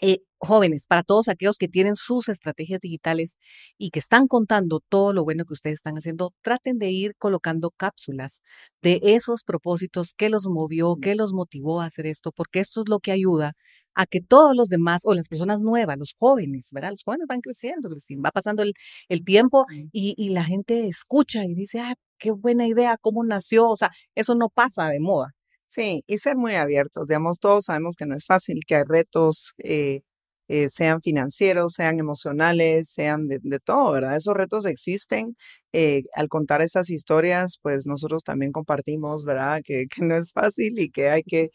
eh, 0.00 0.18
jóvenes, 0.38 0.86
para 0.86 1.02
todos 1.02 1.28
aquellos 1.28 1.58
que 1.58 1.68
tienen 1.68 1.96
sus 1.96 2.28
estrategias 2.28 2.80
digitales 2.80 3.36
y 3.78 3.90
que 3.90 3.98
están 3.98 4.26
contando 4.26 4.80
todo 4.88 5.12
lo 5.12 5.24
bueno 5.24 5.44
que 5.44 5.52
ustedes 5.54 5.74
están 5.74 5.96
haciendo, 5.96 6.32
traten 6.42 6.78
de 6.78 6.90
ir 6.90 7.14
colocando 7.18 7.70
cápsulas 7.70 8.40
de 8.82 9.00
esos 9.02 9.42
propósitos, 9.44 10.14
qué 10.16 10.30
los 10.30 10.46
movió, 10.48 10.96
qué 11.00 11.14
los 11.14 11.32
motivó 11.32 11.80
a 11.82 11.86
hacer 11.86 12.06
esto, 12.06 12.32
porque 12.32 12.60
esto 12.60 12.80
es 12.82 12.88
lo 12.88 13.00
que 13.00 13.12
ayuda 13.12 13.52
a 13.94 14.06
que 14.06 14.20
todos 14.20 14.54
los 14.56 14.68
demás 14.68 15.02
o 15.04 15.14
las 15.14 15.28
personas 15.28 15.60
nuevas, 15.60 15.98
los 15.98 16.14
jóvenes, 16.18 16.68
¿verdad? 16.70 16.92
Los 16.92 17.02
jóvenes 17.04 17.26
van 17.28 17.40
creciendo, 17.40 17.90
va 17.90 18.30
pasando 18.30 18.62
el, 18.62 18.72
el 19.08 19.24
tiempo 19.24 19.66
y, 19.92 20.14
y, 20.16 20.30
la 20.30 20.44
gente 20.44 20.86
escucha 20.88 21.44
y 21.44 21.54
dice, 21.54 21.80
ah, 21.80 21.94
qué 22.18 22.30
buena 22.30 22.66
idea, 22.66 22.96
cómo 23.00 23.24
nació, 23.24 23.68
o 23.68 23.76
sea, 23.76 23.90
eso 24.14 24.34
no 24.34 24.48
pasa 24.48 24.88
de 24.88 25.00
moda. 25.00 25.34
Sí, 25.72 26.02
y 26.08 26.18
ser 26.18 26.36
muy 26.36 26.54
abiertos. 26.56 27.06
Digamos, 27.06 27.38
todos 27.38 27.66
sabemos 27.66 27.94
que 27.96 28.04
no 28.04 28.16
es 28.16 28.26
fácil, 28.26 28.58
que 28.66 28.74
hay 28.74 28.82
retos, 28.82 29.54
eh, 29.58 30.00
eh, 30.48 30.68
sean 30.68 31.00
financieros, 31.00 31.74
sean 31.74 32.00
emocionales, 32.00 32.88
sean 32.90 33.28
de, 33.28 33.38
de, 33.40 33.60
todo, 33.60 33.92
¿verdad? 33.92 34.16
Esos 34.16 34.34
retos 34.34 34.66
existen 34.66 35.36
eh, 35.72 36.02
al 36.14 36.28
contar 36.28 36.62
esas 36.62 36.90
historias, 36.90 37.58
pues 37.62 37.86
nosotros 37.86 38.24
también 38.24 38.52
compartimos, 38.52 39.24
¿verdad? 39.24 39.60
Que, 39.64 39.86
que, 39.86 40.04
no 40.04 40.16
es 40.16 40.32
fácil 40.32 40.78
y 40.78 40.90
que 40.90 41.10
hay 41.10 41.22
que 41.22 41.50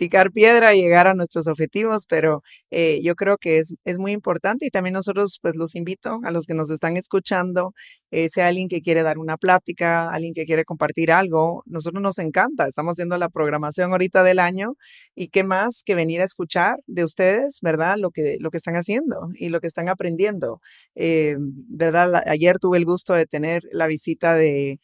picar 0.00 0.32
piedra 0.32 0.74
y 0.74 0.80
llegar 0.80 1.06
a 1.06 1.14
nuestros 1.14 1.46
objetivos, 1.46 2.06
pero 2.08 2.42
eh, 2.70 3.00
yo 3.02 3.14
creo 3.14 3.36
que 3.36 3.58
es, 3.58 3.74
es 3.84 3.98
muy 3.98 4.12
importante 4.12 4.66
y 4.66 4.70
también 4.70 4.94
nosotros, 4.94 5.38
pues 5.42 5.54
los 5.56 5.74
invito 5.74 6.20
a 6.24 6.30
los 6.30 6.46
que 6.46 6.54
nos 6.54 6.70
están 6.70 6.96
escuchando, 6.96 7.74
eh, 8.10 8.28
sea 8.30 8.48
alguien 8.48 8.68
que 8.68 8.80
quiere 8.80 9.02
dar 9.02 9.18
una 9.18 9.36
plática, 9.36 10.10
alguien 10.10 10.32
que 10.32 10.46
quiere 10.46 10.64
compartir 10.64 11.12
algo, 11.12 11.62
nosotros 11.66 12.02
nos 12.02 12.18
encanta, 12.18 12.66
estamos 12.66 12.92
haciendo 12.92 13.18
la 13.18 13.28
programación 13.28 13.92
ahorita 13.92 14.22
del 14.22 14.38
año 14.38 14.74
y 15.14 15.28
qué 15.28 15.44
más 15.44 15.82
que 15.84 15.94
venir 15.94 16.22
a 16.22 16.24
escuchar 16.24 16.76
de 16.86 17.04
ustedes, 17.04 17.58
¿verdad? 17.62 17.96
Lo 17.98 18.10
que, 18.10 18.38
lo 18.40 18.50
que 18.50 18.56
están 18.56 18.76
haciendo 18.76 19.28
y 19.34 19.50
lo 19.50 19.60
que 19.60 19.66
están 19.66 19.90
aprendiendo. 19.90 20.60
¿Verdad? 20.94 22.22
Ayer 22.26 22.58
tuve 22.58 22.78
el 22.78 22.84
gusto 22.84 23.14
de 23.14 23.26
tener 23.26 23.59
la 23.72 23.86
visita 23.86 24.34
de, 24.34 24.80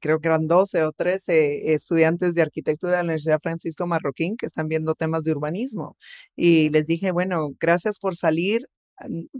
creo 0.00 0.20
que 0.20 0.28
eran 0.28 0.46
12 0.46 0.84
o 0.84 0.92
13 0.92 1.72
estudiantes 1.74 2.34
de 2.34 2.42
arquitectura 2.42 2.92
de 2.92 2.98
la 2.98 3.04
Universidad 3.04 3.40
Francisco 3.42 3.86
Marroquín 3.86 4.36
que 4.36 4.46
están 4.46 4.68
viendo 4.68 4.94
temas 4.94 5.24
de 5.24 5.32
urbanismo. 5.32 5.96
Y 6.36 6.70
les 6.70 6.86
dije, 6.86 7.12
bueno, 7.12 7.50
gracias 7.60 7.98
por 7.98 8.16
salir, 8.16 8.68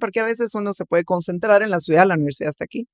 porque 0.01 0.21
a 0.21 0.25
veces 0.25 0.55
uno 0.55 0.73
se 0.73 0.85
puede 0.87 1.05
concentrar 1.05 1.63
en 1.63 1.71
la 1.71 1.81
ciudad, 1.81 2.07
la 2.07 2.15
universidad 2.15 2.51
está 2.51 2.65
aquí. 2.65 2.89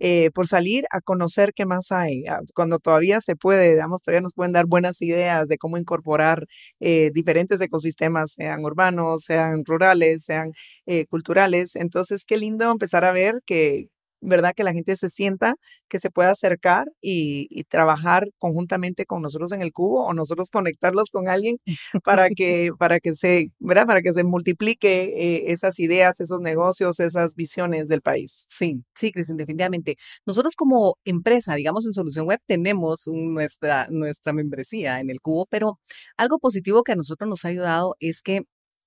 Eh, 0.00 0.30
por 0.32 0.46
salir 0.46 0.84
a 0.92 1.00
conocer 1.00 1.52
qué 1.54 1.66
más 1.66 1.90
hay, 1.90 2.22
cuando 2.54 2.78
todavía 2.78 3.20
se 3.20 3.34
puede, 3.34 3.72
digamos, 3.72 4.00
todavía 4.00 4.20
nos 4.20 4.32
pueden 4.32 4.52
dar 4.52 4.66
buenas 4.66 5.02
ideas 5.02 5.48
de 5.48 5.58
cómo 5.58 5.76
incorporar 5.76 6.46
eh, 6.78 7.10
diferentes 7.12 7.60
ecosistemas, 7.60 8.32
sean 8.32 8.64
urbanos, 8.64 9.24
sean 9.24 9.64
rurales, 9.64 10.22
sean 10.24 10.52
eh, 10.86 11.06
culturales. 11.06 11.74
Entonces, 11.74 12.24
qué 12.24 12.36
lindo 12.36 12.70
empezar 12.70 13.04
a 13.04 13.10
ver 13.12 13.42
que, 13.44 13.88
¿verdad? 14.20 14.54
Que 14.54 14.64
la 14.64 14.72
gente 14.72 14.96
se 14.96 15.10
sienta, 15.10 15.54
que 15.88 15.98
se 16.00 16.10
pueda 16.10 16.30
acercar 16.30 16.86
y, 17.00 17.48
trabajar 17.68 18.28
conjuntamente 18.38 19.04
con 19.04 19.20
nosotros 19.22 19.52
en 19.52 19.62
el 19.62 19.72
cubo 19.72 20.06
o 20.06 20.14
nosotros 20.14 20.50
conectarlos 20.50 21.10
con 21.10 21.28
alguien 21.28 21.56
para 22.04 22.28
que, 22.36 22.70
para 22.78 23.00
que 23.00 23.14
se, 23.14 23.48
¿verdad? 23.58 23.86
Para 23.86 24.02
que 24.02 24.12
se 24.12 24.24
multiplique 24.24 25.04
eh, 25.04 25.52
esas 25.52 25.78
ideas, 25.78 26.20
esos 26.20 26.40
negocios, 26.40 27.00
esas 27.00 27.34
visiones 27.34 27.88
del 27.88 28.00
país. 28.02 28.46
Sí, 28.48 28.82
sí, 28.94 29.12
Cristina, 29.12 29.38
definitivamente. 29.38 29.96
Nosotros 30.26 30.54
como 30.56 30.96
empresa, 31.04 31.54
digamos 31.54 31.86
en 31.86 31.92
Solución 31.92 32.26
Web, 32.26 32.40
tenemos 32.46 33.02
nuestra, 33.06 33.88
nuestra 33.90 34.32
membresía 34.32 35.00
en 35.00 35.10
el 35.10 35.20
cubo, 35.20 35.46
pero 35.50 35.78
algo 36.16 36.38
positivo 36.38 36.82
que 36.82 36.92
a 36.92 36.96
nosotros 36.96 37.28
nos 37.28 37.44
ha 37.44 37.48
ayudado 37.48 37.96
es 38.00 38.22
que 38.22 38.42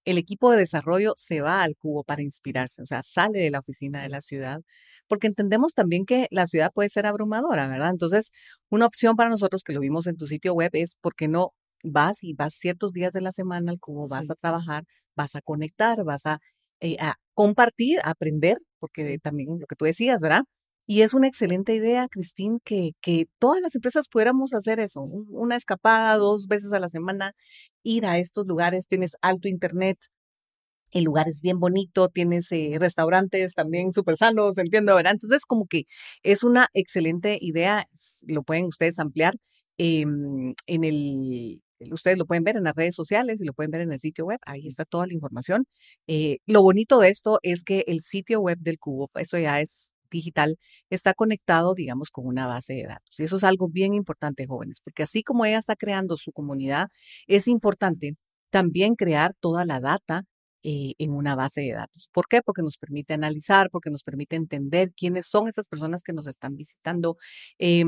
el 0.06 0.18
equipo 0.18 0.52
de 0.52 0.58
desarrollo 0.58 1.14
se 1.18 1.42
va 1.42 1.64
al 1.64 1.76
cubo 1.78 2.04
para 2.04 2.24
inspirarse, 2.24 2.82
o 2.82 2.86
sea, 2.86 3.04
sale 3.04 3.40
de 3.40 3.52
la 3.52 3.60
oficina 3.60 4.02
de 4.04 4.10
la 4.10 4.22
ciudad 4.22 4.62
porque 5.08 5.28
entendemos 5.28 5.74
también 5.74 6.06
que 6.06 6.28
la 6.32 6.48
ciudad 6.48 6.72
puede 6.74 6.88
ser 6.90 7.06
abrumadora, 7.06 7.68
¿verdad? 7.68 7.90
Entonces, 7.90 8.32
una 8.70 8.86
opción 8.86 9.18
para 9.18 9.30
nosotros 9.30 9.62
que 9.64 9.74
lo 9.74 9.82
vimos 9.82 10.08
en 10.08 10.16
tu 10.16 10.26
sitio 10.26 10.54
web 10.54 10.70
es, 10.74 10.96
¿por 11.02 11.16
qué 11.16 11.28
no 11.28 11.52
vas 11.84 12.24
y 12.24 12.34
vas 12.34 12.54
ciertos 12.54 12.94
días 12.94 13.12
de 13.12 13.20
la 13.22 13.32
semana 13.32 13.72
al 13.72 13.80
cubo, 13.80 14.08
vas 14.08 14.30
a 14.30 14.36
trabajar, 14.36 14.86
vas 15.16 15.36
a 15.36 15.42
conectar, 15.42 16.04
vas 16.06 16.26
a, 16.26 16.40
eh, 16.80 16.96
a 17.00 17.16
compartir, 17.34 18.00
a 18.04 18.12
aprender, 18.12 18.60
porque 18.80 19.20
también 19.20 19.60
lo 19.60 19.68
que 19.68 19.76
tú 19.76 19.86
decías, 19.86 20.22
¿verdad? 20.22 20.44
Y 20.88 21.02
es 21.04 21.14
una 21.14 21.28
excelente 21.28 21.74
idea, 21.76 22.08
Cristín, 22.10 22.60
que, 22.64 22.92
que 23.02 23.28
todas 23.40 23.62
las 23.62 23.76
empresas 23.76 24.08
pudiéramos 24.10 24.54
hacer 24.54 24.80
eso, 24.80 25.02
una 25.02 25.56
escapada 25.56 26.18
dos 26.18 26.48
veces 26.48 26.74
a 26.74 26.80
la 26.80 26.90
semana, 26.90 27.34
ir 27.84 28.06
a 28.06 28.18
estos 28.20 28.46
lugares, 28.48 28.88
tienes 28.88 29.16
alto 29.22 29.48
internet, 29.48 29.98
el 30.92 31.06
lugar 31.06 31.28
es 31.30 31.42
bien 31.42 31.60
bonito, 31.60 32.10
tienes 32.10 32.52
eh, 32.52 32.74
restaurantes 32.80 33.54
también 33.56 33.92
súper 33.94 34.18
sanos, 34.18 34.58
entiendo, 34.58 34.96
¿verdad? 34.96 35.14
Entonces, 35.14 35.46
como 35.46 35.66
que 35.68 35.86
es 36.24 36.44
una 36.44 36.68
excelente 36.74 37.38
idea, 37.42 37.88
lo 38.28 38.44
pueden 38.44 38.66
ustedes 38.66 39.00
ampliar 39.00 39.36
em, 39.78 40.54
en 40.68 40.84
el, 40.84 41.62
ustedes 41.92 42.18
lo 42.18 42.26
pueden 42.26 42.44
ver 42.44 42.58
en 42.58 42.64
las 42.66 42.76
redes 42.76 42.96
sociales 42.96 43.42
y 43.42 43.46
lo 43.46 43.54
pueden 43.54 43.72
ver 43.72 43.82
en 43.82 43.92
el 43.94 44.00
sitio 44.00 44.26
web, 44.26 44.40
ahí 44.46 44.68
está 44.68 44.86
toda 44.86 45.08
la 45.08 45.14
información. 45.14 45.66
Eh, 46.08 46.40
lo 46.46 46.62
bonito 46.62 47.00
de 47.00 47.10
esto 47.10 47.40
es 47.44 47.64
que 47.64 47.84
el 47.88 48.02
sitio 48.02 48.42
web 48.42 48.58
del 48.60 48.80
Cubo, 48.80 49.10
eso 49.16 49.38
ya 49.38 49.62
es 49.62 49.92
digital, 50.12 50.58
está 50.90 51.14
conectado, 51.14 51.74
digamos, 51.74 52.10
con 52.12 52.28
una 52.28 52.48
base 52.48 52.74
de 52.74 52.84
datos. 52.84 53.20
Y 53.20 53.24
eso 53.24 53.38
es 53.38 53.44
algo 53.44 53.68
bien 53.70 53.94
importante, 53.94 54.46
jóvenes, 54.48 54.82
porque 54.84 55.04
así 55.04 55.24
como 55.24 55.46
ella 55.46 55.60
está 55.60 55.76
creando 55.76 56.18
su 56.18 56.32
comunidad, 56.32 56.90
es 57.28 57.48
importante 57.48 58.16
también 58.52 58.96
crear 58.96 59.34
toda 59.40 59.66
la 59.66 59.80
data 59.80 60.26
eh, 60.64 60.94
en 60.98 61.12
una 61.12 61.36
base 61.36 61.62
de 61.62 61.74
datos. 61.74 62.10
¿Por 62.14 62.28
qué? 62.28 62.42
Porque 62.42 62.62
nos 62.62 62.78
permite 62.78 63.14
analizar, 63.14 63.70
porque 63.72 63.90
nos 63.90 64.04
permite 64.04 64.36
entender 64.36 64.92
quiénes 64.96 65.28
son 65.28 65.48
esas 65.48 65.68
personas 65.68 66.04
que 66.04 66.14
nos 66.14 66.28
están 66.28 66.56
visitando, 66.56 67.18
eh, 67.60 67.84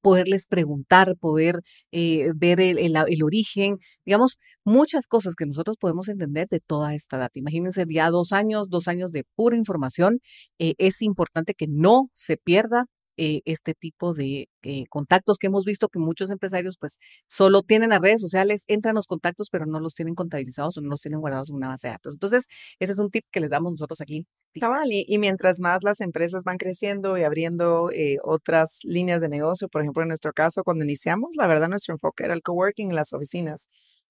poderles 0.00 0.46
preguntar, 0.46 1.16
poder 1.18 1.60
eh, 1.92 2.30
ver 2.34 2.60
el, 2.60 2.78
el, 2.78 3.22
origen, 3.22 3.78
digamos, 4.04 4.38
muchas 4.64 5.06
cosas 5.06 5.34
que 5.34 5.46
nosotros 5.46 5.76
podemos 5.78 6.08
entender 6.08 6.48
de 6.48 6.60
toda 6.60 6.94
esta 6.94 7.18
data. 7.18 7.38
Imagínense 7.38 7.84
ya 7.88 8.10
dos 8.10 8.32
años, 8.32 8.68
dos 8.70 8.88
años 8.88 9.12
de 9.12 9.24
pura 9.34 9.56
información. 9.56 10.20
Eh, 10.58 10.74
es 10.78 11.02
importante 11.02 11.54
que 11.54 11.66
no 11.68 12.10
se 12.14 12.36
pierda 12.36 12.86
eh, 13.16 13.40
este 13.44 13.74
tipo 13.74 14.14
de 14.14 14.48
eh, 14.62 14.84
contactos 14.88 15.38
que 15.38 15.48
hemos 15.48 15.64
visto 15.64 15.88
que 15.88 15.98
muchos 15.98 16.30
empresarios 16.30 16.76
pues 16.78 16.98
solo 17.26 17.62
tienen 17.62 17.90
las 17.90 18.00
redes 18.00 18.20
sociales, 18.20 18.64
entran 18.68 18.94
los 18.94 19.06
contactos, 19.06 19.48
pero 19.50 19.66
no 19.66 19.80
los 19.80 19.94
tienen 19.94 20.14
contabilizados 20.14 20.78
o 20.78 20.80
no 20.80 20.88
los 20.90 21.00
tienen 21.00 21.20
guardados 21.20 21.50
en 21.50 21.56
una 21.56 21.68
base 21.68 21.88
de 21.88 21.92
datos. 21.92 22.14
Entonces, 22.14 22.46
ese 22.78 22.92
es 22.92 22.98
un 22.98 23.10
tip 23.10 23.24
que 23.30 23.40
les 23.40 23.50
damos 23.50 23.72
nosotros 23.72 24.00
aquí. 24.00 24.26
Cabal, 24.60 24.92
y, 24.92 25.04
y 25.08 25.18
mientras 25.18 25.60
más 25.60 25.82
las 25.82 26.00
empresas 26.00 26.44
van 26.44 26.58
creciendo 26.58 27.16
y 27.16 27.22
abriendo 27.22 27.90
eh, 27.92 28.18
otras 28.22 28.80
líneas 28.84 29.20
de 29.22 29.28
negocio, 29.28 29.68
por 29.68 29.82
ejemplo, 29.82 30.02
en 30.02 30.08
nuestro 30.08 30.32
caso, 30.32 30.62
cuando 30.62 30.84
iniciamos, 30.84 31.30
la 31.36 31.46
verdad, 31.46 31.68
nuestro 31.68 31.94
enfoque 31.94 32.24
era 32.24 32.34
el 32.34 32.42
coworking 32.42 32.90
en 32.90 32.96
las 32.96 33.12
oficinas. 33.12 33.66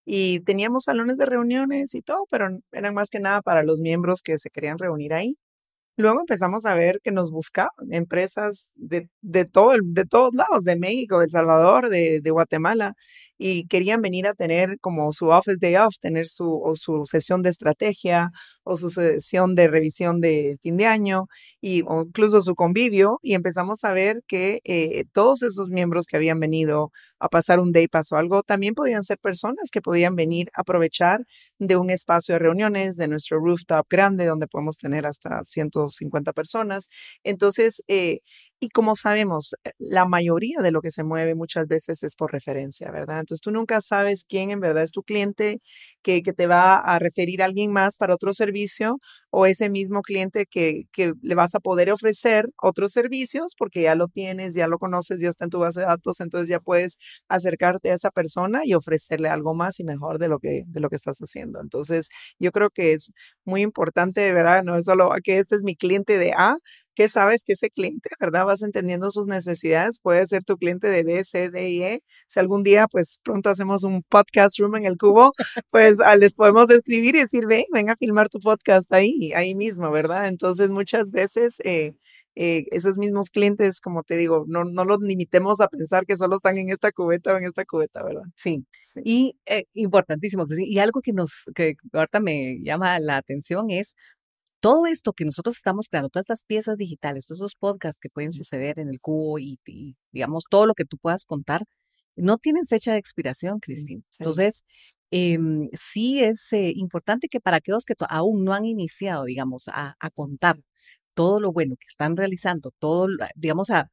Y 0.06 0.40
teníamos 0.42 0.86
salones 0.86 1.18
de 1.18 1.28
reuniones 1.28 1.94
y 1.94 2.02
todo, 2.02 2.26
pero 2.30 2.48
eran 2.72 2.94
más 2.96 3.10
que 3.10 3.20
nada 3.20 3.42
para 3.42 3.64
los 3.64 3.80
miembros 3.80 4.22
que 4.24 4.38
se 4.40 4.50
querían 4.50 4.80
reunir 4.80 5.14
ahí. 5.14 5.38
Luego 6.02 6.20
empezamos 6.22 6.66
a 6.66 6.74
ver 6.76 7.00
que 7.04 7.12
nos 7.12 7.32
buscaban 7.32 7.72
empresas 7.92 8.72
de, 8.76 9.10
de, 9.22 9.46
todo, 9.46 9.74
de 9.84 10.06
todos 10.06 10.34
lados, 10.34 10.64
de 10.64 10.76
México, 10.76 11.20
de 11.20 11.26
El 11.26 11.32
Salvador, 11.32 11.90
de, 11.90 12.22
Guatemala, 12.32 12.96
y 13.38 13.68
querían 13.68 14.02
venir 14.02 14.28
a 14.28 14.34
tener 14.34 14.78
como 14.82 15.12
su 15.12 15.28
office 15.30 15.58
day 15.62 15.76
off, 15.78 15.96
tener 16.00 16.28
su, 16.28 16.62
o 16.64 16.76
su 16.76 17.06
sesión 17.06 17.42
de 17.44 17.50
estrategia 17.52 18.32
o 18.64 18.78
su 18.78 18.90
sesión 18.90 19.56
de 19.56 19.68
revisión 19.68 20.22
de 20.22 20.58
fin 20.64 20.78
de 20.78 20.86
año, 20.88 21.28
y, 21.62 21.84
o 21.88 22.02
incluso 22.04 22.42
su 22.42 22.56
convivio, 22.56 23.20
y 23.22 23.34
empezamos 23.36 23.84
a 23.84 23.94
ver 23.94 24.22
que 24.28 24.60
eh, 24.64 25.06
todos 25.14 25.44
esos 25.44 25.70
miembros 25.70 26.06
que 26.08 26.18
habían 26.18 26.40
venido 26.40 26.92
a 27.22 27.30
pasar 27.30 27.60
un 27.60 27.72
day 27.72 27.88
pass 27.88 28.12
algo, 28.14 28.44
también 28.44 28.74
podían 28.76 29.04
ser 29.04 29.18
personas 29.20 29.70
que 29.72 29.82
podían 29.82 30.16
venir 30.16 30.50
a 30.56 30.62
aprovechar 30.62 31.26
de 31.60 31.78
un 31.78 31.90
espacio 31.92 32.36
de 32.36 32.40
reuniones, 32.40 32.98
de 32.98 33.08
nuestro 33.08 33.40
rooftop 33.40 33.86
grande, 33.90 34.26
donde 34.26 34.48
podemos 34.48 34.78
tener 34.78 35.06
hasta 35.08 35.44
150 35.46 36.34
personas. 36.34 36.90
Entonces, 37.24 37.84
eh, 37.88 38.20
y 38.62 38.70
como 38.70 38.96
sabemos, 38.96 39.56
eh, 39.64 39.72
la 39.80 40.06
mayoría 40.06 40.60
de 40.62 40.72
lo 40.72 40.82
que 40.82 40.92
se 40.92 41.04
mueve 41.04 41.34
muchas 41.36 41.68
veces 41.68 42.04
es 42.04 42.16
por 42.16 42.32
referencia, 42.32 42.92
¿verdad? 42.92 43.20
Entonces 43.22 43.42
tú 43.42 43.50
nunca 43.52 43.82
sabes 43.82 44.24
quién 44.30 44.52
en 44.52 44.60
verdad 44.60 44.84
es 44.84 44.92
tu 44.92 45.02
cliente 45.02 45.60
que, 46.04 46.22
que 46.22 46.32
te 46.32 46.46
va 46.46 46.76
a 46.76 47.00
referir 47.00 47.42
a 47.42 47.46
alguien 47.46 47.74
más 47.74 47.98
para 47.98 48.14
otro 48.14 48.34
servicio 48.34 48.98
o 49.32 49.48
ese 49.48 49.70
mismo 49.72 50.04
cliente 50.04 50.46
que, 50.46 50.84
que 50.92 51.14
le 51.24 51.36
vas 51.36 51.56
a 51.56 51.60
poder 51.60 51.92
ofrecer 51.92 52.50
otros 52.62 52.92
servicios 52.92 53.56
porque 53.58 53.82
ya 53.82 53.96
lo 53.96 54.08
tienes, 54.08 54.54
ya 54.54 54.68
lo 54.68 54.78
conoces, 54.78 55.20
ya 55.20 55.30
está 55.30 55.46
en 55.46 55.50
tu 55.52 55.60
base 55.60 55.80
de 55.80 55.88
datos, 55.88 56.20
entonces 56.20 56.48
ya 56.48 56.60
puedes 56.60 57.00
acercarte 57.30 57.92
a 57.92 57.96
esa 57.96 58.12
persona 58.12 58.62
y 58.64 58.76
ofrecerle 58.76 59.30
algo 59.30 59.56
más 59.56 59.80
y 59.80 59.84
mejor 59.84 60.20
de 60.20 60.28
lo 60.28 60.38
que, 60.38 60.66
de 60.68 60.80
lo 60.80 60.90
que 60.90 60.98
estás 60.98 61.18
haciendo. 61.18 61.60
Entonces 61.62 62.10
yo 62.40 62.52
creo 62.52 62.70
que 62.70 62.94
es 62.94 63.12
muy 63.44 63.62
importante, 63.64 64.32
¿verdad? 64.34 64.64
No 64.64 64.76
es 64.76 64.86
solo 64.86 65.10
que 65.24 65.40
este 65.40 65.56
es 65.56 65.64
mi 65.64 65.76
cliente 65.76 66.20
de 66.20 66.34
A, 66.34 66.58
que 66.96 67.10
sabes 67.10 67.44
que 67.44 67.54
ese 67.54 67.70
cliente, 67.70 68.10
¿verdad? 68.20 68.46
Vas 68.46 68.62
entendiendo 68.62 69.12
sus 69.12 69.28
necesidades, 69.28 70.00
puede 70.00 70.26
ser 70.28 70.44
tu 70.44 70.58
cliente 70.58 70.88
de 70.88 71.04
B, 71.04 71.24
C, 71.24 71.50
D 71.50 71.70
y 71.70 71.84
E. 71.84 72.04
Si 72.28 72.40
algún 72.40 72.64
día, 72.64 72.88
pues 72.88 73.20
pronto 73.24 73.50
hacemos 73.50 73.84
un 73.84 74.04
podcast 74.04 74.60
room 74.60 74.76
en 74.76 74.86
el 74.86 74.98
cubo, 74.98 75.32
pues 75.72 76.00
ah, 76.02 76.16
les 76.16 76.34
podemos 76.34 76.70
escribir 76.70 77.16
y 77.16 77.20
decir, 77.20 77.46
ven, 77.48 77.66
ven 77.74 77.90
a 77.90 77.96
filmar 77.98 78.30
tu 78.30 78.40
podcast 78.40 78.92
ahí, 78.94 79.32
ahí 79.34 79.56
mismo, 79.56 79.92
¿verdad? 79.92 80.28
Entonces 80.28 80.70
muchas 80.70 81.12
veces... 81.12 81.56
Eh, 81.64 81.94
eh, 82.36 82.64
esos 82.72 82.98
mismos 82.98 83.30
clientes, 83.30 83.82
como 83.82 84.04
te 84.04 84.16
digo, 84.16 84.46
no, 84.48 84.64
no 84.64 84.86
los 84.86 85.02
limitemos 85.02 85.60
a 85.60 85.68
pensar 85.68 86.06
que 86.06 86.16
solo 86.16 86.38
están 86.38 86.58
en 86.58 86.70
esta 86.70 86.92
cubeta 86.94 87.34
o 87.34 87.38
en 87.38 87.44
esta 87.44 87.66
cubeta, 87.66 88.02
¿verdad? 88.04 88.24
Sí, 88.36 88.66
y 89.04 89.38
eh, 89.46 89.66
importantísimo, 89.74 90.46
y 90.58 90.80
algo 90.80 91.02
que 91.02 91.12
nos, 91.12 91.50
que 91.56 91.76
ahorita 91.92 92.22
me 92.22 92.60
llama 92.64 93.00
la 93.00 93.18
atención 93.18 93.70
es 93.70 93.96
todo 94.62 94.86
esto 94.88 95.14
que 95.14 95.26
nosotros 95.26 95.58
estamos 95.58 95.90
creando, 95.90 96.10
todas 96.10 96.26
estas 96.26 96.46
piezas 96.46 96.78
digitales, 96.78 97.26
todos 97.26 97.42
esos 97.42 97.56
podcasts 97.56 98.00
que 98.02 98.10
pueden 98.10 98.32
suceder 98.32 98.80
en 98.80 98.90
el 98.90 99.02
cubo 99.02 99.40
y, 99.40 99.60
digamos, 100.14 100.46
todo 100.50 100.66
lo 100.68 100.76
que 100.76 100.86
tú 100.86 100.98
puedas 100.98 101.26
contar, 101.26 101.64
no 102.16 102.38
tienen 102.38 102.68
fecha 102.68 102.94
de 102.94 103.00
expiración, 103.00 103.60
Cristina. 103.60 104.04
Entonces, 104.20 104.64
em, 105.12 105.70
sí 105.74 106.24
es 106.24 106.54
eh, 106.54 106.74
importante 106.76 107.28
que 107.30 107.40
para 107.42 107.58
aquellos 107.58 107.86
que 107.86 107.96
aún 108.10 108.46
no 108.46 108.54
han 108.54 108.66
iniciado, 108.66 109.26
digamos, 109.26 109.68
a, 109.70 109.96
a, 110.00 110.10
contar 110.12 110.60
todo 111.16 111.40
lo 111.42 111.52
bueno 111.52 111.76
que 111.78 111.88
están 111.90 112.18
realizando, 112.18 112.72
todo, 112.80 113.08
digamos, 113.36 113.70
a 113.72 113.90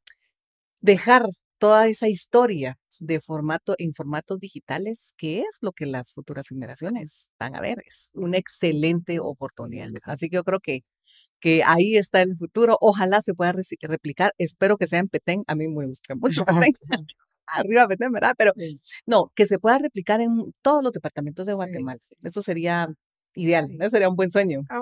dejar 0.80 1.26
toda 1.58 1.88
esa 1.88 2.08
historia 2.08 2.78
de 3.00 3.20
formato 3.20 3.74
en 3.78 3.94
formatos 3.94 4.40
digitales, 4.40 5.14
que 5.16 5.40
es 5.40 5.58
lo 5.60 5.72
que 5.72 5.86
las 5.86 6.12
futuras 6.12 6.48
generaciones 6.48 7.28
van 7.38 7.56
a 7.56 7.60
ver. 7.60 7.78
Es 7.86 8.10
una 8.14 8.38
excelente 8.38 9.20
oportunidad. 9.20 9.88
Así 10.04 10.28
que 10.28 10.36
yo 10.36 10.44
creo 10.44 10.60
que, 10.60 10.84
que 11.40 11.62
ahí 11.64 11.96
está 11.96 12.22
el 12.22 12.36
futuro. 12.36 12.78
Ojalá 12.80 13.22
se 13.22 13.34
pueda 13.34 13.52
replicar. 13.82 14.34
Espero 14.38 14.78
que 14.78 14.86
sea 14.88 15.00
en 15.00 15.08
Petén. 15.08 15.44
A 15.46 15.54
mí 15.54 15.68
me 15.68 15.86
gusta 15.86 16.14
mucho 16.16 16.44
Petén. 16.74 16.74
Arriba 17.46 17.88
Petén, 17.88 18.12
¿verdad? 18.12 18.34
Pero 18.38 18.52
no, 19.06 19.32
que 19.34 19.46
se 19.46 19.58
pueda 19.58 19.78
replicar 19.78 20.20
en 20.20 20.54
todos 20.62 20.82
los 20.82 20.92
departamentos 20.92 21.46
de 21.46 21.54
Guatemala. 21.54 22.00
Eso 22.22 22.42
sería 22.42 22.88
ideal, 23.34 23.68
¿no? 23.78 23.88
sería 23.90 24.08
un 24.08 24.16
buen 24.16 24.30
sueño. 24.30 24.62
Ah, 24.68 24.80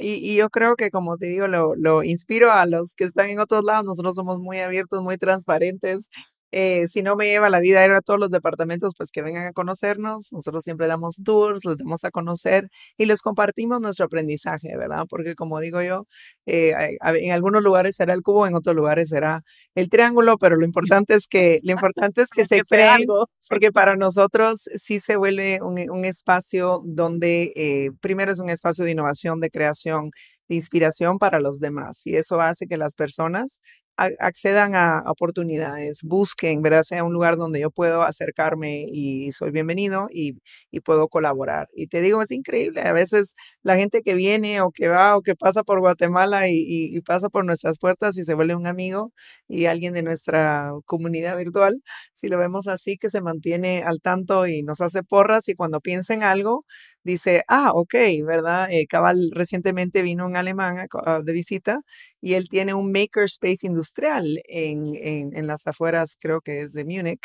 y, 0.00 0.32
y, 0.32 0.36
yo 0.36 0.48
creo 0.50 0.76
que, 0.76 0.90
como 0.90 1.16
te 1.18 1.26
digo, 1.26 1.46
lo, 1.48 1.74
lo 1.76 2.02
inspiro 2.02 2.50
a 2.52 2.66
los 2.66 2.94
que 2.94 3.04
están 3.04 3.30
en 3.30 3.40
otros 3.40 3.64
lados. 3.64 3.84
Nosotros 3.84 4.14
somos 4.14 4.40
muy 4.40 4.58
abiertos, 4.58 5.02
muy 5.02 5.18
transparentes. 5.18 6.08
Eh, 6.52 6.86
si 6.88 7.02
no 7.02 7.16
me 7.16 7.26
lleva 7.26 7.50
la 7.50 7.60
vida 7.60 7.80
a 7.80 7.84
ir 7.86 7.92
a 7.92 8.02
todos 8.02 8.20
los 8.20 8.30
departamentos, 8.30 8.92
pues 8.96 9.10
que 9.10 9.22
vengan 9.22 9.46
a 9.46 9.52
conocernos. 9.52 10.32
Nosotros 10.32 10.64
siempre 10.64 10.86
damos 10.86 11.16
tours, 11.24 11.64
los 11.64 11.78
damos 11.78 12.04
a 12.04 12.10
conocer 12.10 12.68
y 12.98 13.06
les 13.06 13.22
compartimos 13.22 13.80
nuestro 13.80 14.04
aprendizaje, 14.06 14.76
¿verdad? 14.76 15.06
Porque 15.08 15.34
como 15.34 15.60
digo 15.60 15.82
yo, 15.82 16.06
eh, 16.46 16.74
en 17.02 17.32
algunos 17.32 17.62
lugares 17.62 17.96
será 17.96 18.14
el 18.14 18.22
cubo, 18.22 18.46
en 18.46 18.54
otros 18.54 18.76
lugares 18.76 19.08
será 19.08 19.42
el 19.74 19.88
triángulo, 19.88 20.36
pero 20.38 20.56
lo 20.56 20.64
importante 21.00 21.14
es 21.14 21.26
que, 21.26 21.58
lo 21.62 21.72
importante 21.72 22.22
es 22.22 22.28
que 22.28 22.46
se 22.46 22.62
cree 22.62 22.88
algo, 22.88 23.28
porque 23.48 23.72
para 23.72 23.96
nosotros 23.96 24.68
sí 24.76 25.00
se 25.00 25.16
vuelve 25.16 25.60
un, 25.62 25.78
un 25.90 26.04
espacio 26.04 26.82
donde 26.84 27.52
eh, 27.56 27.90
primero 28.00 28.32
es 28.32 28.40
un 28.40 28.50
espacio 28.50 28.84
de 28.84 28.92
innovación, 28.92 29.40
de 29.40 29.50
creación, 29.50 30.10
de 30.48 30.56
inspiración 30.56 31.18
para 31.18 31.40
los 31.40 31.60
demás 31.60 32.06
y 32.06 32.16
eso 32.16 32.40
hace 32.40 32.66
que 32.66 32.76
las 32.76 32.94
personas 32.94 33.60
accedan 33.96 34.74
a 34.74 35.02
oportunidades, 35.06 36.00
busquen, 36.02 36.62
¿verdad? 36.62 36.82
Sea 36.82 37.04
un 37.04 37.12
lugar 37.12 37.36
donde 37.36 37.60
yo 37.60 37.70
puedo 37.70 38.02
acercarme 38.02 38.84
y 38.88 39.30
soy 39.32 39.50
bienvenido 39.50 40.08
y, 40.10 40.38
y, 40.70 40.80
puedo 40.80 41.08
colaborar. 41.08 41.68
Y 41.74 41.86
te 41.88 42.00
digo, 42.00 42.22
es 42.22 42.30
increíble. 42.30 42.82
A 42.82 42.92
veces 42.92 43.34
la 43.62 43.76
gente 43.76 44.02
que 44.02 44.14
viene 44.14 44.60
o 44.60 44.70
que 44.70 44.88
va 44.88 45.16
o 45.16 45.22
que 45.22 45.36
pasa 45.36 45.62
por 45.62 45.80
Guatemala 45.80 46.48
y, 46.48 47.00
pasa 47.02 47.28
por 47.28 47.44
nuestras 47.44 47.78
puertas 47.78 48.16
y 48.16 48.24
se 48.24 48.34
vuelve 48.34 48.54
un 48.54 48.66
amigo 48.66 49.12
y 49.48 49.66
alguien 49.66 49.92
de 49.94 50.02
nuestra 50.02 50.72
comunidad 50.86 51.36
virtual, 51.36 51.82
si 52.12 52.28
lo 52.28 52.38
vemos 52.38 52.68
así, 52.68 52.96
que 52.96 53.10
se 53.10 53.20
mantiene 53.20 53.82
al 53.82 54.00
tanto 54.00 54.46
y 54.46 54.62
nos 54.62 54.80
hace 54.80 55.02
porras 55.02 55.48
y 55.48 55.54
cuando 55.54 55.80
piensa 55.80 56.14
en 56.14 56.22
algo, 56.22 56.64
dice, 57.04 57.42
ah, 57.48 57.72
ok, 57.74 57.94
¿verdad? 58.24 58.68
Eh, 58.70 58.86
Cabal 58.86 59.30
recientemente 59.32 60.02
vino 60.02 60.26
un 60.26 60.36
alemán 60.36 60.86
de 61.24 61.32
visita 61.32 61.80
y 62.22 62.34
él 62.34 62.48
tiene 62.48 62.74
un 62.74 62.92
makerspace 62.92 63.66
industrial 63.66 64.40
en, 64.48 64.94
en, 64.96 65.36
en 65.36 65.48
las 65.48 65.66
afueras, 65.66 66.16
creo 66.20 66.40
que 66.42 66.62
es 66.62 66.72
de 66.74 66.84
Múnich 66.86 67.20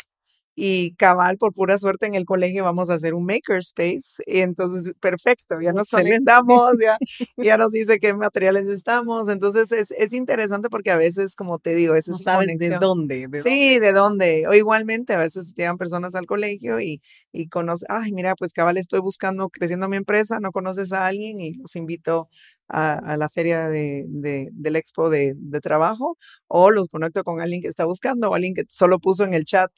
y 0.60 0.96
cabal, 0.96 1.38
por 1.38 1.54
pura 1.54 1.78
suerte 1.78 2.06
en 2.06 2.14
el 2.16 2.24
colegio 2.24 2.64
vamos 2.64 2.90
a 2.90 2.94
hacer 2.94 3.14
un 3.14 3.24
makerspace. 3.24 4.20
Y 4.26 4.40
entonces, 4.40 4.92
perfecto, 4.98 5.60
ya 5.60 5.72
nos 5.72 5.88
conectamos, 5.88 6.72
ya, 6.82 6.98
ya 7.36 7.56
nos 7.56 7.70
dice 7.70 8.00
qué 8.00 8.12
materiales 8.12 8.66
estamos. 8.66 9.28
Entonces, 9.28 9.70
es, 9.70 9.92
es 9.92 10.12
interesante 10.12 10.68
porque 10.68 10.90
a 10.90 10.96
veces, 10.96 11.36
como 11.36 11.60
te 11.60 11.76
digo, 11.76 11.94
es 11.94 12.08
no 12.08 12.18
sabes 12.18 12.58
de 12.58 12.70
dónde. 12.70 13.28
sí, 13.44 13.78
de 13.78 13.92
dónde. 13.92 14.48
O 14.48 14.54
igualmente, 14.54 15.12
a 15.12 15.18
veces 15.18 15.54
llegan 15.54 15.78
personas 15.78 16.16
al 16.16 16.26
colegio 16.26 16.80
y, 16.80 17.00
y 17.30 17.48
conocen, 17.48 17.86
ay, 17.88 18.10
mira, 18.10 18.34
pues 18.34 18.52
cabal, 18.52 18.78
estoy 18.78 18.98
buscando, 18.98 19.50
creciendo 19.50 19.88
mi 19.88 19.96
empresa, 19.96 20.40
no 20.40 20.50
conoces 20.50 20.92
a 20.92 21.06
alguien 21.06 21.40
y 21.40 21.54
los 21.54 21.76
invito 21.76 22.28
a, 22.66 22.94
a, 22.94 23.16
la 23.16 23.28
feria 23.28 23.68
de, 23.68 24.06
de, 24.08 24.48
del 24.52 24.74
expo 24.74 25.08
de, 25.08 25.34
de, 25.36 25.60
trabajo 25.60 26.18
o 26.48 26.70
los 26.70 26.88
conecto 26.88 27.22
con 27.24 27.40
alguien 27.40 27.62
que 27.62 27.68
está 27.68 27.84
buscando 27.84 28.30
o 28.30 28.34
alguien 28.34 28.54
que 28.54 28.64
solo 28.68 28.98
puso 28.98 29.24
en 29.24 29.34
el 29.34 29.44
chat 29.44 29.70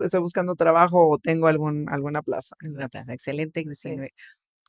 estoy 0.00 0.20
buscando 0.20 0.54
trabajo 0.54 1.08
o 1.08 1.18
tengo 1.18 1.46
algún, 1.46 1.88
alguna 1.88 2.22
plaza. 2.22 2.56
Alguna 2.60 2.88
plaza, 2.88 3.12
excelente, 3.14 3.64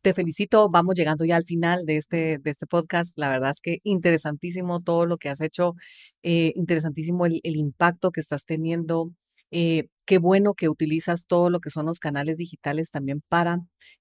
Te 0.02 0.14
felicito, 0.14 0.70
vamos 0.70 0.96
llegando 0.96 1.26
ya 1.26 1.36
al 1.38 1.46
final 1.46 1.86
de 1.86 1.98
este, 1.98 2.38
de 2.40 2.52
este 2.52 2.68
podcast. 2.68 3.14
La 3.18 3.30
verdad 3.30 3.52
es 3.52 3.62
que 3.62 3.80
interesantísimo 3.84 4.82
todo 4.82 5.06
lo 5.06 5.18
que 5.18 5.30
has 5.30 5.42
hecho, 5.42 5.74
eh, 6.24 6.54
interesantísimo 6.56 7.26
el, 7.26 7.42
el, 7.44 7.56
impacto 7.58 8.12
que 8.12 8.22
estás 8.22 8.46
teniendo 8.46 9.12
eh, 9.52 9.88
qué 10.06 10.18
bueno 10.20 10.54
que 10.54 10.70
utilizas 10.70 11.26
todo 11.28 11.50
lo 11.50 11.60
que 11.60 11.70
son 11.70 11.86
los 11.86 12.00
canales 12.00 12.38
digitales 12.38 12.92
también 12.92 13.22
para 13.30 13.60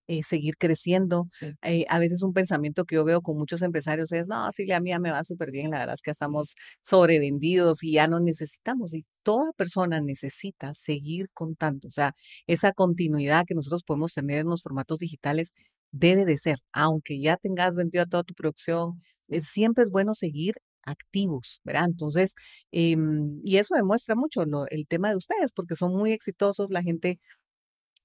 eh, 0.08 0.22
seguir 0.22 0.56
creciendo. 0.58 1.26
Eh, 1.62 1.84
a 1.88 1.98
veces 1.98 2.22
un 2.22 2.32
pensamiento 2.32 2.84
que 2.84 2.96
yo 2.96 3.04
veo 3.04 3.22
con 3.22 3.36
muchos 3.38 3.62
empresarios 3.62 4.12
es, 4.12 4.28
no, 4.28 4.50
sí, 4.52 4.66
la 4.66 4.80
mía 4.80 4.98
me 4.98 5.10
va 5.10 5.24
súper 5.24 5.50
bien, 5.50 5.70
la 5.70 5.78
verdad 5.80 5.94
es 5.94 6.02
que 6.02 6.10
estamos 6.12 6.54
sobrevendidos 6.82 7.82
y 7.82 7.92
ya 7.92 8.06
no 8.08 8.20
necesitamos. 8.20 8.94
Y 8.94 9.04
toda 9.22 9.52
persona 9.52 10.00
necesita 10.00 10.72
seguir 10.74 11.26
contando. 11.34 11.88
O 11.88 11.90
sea, 11.90 12.14
esa 12.46 12.72
continuidad 12.72 13.44
que 13.46 13.54
nosotros 13.54 13.82
podemos 13.84 14.12
tener 14.14 14.40
en 14.40 14.48
los 14.48 14.62
formatos 14.62 14.98
digitales 15.00 15.50
debe 15.92 16.24
de 16.24 16.38
ser, 16.38 16.58
aunque 16.72 17.20
ya 17.20 17.36
tengas 17.36 17.76
vendido 17.76 18.06
toda 18.06 18.22
tu 18.24 18.34
producción, 18.34 19.02
siempre 19.42 19.82
es 19.84 19.90
bueno 19.90 20.14
seguir 20.14 20.54
activos, 20.86 21.60
¿verdad? 21.64 21.86
Entonces, 21.86 22.34
em, 22.72 23.40
y 23.44 23.58
eso 23.58 23.74
demuestra 23.76 24.14
mucho 24.16 24.44
lo, 24.46 24.66
el 24.68 24.86
tema 24.86 25.10
de 25.10 25.16
ustedes, 25.16 25.52
porque 25.52 25.74
son 25.76 25.94
muy 25.96 26.12
exitosos, 26.12 26.68
la 26.70 26.82
gente 26.82 27.18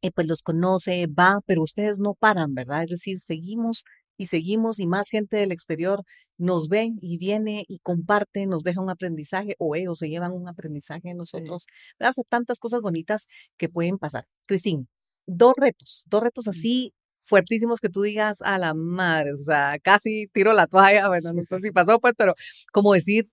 eh, 0.01 0.11
pues 0.11 0.27
los 0.27 0.41
conoce, 0.41 1.07
va, 1.07 1.41
pero 1.45 1.61
ustedes 1.63 1.99
no 1.99 2.15
paran, 2.15 2.53
¿verdad? 2.55 2.83
Es 2.83 2.89
decir, 2.91 3.19
seguimos 3.19 3.83
y 4.17 4.27
seguimos 4.27 4.79
y 4.79 4.87
más 4.87 5.09
gente 5.09 5.37
del 5.37 5.51
exterior 5.51 6.03
nos 6.37 6.69
ven 6.69 6.97
y 7.01 7.17
viene 7.17 7.65
y 7.67 7.79
comparte, 7.79 8.45
nos 8.47 8.63
deja 8.63 8.81
un 8.81 8.89
aprendizaje 8.89 9.55
o 9.59 9.75
ellos 9.75 9.99
se 9.99 10.09
llevan 10.09 10.31
un 10.33 10.47
aprendizaje 10.47 11.09
de 11.09 11.15
nosotros. 11.15 11.65
¿verdad? 11.99 12.13
O 12.17 12.23
tantas 12.27 12.59
cosas 12.59 12.81
bonitas 12.81 13.27
que 13.57 13.69
pueden 13.69 13.97
pasar. 13.99 14.25
Cristín, 14.47 14.87
dos 15.27 15.53
retos, 15.57 16.05
dos 16.07 16.23
retos 16.23 16.47
así 16.47 16.93
fuertísimos 17.31 17.79
que 17.79 17.89
tú 17.89 18.01
digas 18.01 18.41
a 18.41 18.57
la 18.59 18.73
madre, 18.73 19.31
o 19.33 19.37
sea, 19.37 19.79
casi 19.81 20.27
tiro 20.33 20.51
la 20.51 20.67
toalla, 20.67 21.07
bueno, 21.07 21.31
no 21.33 21.43
sé 21.43 21.59
si 21.61 21.71
pasó, 21.71 21.97
pues, 22.01 22.13
pero 22.17 22.35
como 22.73 22.93
decir, 22.93 23.29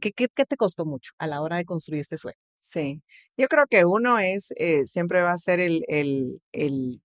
¿qué, 0.00 0.12
qué, 0.12 0.28
qué 0.28 0.46
te 0.46 0.56
costó 0.56 0.84
mucho 0.86 1.12
a 1.18 1.26
la 1.26 1.42
hora 1.42 1.56
de 1.56 1.64
construir 1.64 2.02
este 2.02 2.16
sueño? 2.16 2.38
Sí, 2.60 3.02
yo 3.36 3.48
creo 3.48 3.66
que 3.68 3.84
uno 3.84 4.20
es, 4.20 4.52
eh, 4.56 4.86
siempre 4.86 5.20
va 5.22 5.32
a 5.32 5.38
ser 5.38 5.58
el, 5.58 5.84
el, 5.88 6.40
el, 6.52 7.02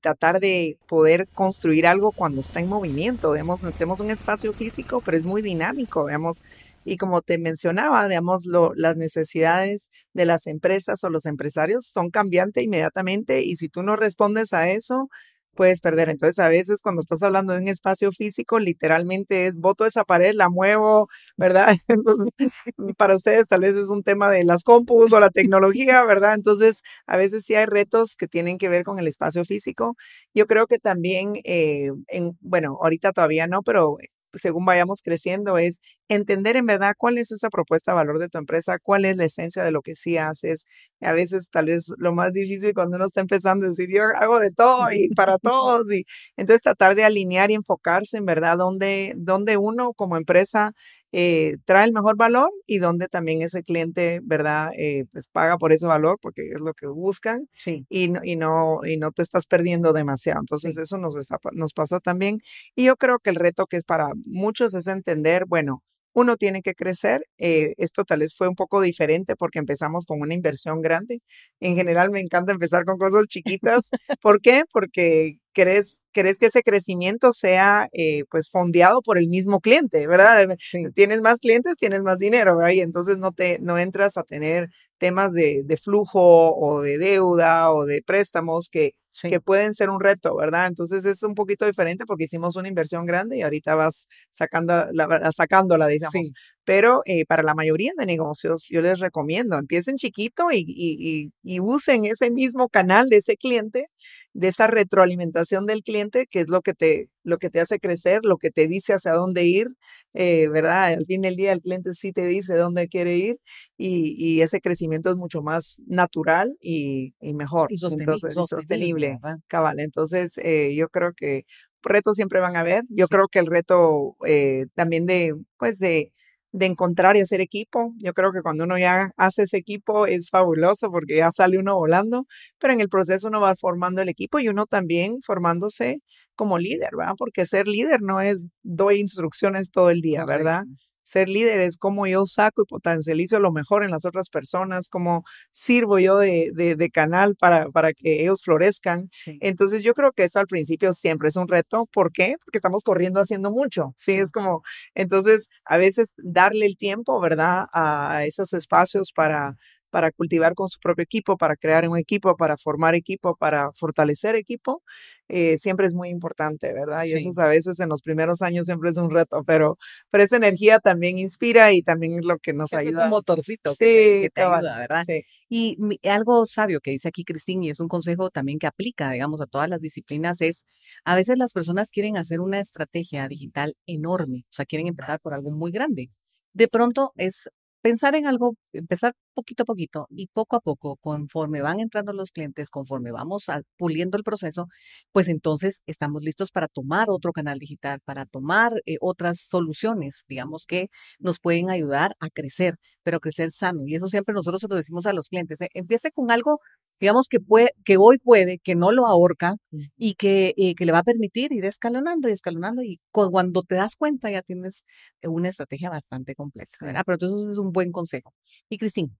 tratar 0.00 0.40
de 0.40 0.78
poder 0.88 1.28
construir 1.28 1.86
algo 1.86 2.10
cuando 2.10 2.40
está 2.40 2.58
en 2.58 2.68
movimiento, 2.68 3.32
digamos, 3.32 3.60
tenemos 3.78 4.00
un 4.00 4.10
espacio 4.10 4.52
físico, 4.52 5.00
pero 5.04 5.16
es 5.16 5.26
muy 5.26 5.42
dinámico, 5.42 6.06
digamos, 6.06 6.42
y 6.84 6.96
como 6.96 7.22
te 7.22 7.38
mencionaba, 7.38 8.08
digamos, 8.08 8.46
lo, 8.46 8.74
las 8.74 8.96
necesidades 8.96 9.90
de 10.12 10.26
las 10.26 10.48
empresas 10.48 11.04
o 11.04 11.10
los 11.10 11.26
empresarios 11.26 11.86
son 11.86 12.10
cambiantes 12.10 12.64
inmediatamente 12.64 13.42
y 13.42 13.56
si 13.56 13.68
tú 13.68 13.84
no 13.84 13.94
respondes 13.94 14.52
a 14.52 14.68
eso, 14.68 15.08
puedes 15.54 15.80
perder. 15.80 16.10
Entonces, 16.10 16.38
a 16.38 16.48
veces 16.48 16.80
cuando 16.82 17.00
estás 17.00 17.22
hablando 17.22 17.52
de 17.54 17.60
un 17.60 17.68
espacio 17.68 18.12
físico, 18.12 18.58
literalmente 18.60 19.46
es, 19.46 19.56
voto 19.56 19.86
esa 19.86 20.04
pared, 20.04 20.34
la 20.34 20.48
muevo, 20.50 21.08
¿verdad? 21.36 21.76
Entonces, 21.88 22.52
para 22.96 23.16
ustedes 23.16 23.48
tal 23.48 23.60
vez 23.62 23.76
es 23.76 23.88
un 23.88 24.02
tema 24.02 24.30
de 24.30 24.44
las 24.44 24.64
compus 24.64 25.12
o 25.12 25.20
la 25.20 25.30
tecnología, 25.30 26.04
¿verdad? 26.04 26.34
Entonces, 26.34 26.82
a 27.06 27.16
veces 27.16 27.44
sí 27.46 27.54
hay 27.54 27.66
retos 27.66 28.16
que 28.16 28.28
tienen 28.28 28.58
que 28.58 28.68
ver 28.68 28.84
con 28.84 28.98
el 28.98 29.06
espacio 29.08 29.44
físico. 29.44 29.96
Yo 30.34 30.46
creo 30.46 30.66
que 30.66 30.78
también, 30.78 31.34
eh, 31.44 31.90
en, 32.08 32.36
bueno, 32.40 32.78
ahorita 32.82 33.12
todavía 33.12 33.46
no, 33.46 33.62
pero 33.62 33.96
según 34.34 34.64
vayamos 34.64 35.00
creciendo, 35.02 35.58
es 35.58 35.80
entender 36.08 36.56
en 36.56 36.66
verdad 36.66 36.94
cuál 36.96 37.18
es 37.18 37.32
esa 37.32 37.48
propuesta 37.50 37.92
de 37.92 37.96
valor 37.96 38.18
de 38.18 38.28
tu 38.28 38.38
empresa, 38.38 38.78
cuál 38.82 39.04
es 39.04 39.16
la 39.16 39.24
esencia 39.24 39.62
de 39.64 39.70
lo 39.70 39.82
que 39.82 39.94
sí 39.94 40.18
haces. 40.18 40.64
A 41.00 41.12
veces 41.12 41.48
tal 41.50 41.66
vez 41.66 41.92
lo 41.98 42.14
más 42.14 42.32
difícil 42.32 42.74
cuando 42.74 42.96
uno 42.96 43.06
está 43.06 43.20
empezando 43.20 43.66
es 43.66 43.76
decir, 43.76 43.94
yo 43.94 44.02
hago 44.16 44.38
de 44.40 44.50
todo 44.50 44.90
y 44.92 45.08
para 45.14 45.38
todos. 45.42 45.90
Y 45.92 46.04
entonces 46.36 46.62
tratar 46.62 46.94
de 46.94 47.04
alinear 47.04 47.50
y 47.50 47.54
enfocarse 47.54 48.16
en 48.18 48.26
verdad 48.26 48.56
dónde, 48.58 49.14
dónde 49.16 49.56
uno 49.56 49.92
como 49.94 50.16
empresa 50.16 50.72
eh, 51.16 51.58
trae 51.64 51.84
el 51.86 51.92
mejor 51.92 52.16
valor 52.16 52.50
y 52.66 52.78
donde 52.78 53.06
también 53.06 53.40
ese 53.40 53.62
cliente, 53.62 54.18
¿verdad? 54.24 54.72
Eh, 54.76 55.04
pues 55.12 55.28
paga 55.28 55.58
por 55.58 55.72
ese 55.72 55.86
valor 55.86 56.18
porque 56.20 56.42
es 56.52 56.60
lo 56.60 56.74
que 56.74 56.88
buscan 56.88 57.48
sí. 57.56 57.86
y, 57.88 58.08
no, 58.08 58.18
y, 58.24 58.34
no, 58.34 58.80
y 58.84 58.96
no 58.96 59.12
te 59.12 59.22
estás 59.22 59.46
perdiendo 59.46 59.92
demasiado. 59.92 60.40
Entonces 60.40 60.76
eso 60.76 60.98
nos, 60.98 61.14
está, 61.14 61.38
nos 61.52 61.72
pasa 61.72 62.00
también. 62.00 62.38
Y 62.74 62.84
yo 62.86 62.96
creo 62.96 63.20
que 63.20 63.30
el 63.30 63.36
reto 63.36 63.66
que 63.66 63.76
es 63.76 63.84
para 63.84 64.08
muchos 64.26 64.74
es 64.74 64.88
entender, 64.88 65.44
bueno, 65.46 65.84
uno 66.14 66.36
tiene 66.36 66.62
que 66.62 66.74
crecer. 66.74 67.24
Eh, 67.38 67.74
esto 67.76 68.04
tal 68.04 68.20
vez 68.20 68.34
fue 68.36 68.48
un 68.48 68.56
poco 68.56 68.80
diferente 68.80 69.36
porque 69.36 69.60
empezamos 69.60 70.06
con 70.06 70.20
una 70.20 70.34
inversión 70.34 70.80
grande. 70.80 71.20
En 71.60 71.76
general 71.76 72.10
me 72.10 72.20
encanta 72.20 72.52
empezar 72.52 72.84
con 72.84 72.98
cosas 72.98 73.26
chiquitas. 73.28 73.88
¿Por 74.20 74.40
qué? 74.40 74.64
Porque 74.72 75.38
querés, 75.54 76.04
querés 76.12 76.38
que 76.38 76.46
ese 76.46 76.62
crecimiento 76.62 77.32
sea 77.32 77.88
eh, 77.92 78.24
pues 78.30 78.50
fondeado 78.50 79.00
por 79.02 79.16
el 79.18 79.28
mismo 79.28 79.60
cliente, 79.60 80.06
¿verdad? 80.06 80.56
Tienes 80.94 81.22
más 81.22 81.40
clientes, 81.40 81.76
tienes 81.76 82.02
más 82.02 82.18
dinero, 82.18 82.56
¿verdad? 82.56 82.72
Y 82.72 82.80
entonces 82.80 83.18
no, 83.18 83.32
te, 83.32 83.58
no 83.60 83.78
entras 83.78 84.16
a 84.18 84.24
tener 84.24 84.68
temas 84.98 85.32
de, 85.32 85.62
de 85.64 85.76
flujo 85.76 86.54
o 86.56 86.82
de 86.82 86.98
deuda 86.98 87.70
o 87.72 87.86
de 87.86 88.02
préstamos 88.04 88.68
que, 88.70 88.92
que 89.22 89.40
pueden 89.40 89.74
ser 89.74 89.90
un 89.90 90.00
reto, 90.00 90.36
¿verdad? 90.36 90.66
Entonces 90.66 91.04
es 91.04 91.22
un 91.22 91.34
poquito 91.34 91.66
diferente 91.66 92.04
porque 92.06 92.24
hicimos 92.24 92.56
una 92.56 92.68
inversión 92.68 93.06
grande 93.06 93.38
y 93.38 93.42
ahorita 93.42 93.74
vas 93.74 94.06
sacando 94.32 94.86
la, 94.92 95.30
sacándola, 95.32 95.86
digamos. 95.86 96.32
Pero 96.64 97.02
eh, 97.04 97.24
para 97.26 97.42
la 97.42 97.54
mayoría 97.54 97.92
de 97.96 98.06
negocios 98.06 98.66
yo 98.68 98.80
les 98.80 98.98
recomiendo, 98.98 99.56
empiecen 99.56 99.96
chiquito 99.96 100.50
y, 100.50 100.64
y, 100.66 101.30
y, 101.42 101.60
usen 101.60 102.06
ese 102.06 102.30
mismo 102.30 102.68
canal 102.68 103.08
de 103.08 103.18
ese 103.18 103.36
cliente, 103.36 103.86
de 104.34 104.48
esa 104.48 104.66
retroalimentación 104.66 105.64
del 105.64 105.82
cliente, 105.82 106.26
que 106.26 106.40
es 106.40 106.48
lo 106.48 106.60
que 106.60 106.74
te, 106.74 107.08
lo 107.22 107.38
que 107.38 107.50
te 107.50 107.60
hace 107.60 107.78
crecer, 107.78 108.20
lo 108.24 108.36
que 108.36 108.50
te 108.50 108.66
dice 108.66 108.92
hacia 108.92 109.12
dónde 109.12 109.44
ir, 109.44 109.68
eh, 110.12 110.48
¿verdad? 110.48 110.86
Al 110.86 111.06
fin 111.06 111.22
del 111.22 111.36
día 111.36 111.52
el 111.52 111.60
cliente 111.60 111.94
sí 111.94 112.12
te 112.12 112.26
dice 112.26 112.54
dónde 112.56 112.88
quiere 112.88 113.16
ir 113.16 113.36
y, 113.78 114.14
y 114.18 114.42
ese 114.42 114.60
crecimiento 114.60 115.08
es 115.10 115.16
mucho 115.16 115.40
más 115.40 115.80
natural 115.86 116.56
y, 116.60 117.14
mejor. 117.20 117.72
Y 117.72 117.78
sostenible. 117.78 118.14
Entonces, 118.14 118.46
sostenible, 118.48 119.18
cabal. 119.46 119.78
Entonces, 119.78 120.34
eh, 120.38 120.74
yo 120.76 120.88
creo 120.88 121.12
que 121.14 121.44
retos 121.82 122.16
siempre 122.16 122.40
van 122.40 122.56
a 122.56 122.60
haber. 122.60 122.84
Yo 122.88 123.06
creo 123.08 123.28
que 123.28 123.38
el 123.38 123.46
reto 123.46 124.16
eh, 124.26 124.66
también 124.74 125.06
de, 125.06 125.34
pues 125.58 125.78
de, 125.78 126.12
de 126.54 126.66
encontrar 126.66 127.16
y 127.16 127.20
hacer 127.20 127.40
equipo. 127.40 127.92
Yo 127.98 128.12
creo 128.14 128.32
que 128.32 128.40
cuando 128.42 128.64
uno 128.64 128.78
ya 128.78 129.10
hace 129.16 129.42
ese 129.44 129.56
equipo 129.56 130.06
es 130.06 130.30
fabuloso 130.30 130.90
porque 130.90 131.16
ya 131.16 131.32
sale 131.32 131.58
uno 131.58 131.74
volando, 131.76 132.26
pero 132.60 132.72
en 132.72 132.80
el 132.80 132.88
proceso 132.88 133.26
uno 133.28 133.40
va 133.40 133.56
formando 133.56 134.00
el 134.02 134.08
equipo 134.08 134.38
y 134.38 134.48
uno 134.48 134.66
también 134.66 135.18
formándose 135.22 135.98
como 136.34 136.58
líder, 136.58 136.90
¿verdad? 136.96 137.14
Porque 137.18 137.46
ser 137.46 137.66
líder 137.66 138.02
no 138.02 138.20
es 138.20 138.44
doy 138.62 138.96
instrucciones 139.00 139.70
todo 139.70 139.90
el 139.90 140.00
día, 140.00 140.24
¿verdad? 140.24 140.64
Ser 141.04 141.28
líder 141.28 141.60
es 141.60 141.76
cómo 141.76 142.06
yo 142.06 142.24
saco 142.24 142.62
y 142.62 142.66
potencializo 142.66 143.38
lo 143.38 143.52
mejor 143.52 143.84
en 143.84 143.90
las 143.90 144.06
otras 144.06 144.30
personas, 144.30 144.88
cómo 144.88 145.22
sirvo 145.50 145.98
yo 145.98 146.16
de, 146.18 146.50
de, 146.54 146.90
canal 146.90 147.36
para, 147.36 147.66
para 147.70 147.92
que 147.92 148.22
ellos 148.22 148.42
florezcan. 148.42 149.10
Entonces 149.40 149.82
yo 149.82 149.92
creo 149.92 150.12
que 150.12 150.24
eso 150.24 150.38
al 150.40 150.46
principio 150.46 150.94
siempre 150.94 151.28
es 151.28 151.36
un 151.36 151.46
reto. 151.46 151.86
¿Por 151.92 152.10
qué? 152.10 152.36
Porque 152.42 152.56
estamos 152.58 152.82
corriendo 152.84 153.20
haciendo 153.20 153.50
mucho. 153.50 153.92
Sí, 153.98 154.12
es 154.14 154.32
como, 154.32 154.62
entonces 154.94 155.48
a 155.66 155.76
veces 155.76 156.08
darle 156.16 156.64
el 156.64 156.78
tiempo, 156.78 157.20
¿verdad? 157.20 157.66
A 157.74 158.24
esos 158.24 158.54
espacios 158.54 159.12
para 159.14 159.56
para 159.94 160.10
cultivar 160.10 160.54
con 160.54 160.68
su 160.68 160.80
propio 160.80 161.04
equipo, 161.04 161.36
para 161.36 161.54
crear 161.54 161.88
un 161.88 161.96
equipo, 161.96 162.36
para 162.36 162.56
formar 162.56 162.96
equipo, 162.96 163.36
para 163.36 163.70
fortalecer 163.74 164.34
equipo, 164.34 164.82
eh, 165.28 165.56
siempre 165.56 165.86
es 165.86 165.94
muy 165.94 166.08
importante, 166.08 166.72
¿verdad? 166.72 167.04
Y 167.04 167.12
eso 167.12 167.30
a 167.40 167.46
veces 167.46 167.78
en 167.78 167.90
los 167.90 168.02
primeros 168.02 168.42
años 168.42 168.66
siempre 168.66 168.90
es 168.90 168.96
un 168.96 169.08
reto, 169.08 169.44
pero, 169.46 169.78
pero 170.10 170.24
esa 170.24 170.34
energía 170.34 170.80
también 170.80 171.20
inspira 171.20 171.72
y 171.72 171.82
también 171.82 172.18
es 172.18 172.24
lo 172.24 172.38
que 172.38 172.52
nos 172.52 172.72
ayuda. 172.72 173.02
Es 173.02 173.04
un 173.04 173.10
motorcito 173.10 173.70
sí, 173.74 173.84
que 173.84 174.30
te, 174.34 174.42
ayuda, 174.42 174.80
¿verdad? 174.80 175.04
Sí. 175.06 175.22
Y 175.48 175.78
algo 176.08 176.44
sabio 176.44 176.80
que 176.80 176.90
dice 176.90 177.06
aquí 177.06 177.22
Cristín, 177.22 177.62
y 177.62 177.70
es 177.70 177.78
un 177.78 177.86
consejo 177.86 178.30
también 178.30 178.58
que 178.58 178.66
aplica, 178.66 179.12
digamos, 179.12 179.40
a 179.42 179.46
todas 179.46 179.70
las 179.70 179.80
disciplinas, 179.80 180.40
es 180.40 180.64
a 181.04 181.14
veces 181.14 181.38
las 181.38 181.52
personas 181.52 181.92
quieren 181.92 182.16
hacer 182.16 182.40
una 182.40 182.58
estrategia 182.58 183.28
digital 183.28 183.76
enorme, 183.86 184.44
o 184.50 184.52
sea, 184.52 184.64
quieren 184.64 184.88
empezar 184.88 185.20
por 185.20 185.34
algo 185.34 185.52
muy 185.52 185.70
grande. 185.70 186.10
De 186.52 186.66
pronto 186.66 187.12
es 187.16 187.48
pensar 187.84 188.14
en 188.14 188.26
algo, 188.26 188.56
empezar 188.72 189.12
poquito 189.34 189.64
a 189.64 189.66
poquito 189.66 190.06
y 190.08 190.28
poco 190.28 190.56
a 190.56 190.60
poco, 190.60 190.96
conforme 190.96 191.60
van 191.60 191.80
entrando 191.80 192.14
los 192.14 192.30
clientes, 192.32 192.70
conforme 192.70 193.12
vamos 193.12 193.44
puliendo 193.76 194.16
el 194.16 194.24
proceso, 194.24 194.68
pues 195.12 195.28
entonces 195.28 195.82
estamos 195.86 196.22
listos 196.22 196.50
para 196.50 196.68
tomar 196.68 197.10
otro 197.10 197.32
canal 197.32 197.58
digital, 197.58 198.00
para 198.02 198.24
tomar 198.24 198.72
eh, 198.86 198.96
otras 199.02 199.38
soluciones, 199.40 200.24
digamos, 200.28 200.64
que 200.66 200.88
nos 201.18 201.40
pueden 201.40 201.68
ayudar 201.68 202.16
a 202.20 202.30
crecer, 202.30 202.76
pero 203.02 203.20
crecer 203.20 203.52
sano. 203.52 203.82
Y 203.86 203.96
eso 203.96 204.06
siempre 204.06 204.34
nosotros 204.34 204.62
se 204.62 204.68
lo 204.68 204.76
decimos 204.76 205.04
a 205.04 205.12
los 205.12 205.28
clientes. 205.28 205.60
¿eh? 205.60 205.68
Empiece 205.74 206.10
con 206.10 206.30
algo 206.30 206.60
digamos 207.04 207.28
que, 207.28 207.38
puede, 207.38 207.70
que 207.84 207.96
hoy 207.98 208.16
puede, 208.18 208.58
que 208.60 208.74
no 208.74 208.90
lo 208.90 209.06
ahorca 209.06 209.56
y 209.98 210.14
que, 210.14 210.54
eh, 210.56 210.74
que 210.74 210.86
le 210.86 210.92
va 210.92 211.00
a 211.00 211.02
permitir 211.02 211.52
ir 211.52 211.66
escalonando 211.66 212.30
y 212.30 212.32
escalonando 212.32 212.82
y 212.82 212.98
cuando 213.12 213.60
te 213.62 213.74
das 213.74 213.94
cuenta 213.96 214.30
ya 214.30 214.40
tienes 214.42 214.84
una 215.22 215.50
estrategia 215.50 215.90
bastante 215.90 216.34
compleja, 216.34 216.72
¿verdad? 216.80 217.02
Pero 217.04 217.16
entonces 217.16 217.52
es 217.52 217.58
un 217.58 217.72
buen 217.72 217.92
consejo. 217.92 218.32
Y 218.70 218.78
Cristín, 218.78 219.14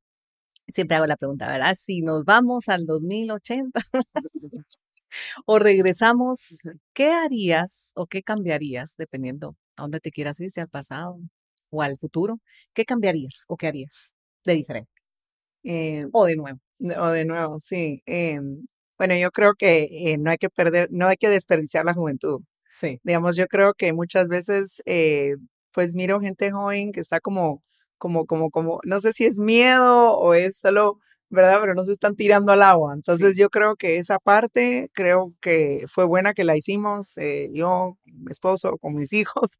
siempre 0.75 0.97
hago 0.97 1.07
la 1.07 1.17
pregunta, 1.17 1.49
¿verdad? 1.49 1.77
Si 1.81 2.03
nos 2.03 2.25
vamos 2.25 2.69
al 2.69 2.87
2080 2.87 3.81
o 5.47 5.59
regresamos, 5.59 6.59
¿qué 6.95 7.11
harías 7.13 7.93
o 7.95 8.07
qué 8.07 8.23
cambiarías, 8.23 8.95
dependiendo 8.99 9.57
a 9.77 9.83
dónde 9.83 10.01
te 10.01 10.11
quieras 10.11 10.41
ir, 10.41 10.51
si 10.51 10.61
al 10.61 10.69
pasado 10.69 11.19
o 11.71 11.83
al 11.83 11.99
futuro? 11.99 12.41
¿Qué 12.75 12.85
cambiarías 12.85 13.35
o 13.49 13.57
qué 13.57 13.69
harías 13.69 14.13
de 14.45 14.55
diferente? 14.55 14.91
Eh, 15.65 16.07
o 16.13 16.27
de 16.27 16.37
nuevo. 16.37 16.61
O 16.81 17.07
de 17.11 17.25
nuevo, 17.25 17.59
sí. 17.61 18.03
Em, 18.07 18.67
bueno, 18.99 19.15
yo 19.17 19.31
creo 19.31 19.55
que 19.55 19.85
eh, 20.13 20.19
no 20.19 20.31
hay 20.31 20.37
que 20.39 20.51
perder, 20.51 20.89
no 20.91 21.07
hay 21.07 21.17
que 21.17 21.29
desperdiciar 21.29 21.85
la 21.85 21.95
juventud. 21.95 22.41
Sí. 22.81 23.01
Digamos, 23.05 23.37
yo 23.37 23.47
creo 23.47 23.75
que 23.75 23.93
muchas 23.93 24.29
veces, 24.29 24.83
eh, 24.87 25.37
pues 25.73 25.95
miro 25.95 26.21
gente 26.21 26.51
joven 26.51 26.93
que 26.93 27.01
está 27.01 27.21
como, 27.21 27.63
como, 27.99 28.27
como, 28.27 28.51
como, 28.51 28.81
no 28.85 29.01
sé 29.01 29.13
si 29.13 29.25
es 29.25 29.39
miedo 29.39 30.17
o 30.19 30.35
es 30.35 30.59
solo 30.59 30.99
¿verdad? 31.31 31.59
Pero 31.61 31.75
no 31.75 31.85
se 31.85 31.93
están 31.93 32.17
tirando 32.17 32.53
al 32.53 32.63
agua. 32.63 32.95
Entonces 32.95 33.37
yo 33.37 33.51
creo 33.51 33.77
que 33.77 33.99
esa 33.99 34.19
parte, 34.19 34.89
creo 34.93 35.35
que 35.41 35.85
fue 35.89 36.05
buena 36.05 36.35
que 36.35 36.45
la 36.45 36.57
hicimos, 36.57 37.17
eh, 37.19 37.51
yo, 37.53 37.99
mi 38.07 38.31
esposo, 38.33 38.79
con 38.79 38.95
mis 38.95 39.13
hijos, 39.15 39.51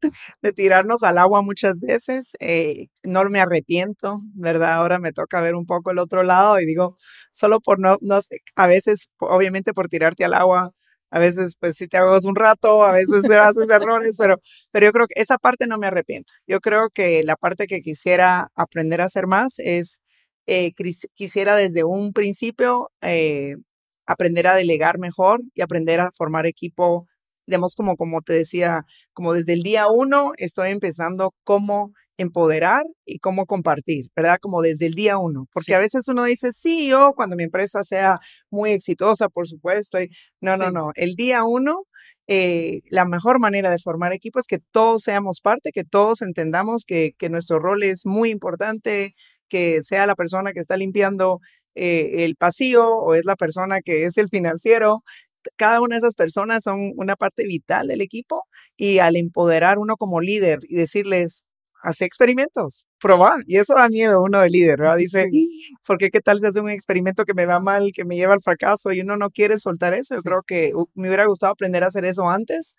de 0.41 0.53
tirarnos 0.53 1.03
al 1.03 1.17
agua 1.17 1.41
muchas 1.41 1.79
veces. 1.79 2.31
Eh, 2.39 2.87
no 3.03 3.23
me 3.29 3.39
arrepiento, 3.41 4.19
¿verdad? 4.35 4.73
Ahora 4.73 4.99
me 4.99 5.11
toca 5.13 5.41
ver 5.41 5.55
un 5.55 5.65
poco 5.65 5.91
el 5.91 5.99
otro 5.99 6.23
lado 6.23 6.59
y 6.59 6.65
digo, 6.65 6.95
solo 7.31 7.59
por 7.61 7.79
no, 7.79 7.97
no 8.01 8.21
sé, 8.21 8.39
a 8.55 8.67
veces, 8.67 9.09
obviamente 9.19 9.73
por 9.73 9.87
tirarte 9.89 10.25
al 10.25 10.33
agua, 10.33 10.71
a 11.11 11.19
veces 11.19 11.55
pues 11.59 11.77
si 11.77 11.87
te 11.87 11.97
hagas 11.97 12.25
un 12.25 12.35
rato, 12.35 12.83
a 12.83 12.91
veces 12.91 13.23
haces 13.31 13.69
errores, 13.69 14.17
pero, 14.19 14.37
pero 14.71 14.85
yo 14.87 14.91
creo 14.91 15.07
que 15.07 15.21
esa 15.21 15.37
parte 15.37 15.67
no 15.67 15.77
me 15.77 15.87
arrepiento. 15.87 16.33
Yo 16.47 16.59
creo 16.59 16.89
que 16.89 17.23
la 17.23 17.35
parte 17.35 17.67
que 17.67 17.81
quisiera 17.81 18.49
aprender 18.55 19.01
a 19.01 19.05
hacer 19.05 19.27
más 19.27 19.55
es 19.59 19.99
eh, 20.47 20.73
quisiera 21.13 21.55
desde 21.55 21.83
un 21.83 22.13
principio 22.13 22.91
eh, 23.01 23.55
aprender 24.05 24.47
a 24.47 24.55
delegar 24.55 24.99
mejor 24.99 25.41
y 25.53 25.61
aprender 25.61 25.99
a 25.99 26.11
formar 26.15 26.45
equipo, 26.45 27.07
digamos, 27.47 27.75
como, 27.75 27.95
como 27.95 28.21
te 28.21 28.33
decía, 28.33 28.85
como 29.13 29.33
desde 29.33 29.53
el 29.53 29.63
día 29.63 29.87
uno 29.87 30.33
estoy 30.37 30.71
empezando 30.71 31.33
cómo 31.43 31.93
empoderar 32.17 32.83
y 33.05 33.19
cómo 33.19 33.45
compartir, 33.45 34.09
¿verdad? 34.15 34.37
Como 34.41 34.61
desde 34.61 34.85
el 34.85 34.93
día 34.93 35.17
uno, 35.17 35.47
porque 35.53 35.75
a 35.75 35.79
veces 35.79 36.07
uno 36.07 36.23
dice, 36.23 36.53
sí, 36.53 36.87
yo 36.87 37.13
cuando 37.15 37.35
mi 37.35 37.43
empresa 37.43 37.83
sea 37.83 38.19
muy 38.49 38.71
exitosa, 38.71 39.29
por 39.29 39.47
supuesto, 39.47 40.01
y 40.01 40.09
no, 40.41 40.55
no, 40.57 40.71
no, 40.71 40.91
el 40.95 41.15
día 41.15 41.43
uno 41.43 41.83
eh, 42.27 42.81
la 42.89 43.05
mejor 43.05 43.39
manera 43.39 43.69
de 43.69 43.77
formar 43.77 44.11
equipo 44.13 44.39
es 44.39 44.47
que 44.47 44.59
todos 44.71 45.03
seamos 45.03 45.41
parte, 45.41 45.71
que 45.71 45.83
todos 45.83 46.21
entendamos 46.23 46.83
que, 46.83 47.13
que, 47.19 47.29
nuestro 47.29 47.59
rol 47.59 47.83
es 47.83 48.05
muy 48.05 48.31
importante, 48.31 49.13
que 49.49 49.81
sea 49.83 50.07
la 50.07 50.15
persona 50.15 50.53
que 50.53 50.59
está 50.59 50.77
limpiando 50.77 51.39
eh, 51.75 52.23
el 52.25 52.35
pasillo 52.35 52.87
o 52.87 53.15
es 53.15 53.25
la 53.25 53.35
persona 53.35 53.81
que 53.81 54.05
es 54.05 54.17
el 54.17 54.29
financiero, 54.29 55.03
cada 55.57 55.81
una 55.81 55.95
de 55.95 55.99
esas 55.99 56.15
personas 56.15 56.63
son 56.63 56.93
una 56.97 57.15
parte 57.15 57.45
vital 57.45 57.87
del 57.87 58.01
equipo 58.01 58.43
y 58.77 58.99
al 58.99 59.15
empoderar 59.15 59.77
uno 59.79 59.95
como 59.97 60.21
líder 60.21 60.59
y 60.67 60.75
decirles, 60.75 61.43
hace 61.85 62.05
experimentos, 62.05 62.87
proba. 62.99 63.35
Y 63.47 63.57
eso 63.57 63.75
da 63.75 63.87
miedo 63.89 64.17
a 64.17 64.23
uno 64.23 64.39
de 64.41 64.49
líder, 64.49 64.79
¿verdad? 64.79 64.97
Dice, 64.97 65.29
porque 65.85 66.09
qué 66.09 66.19
tal 66.21 66.39
si 66.39 66.47
hace 66.47 66.59
un 66.59 66.69
experimento 66.69 67.25
que 67.25 67.33
me 67.33 67.45
va 67.45 67.59
mal, 67.59 67.91
que 67.93 68.05
me 68.05 68.15
lleva 68.15 68.33
al 68.33 68.41
fracaso 68.41 68.91
y 68.91 69.01
uno 69.01 69.17
no 69.17 69.29
quiere 69.29 69.57
soltar 69.59 69.93
eso? 69.93 70.15
Yo 70.15 70.23
creo 70.23 70.41
que 70.45 70.71
me 70.95 71.07
hubiera 71.07 71.25
gustado 71.25 71.53
aprender 71.53 71.83
a 71.83 71.87
hacer 71.87 72.05
eso 72.05 72.29
antes. 72.29 72.75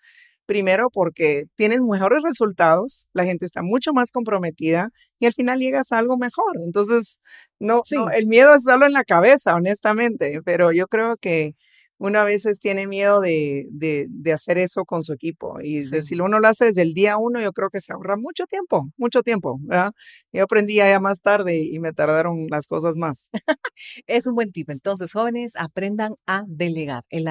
Primero 0.47 0.89
porque 0.91 1.45
tienes 1.55 1.81
mejores 1.81 2.23
resultados, 2.23 3.05
la 3.13 3.25
gente 3.25 3.45
está 3.45 3.61
mucho 3.61 3.93
más 3.93 4.11
comprometida 4.11 4.89
y 5.19 5.27
al 5.27 5.33
final 5.33 5.59
llegas 5.59 5.91
a 5.91 5.99
algo 5.99 6.17
mejor. 6.17 6.57
Entonces, 6.65 7.19
no, 7.59 7.83
no 7.91 8.09
el 8.09 8.25
miedo 8.27 8.55
es 8.55 8.63
solo 8.63 8.87
en 8.87 8.93
la 8.93 9.03
cabeza, 9.03 9.53
honestamente, 9.53 10.41
pero 10.43 10.71
yo 10.71 10.87
creo 10.87 11.17
que 11.17 11.53
uno 11.99 12.19
a 12.19 12.23
veces 12.23 12.59
tiene 12.59 12.87
miedo 12.87 13.21
de, 13.21 13.67
de, 13.71 14.33
hacer 14.33 14.57
eso 14.57 14.85
con 14.85 15.03
su 15.03 15.13
equipo. 15.13 15.59
Y 15.61 15.85
si 15.85 16.19
uno 16.19 16.39
lo 16.39 16.47
hace 16.47 16.65
desde 16.65 16.83
el 16.83 16.93
día 16.93 17.17
uno, 17.17 17.41
yo 17.41 17.51
creo 17.53 17.69
que 17.69 17.81
se 17.81 17.93
ahorra 17.93 18.17
mucho 18.17 18.45
tiempo, 18.45 18.89
mucho 18.97 19.23
tiempo, 19.23 19.57
¿verdad? 19.61 19.91
Yo 20.31 20.43
aprendí 20.43 20.75
ya 20.75 20.99
más 20.99 21.21
tarde 21.21 21.57
y 21.59 21.79
me 21.79 21.93
tardaron 21.93 22.47
las 22.49 22.67
cosas 22.67 22.95
más. 22.95 23.29
es 24.07 24.27
un 24.27 24.35
buen 24.35 24.51
tip. 24.51 24.69
Entonces, 24.69 25.11
jóvenes, 25.11 25.53
aprendan 25.55 26.15
a 26.27 26.43
delegar. 26.47 27.03
El 27.09 27.27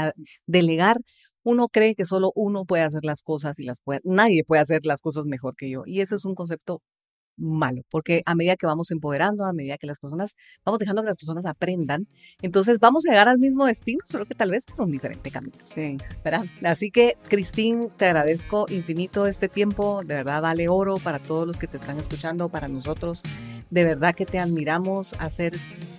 delegar 0.46 0.98
uno 1.47 1.68
cree 1.68 1.94
que 1.94 2.05
solo 2.05 2.32
uno 2.34 2.64
puede 2.64 2.82
hacer 2.82 3.05
las 3.05 3.22
cosas 3.22 3.61
y 3.61 3.64
las 3.64 3.78
puede, 3.80 4.01
nadie 4.03 4.42
puede 4.44 4.62
hacer 4.62 4.84
las 4.84 5.01
cosas 5.01 5.26
mejor 5.26 5.55
que 5.55 5.70
yo. 5.70 5.84
Y 5.86 6.01
ese 6.01 6.16
es 6.16 6.24
un 6.24 6.34
concepto 6.34 6.82
malo, 7.36 7.82
porque 7.88 8.22
a 8.26 8.34
medida 8.34 8.57
que 8.57 8.66
vamos 8.66 8.90
empoderando, 8.90 9.44
a 9.44 9.53
medida 9.53 9.78
que 9.78 9.86
las 9.86 10.01
personas, 10.01 10.32
vamos 10.64 10.80
dejando 10.80 11.03
que 11.03 11.09
las 11.09 11.18
personas 11.18 11.44
aprendan, 11.44 12.09
entonces 12.42 12.80
vamos 12.80 13.07
a 13.07 13.11
llegar 13.11 13.28
al 13.28 13.38
mismo 13.38 13.64
destino, 13.64 14.01
solo 14.05 14.26
que 14.26 14.34
tal 14.34 14.51
vez 14.51 14.64
por 14.64 14.86
un 14.86 14.90
diferente 14.90 15.30
camino. 15.30 15.55
Sí. 15.61 15.99
¿verdad? 16.24 16.47
Así 16.64 16.90
que, 16.90 17.16
Cristín, 17.28 17.90
te 17.97 18.07
agradezco 18.07 18.66
infinito 18.68 19.26
este 19.28 19.49
tiempo, 19.49 20.01
de 20.01 20.14
verdad 20.14 20.42
vale 20.42 20.68
oro 20.68 20.97
para 20.97 21.20
todos 21.20 21.47
los 21.47 21.59
que 21.59 21.68
te 21.68 21.76
están 21.76 21.99
escuchando, 21.99 22.49
para 22.49 22.66
nosotros, 22.66 23.22
de 23.70 23.84
verdad 23.84 24.16
que 24.16 24.26
te 24.26 24.40
admiramos 24.40 25.14
hacer 25.20 25.53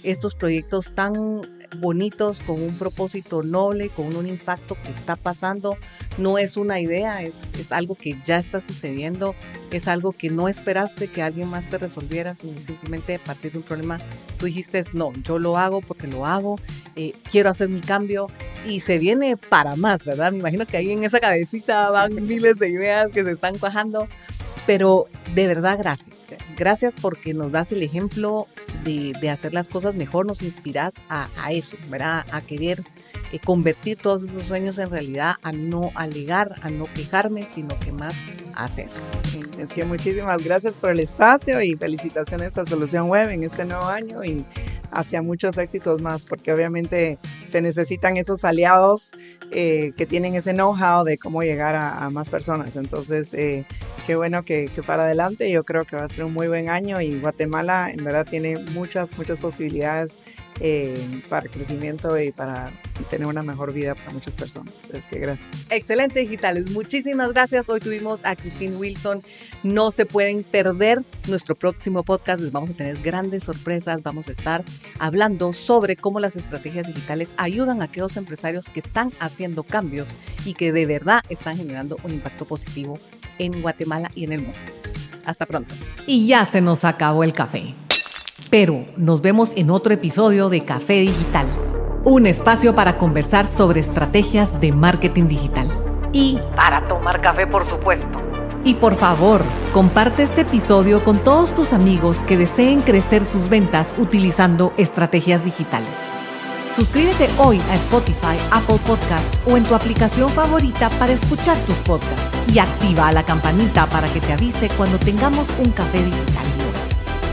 estos 0.03 0.35
proyectos 0.35 0.93
tan 0.93 1.56
bonitos, 1.77 2.39
con 2.39 2.61
un 2.61 2.77
propósito 2.77 3.43
noble, 3.43 3.89
con 3.89 4.15
un 4.15 4.27
impacto 4.27 4.77
que 4.83 4.91
está 4.91 5.15
pasando. 5.15 5.77
No 6.17 6.37
es 6.37 6.57
una 6.57 6.79
idea, 6.79 7.21
es, 7.21 7.33
es, 7.59 7.71
algo 7.71 7.95
que 7.95 8.15
ya 8.25 8.37
está 8.37 8.61
sucediendo, 8.61 9.35
es 9.71 9.87
algo 9.87 10.11
que 10.11 10.29
no 10.29 10.47
esperaste 10.47 11.07
que 11.07 11.21
alguien 11.21 11.49
más 11.49 11.69
te 11.69 11.77
resolviera, 11.77 12.33
sino 12.33 12.59
simplemente 12.59 13.15
a 13.15 13.19
partir 13.19 13.51
de 13.51 13.59
un 13.59 13.63
problema 13.63 13.99
tú 14.37 14.45
dijiste, 14.45 14.83
no, 14.93 15.11
yo 15.23 15.39
lo 15.39 15.57
hago 15.57 15.81
porque 15.81 16.07
lo 16.07 16.25
hago, 16.25 16.57
eh, 16.95 17.13
quiero 17.29 17.49
hacer 17.49 17.69
mi 17.69 17.81
cambio 17.81 18.27
y 18.65 18.81
se 18.81 18.97
viene 18.97 19.37
para 19.37 19.75
más, 19.75 20.05
¿verdad? 20.05 20.31
Me 20.31 20.39
imagino 20.39 20.65
que 20.65 20.77
ahí 20.77 20.91
en 20.91 21.03
esa 21.03 21.19
cabecita 21.19 21.89
van 21.89 22.15
miles 22.27 22.57
de 22.57 22.69
ideas 22.69 23.09
que 23.11 23.23
se 23.23 23.31
están 23.31 23.57
cuajando, 23.57 24.07
pero 24.67 25.07
de 25.33 25.47
verdad 25.47 25.79
gracias. 25.79 26.15
Gracias 26.55 26.93
porque 27.01 27.33
nos 27.33 27.51
das 27.51 27.71
el 27.71 27.81
ejemplo 27.81 28.47
de, 28.83 29.29
hacer 29.29 29.53
las 29.53 29.69
cosas 29.69 29.95
mejor, 29.95 30.25
nos 30.25 30.41
inspiras 30.43 30.95
a, 31.09 31.27
eso, 31.51 31.77
¿verdad? 31.89 32.25
A 32.31 32.41
querer 32.41 32.83
eh, 33.31 33.39
convertir 33.43 33.97
todos 33.97 34.23
esos 34.23 34.43
sueños 34.43 34.77
en 34.77 34.89
realidad, 34.89 35.35
a 35.43 35.51
no 35.51 35.91
alegar, 35.95 36.55
a 36.61 36.69
no 36.69 36.85
quejarme, 36.93 37.43
sino 37.43 37.77
que 37.79 37.91
más 37.91 38.15
a 38.53 38.65
hacer. 38.65 38.87
es 39.59 39.73
que 39.73 39.85
muchísimas 39.85 40.43
gracias 40.43 40.73
por 40.73 40.91
el 40.91 40.99
espacio 40.99 41.61
y 41.61 41.75
felicitaciones 41.75 42.57
a 42.57 42.65
Solución 42.65 43.09
Web 43.09 43.29
en 43.29 43.43
este 43.43 43.65
nuevo 43.65 43.85
año 43.85 44.23
y 44.23 44.45
hacia 44.91 45.21
muchos 45.21 45.57
éxitos 45.57 46.01
más, 46.01 46.25
porque 46.25 46.51
obviamente 46.53 47.17
se 47.47 47.61
necesitan 47.61 48.17
esos 48.17 48.45
aliados 48.45 49.11
eh, 49.51 49.93
que 49.95 50.05
tienen 50.05 50.35
ese 50.35 50.53
know-how 50.53 51.03
de 51.03 51.17
cómo 51.17 51.41
llegar 51.41 51.75
a, 51.75 52.09
más 52.09 52.29
personas. 52.29 52.75
Entonces, 52.75 53.33
eh, 53.33 53.65
qué 54.05 54.15
bueno 54.15 54.43
que, 54.43 54.65
que, 54.65 54.83
para 54.83 55.03
adelante. 55.03 55.49
Yo 55.51 55.63
creo 55.63 55.85
que 55.85 55.95
va 55.95 56.03
a 56.03 56.09
ser 56.09 56.25
un 56.25 56.33
muy 56.33 56.47
buen 56.47 56.69
año 56.69 57.01
y 57.01 57.19
Guatemala 57.19 57.91
en 57.91 58.03
verdad 58.03 58.25
tiene 58.29 58.57
muchas, 58.73 59.17
muchas 59.17 59.39
posibilidades 59.39 60.19
eh, 60.59 61.21
para 61.29 61.47
crecimiento 61.49 62.19
y 62.19 62.31
para 62.31 62.71
tener 63.09 63.27
una 63.27 63.43
mejor 63.43 63.73
vida 63.73 63.95
para 63.95 64.11
muchas 64.11 64.35
personas. 64.35 64.73
Es 64.93 65.05
que 65.05 65.19
gracias. 65.19 65.47
Excelente, 65.69 66.19
digitales. 66.19 66.71
Muchísimas 66.71 67.31
gracias. 67.31 67.69
Hoy 67.69 67.79
tuvimos 67.79 68.21
a 68.23 68.35
Christine 68.35 68.75
Wilson. 68.75 69.21
No 69.63 69.91
se 69.91 70.05
pueden 70.05 70.43
perder 70.43 71.01
nuestro 71.27 71.55
próximo 71.55 72.03
podcast. 72.03 72.41
Les 72.41 72.51
vamos 72.51 72.71
a 72.71 72.73
tener 72.73 72.99
grandes 73.01 73.43
sorpresas. 73.43 74.01
Vamos 74.03 74.29
a 74.29 74.31
estar 74.31 74.63
hablando 74.99 75.53
sobre 75.53 75.95
cómo 75.95 76.19
las 76.19 76.35
estrategias 76.35 76.87
digitales 76.87 77.29
ayudan 77.37 77.81
a 77.81 77.85
aquellos 77.85 78.17
empresarios 78.17 78.67
que 78.67 78.79
están 78.79 79.11
haciendo 79.19 79.63
cambios 79.63 80.09
y 80.45 80.53
que 80.53 80.71
de 80.71 80.85
verdad 80.85 81.21
están 81.29 81.55
generando 81.57 81.97
un 82.03 82.11
impacto 82.11 82.45
positivo 82.45 82.99
en 83.37 83.61
Guatemala 83.61 84.09
y 84.15 84.23
en 84.23 84.33
el 84.33 84.41
mundo. 84.41 84.57
Hasta 85.25 85.45
pronto. 85.45 85.75
Y 86.05 86.25
ya 86.25 86.45
se 86.45 86.61
nos 86.61 86.85
acabó 86.85 87.23
el 87.23 87.33
café. 87.33 87.75
Pero 88.49 88.85
nos 88.95 89.21
vemos 89.21 89.51
en 89.57 89.69
otro 89.69 89.93
episodio 89.93 90.47
de 90.47 90.63
Café 90.63 91.01
Digital, 91.01 91.45
un 92.05 92.25
espacio 92.25 92.73
para 92.73 92.97
conversar 92.97 93.45
sobre 93.45 93.81
estrategias 93.81 94.61
de 94.61 94.71
marketing 94.71 95.27
digital. 95.27 95.67
Y 96.13 96.39
para 96.55 96.87
tomar 96.87 97.19
café, 97.19 97.45
por 97.45 97.65
supuesto. 97.65 98.21
Y 98.63 98.75
por 98.75 98.95
favor, 98.95 99.41
comparte 99.73 100.23
este 100.23 100.41
episodio 100.41 101.03
con 101.03 101.21
todos 101.25 101.53
tus 101.53 101.73
amigos 101.73 102.19
que 102.19 102.37
deseen 102.37 102.81
crecer 102.81 103.25
sus 103.25 103.49
ventas 103.49 103.93
utilizando 103.97 104.71
estrategias 104.77 105.43
digitales. 105.43 105.89
Suscríbete 106.73 107.27
hoy 107.39 107.59
a 107.69 107.75
Spotify, 107.75 108.37
Apple 108.51 108.79
Podcast 108.87 109.25
o 109.45 109.57
en 109.57 109.63
tu 109.63 109.75
aplicación 109.75 110.29
favorita 110.29 110.89
para 110.91 111.11
escuchar 111.11 111.57
tus 111.65 111.75
podcasts 111.77 112.31
y 112.53 112.59
activa 112.59 113.11
la 113.11 113.23
campanita 113.23 113.87
para 113.87 114.07
que 114.07 114.21
te 114.21 114.31
avise 114.31 114.69
cuando 114.77 114.97
tengamos 114.99 115.49
un 115.59 115.71
café 115.71 115.97
digital. 115.97 116.46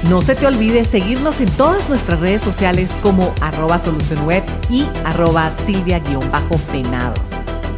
No 0.09 0.21
se 0.21 0.35
te 0.35 0.47
olvide 0.47 0.85
seguirnos 0.85 1.41
en 1.41 1.49
todas 1.51 1.89
nuestras 1.89 2.21
redes 2.21 2.43
sociales 2.43 2.91
como 3.03 3.33
arroba 3.41 3.79
solucionweb 3.79 4.43
y 4.69 4.87
arroba 5.05 5.51
silvia-penados. 5.65 7.19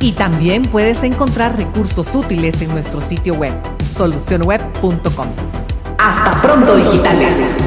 Y 0.01 0.13
también 0.13 0.63
puedes 0.63 1.03
encontrar 1.05 1.57
recursos 1.57 2.13
útiles 2.15 2.61
en 2.63 2.71
nuestro 2.71 3.01
sitio 3.01 3.35
web, 3.35 3.55
solucionweb.com. 3.97 5.29
Hasta 5.99 6.43
pronto, 6.43 6.77
digitales. 6.77 7.66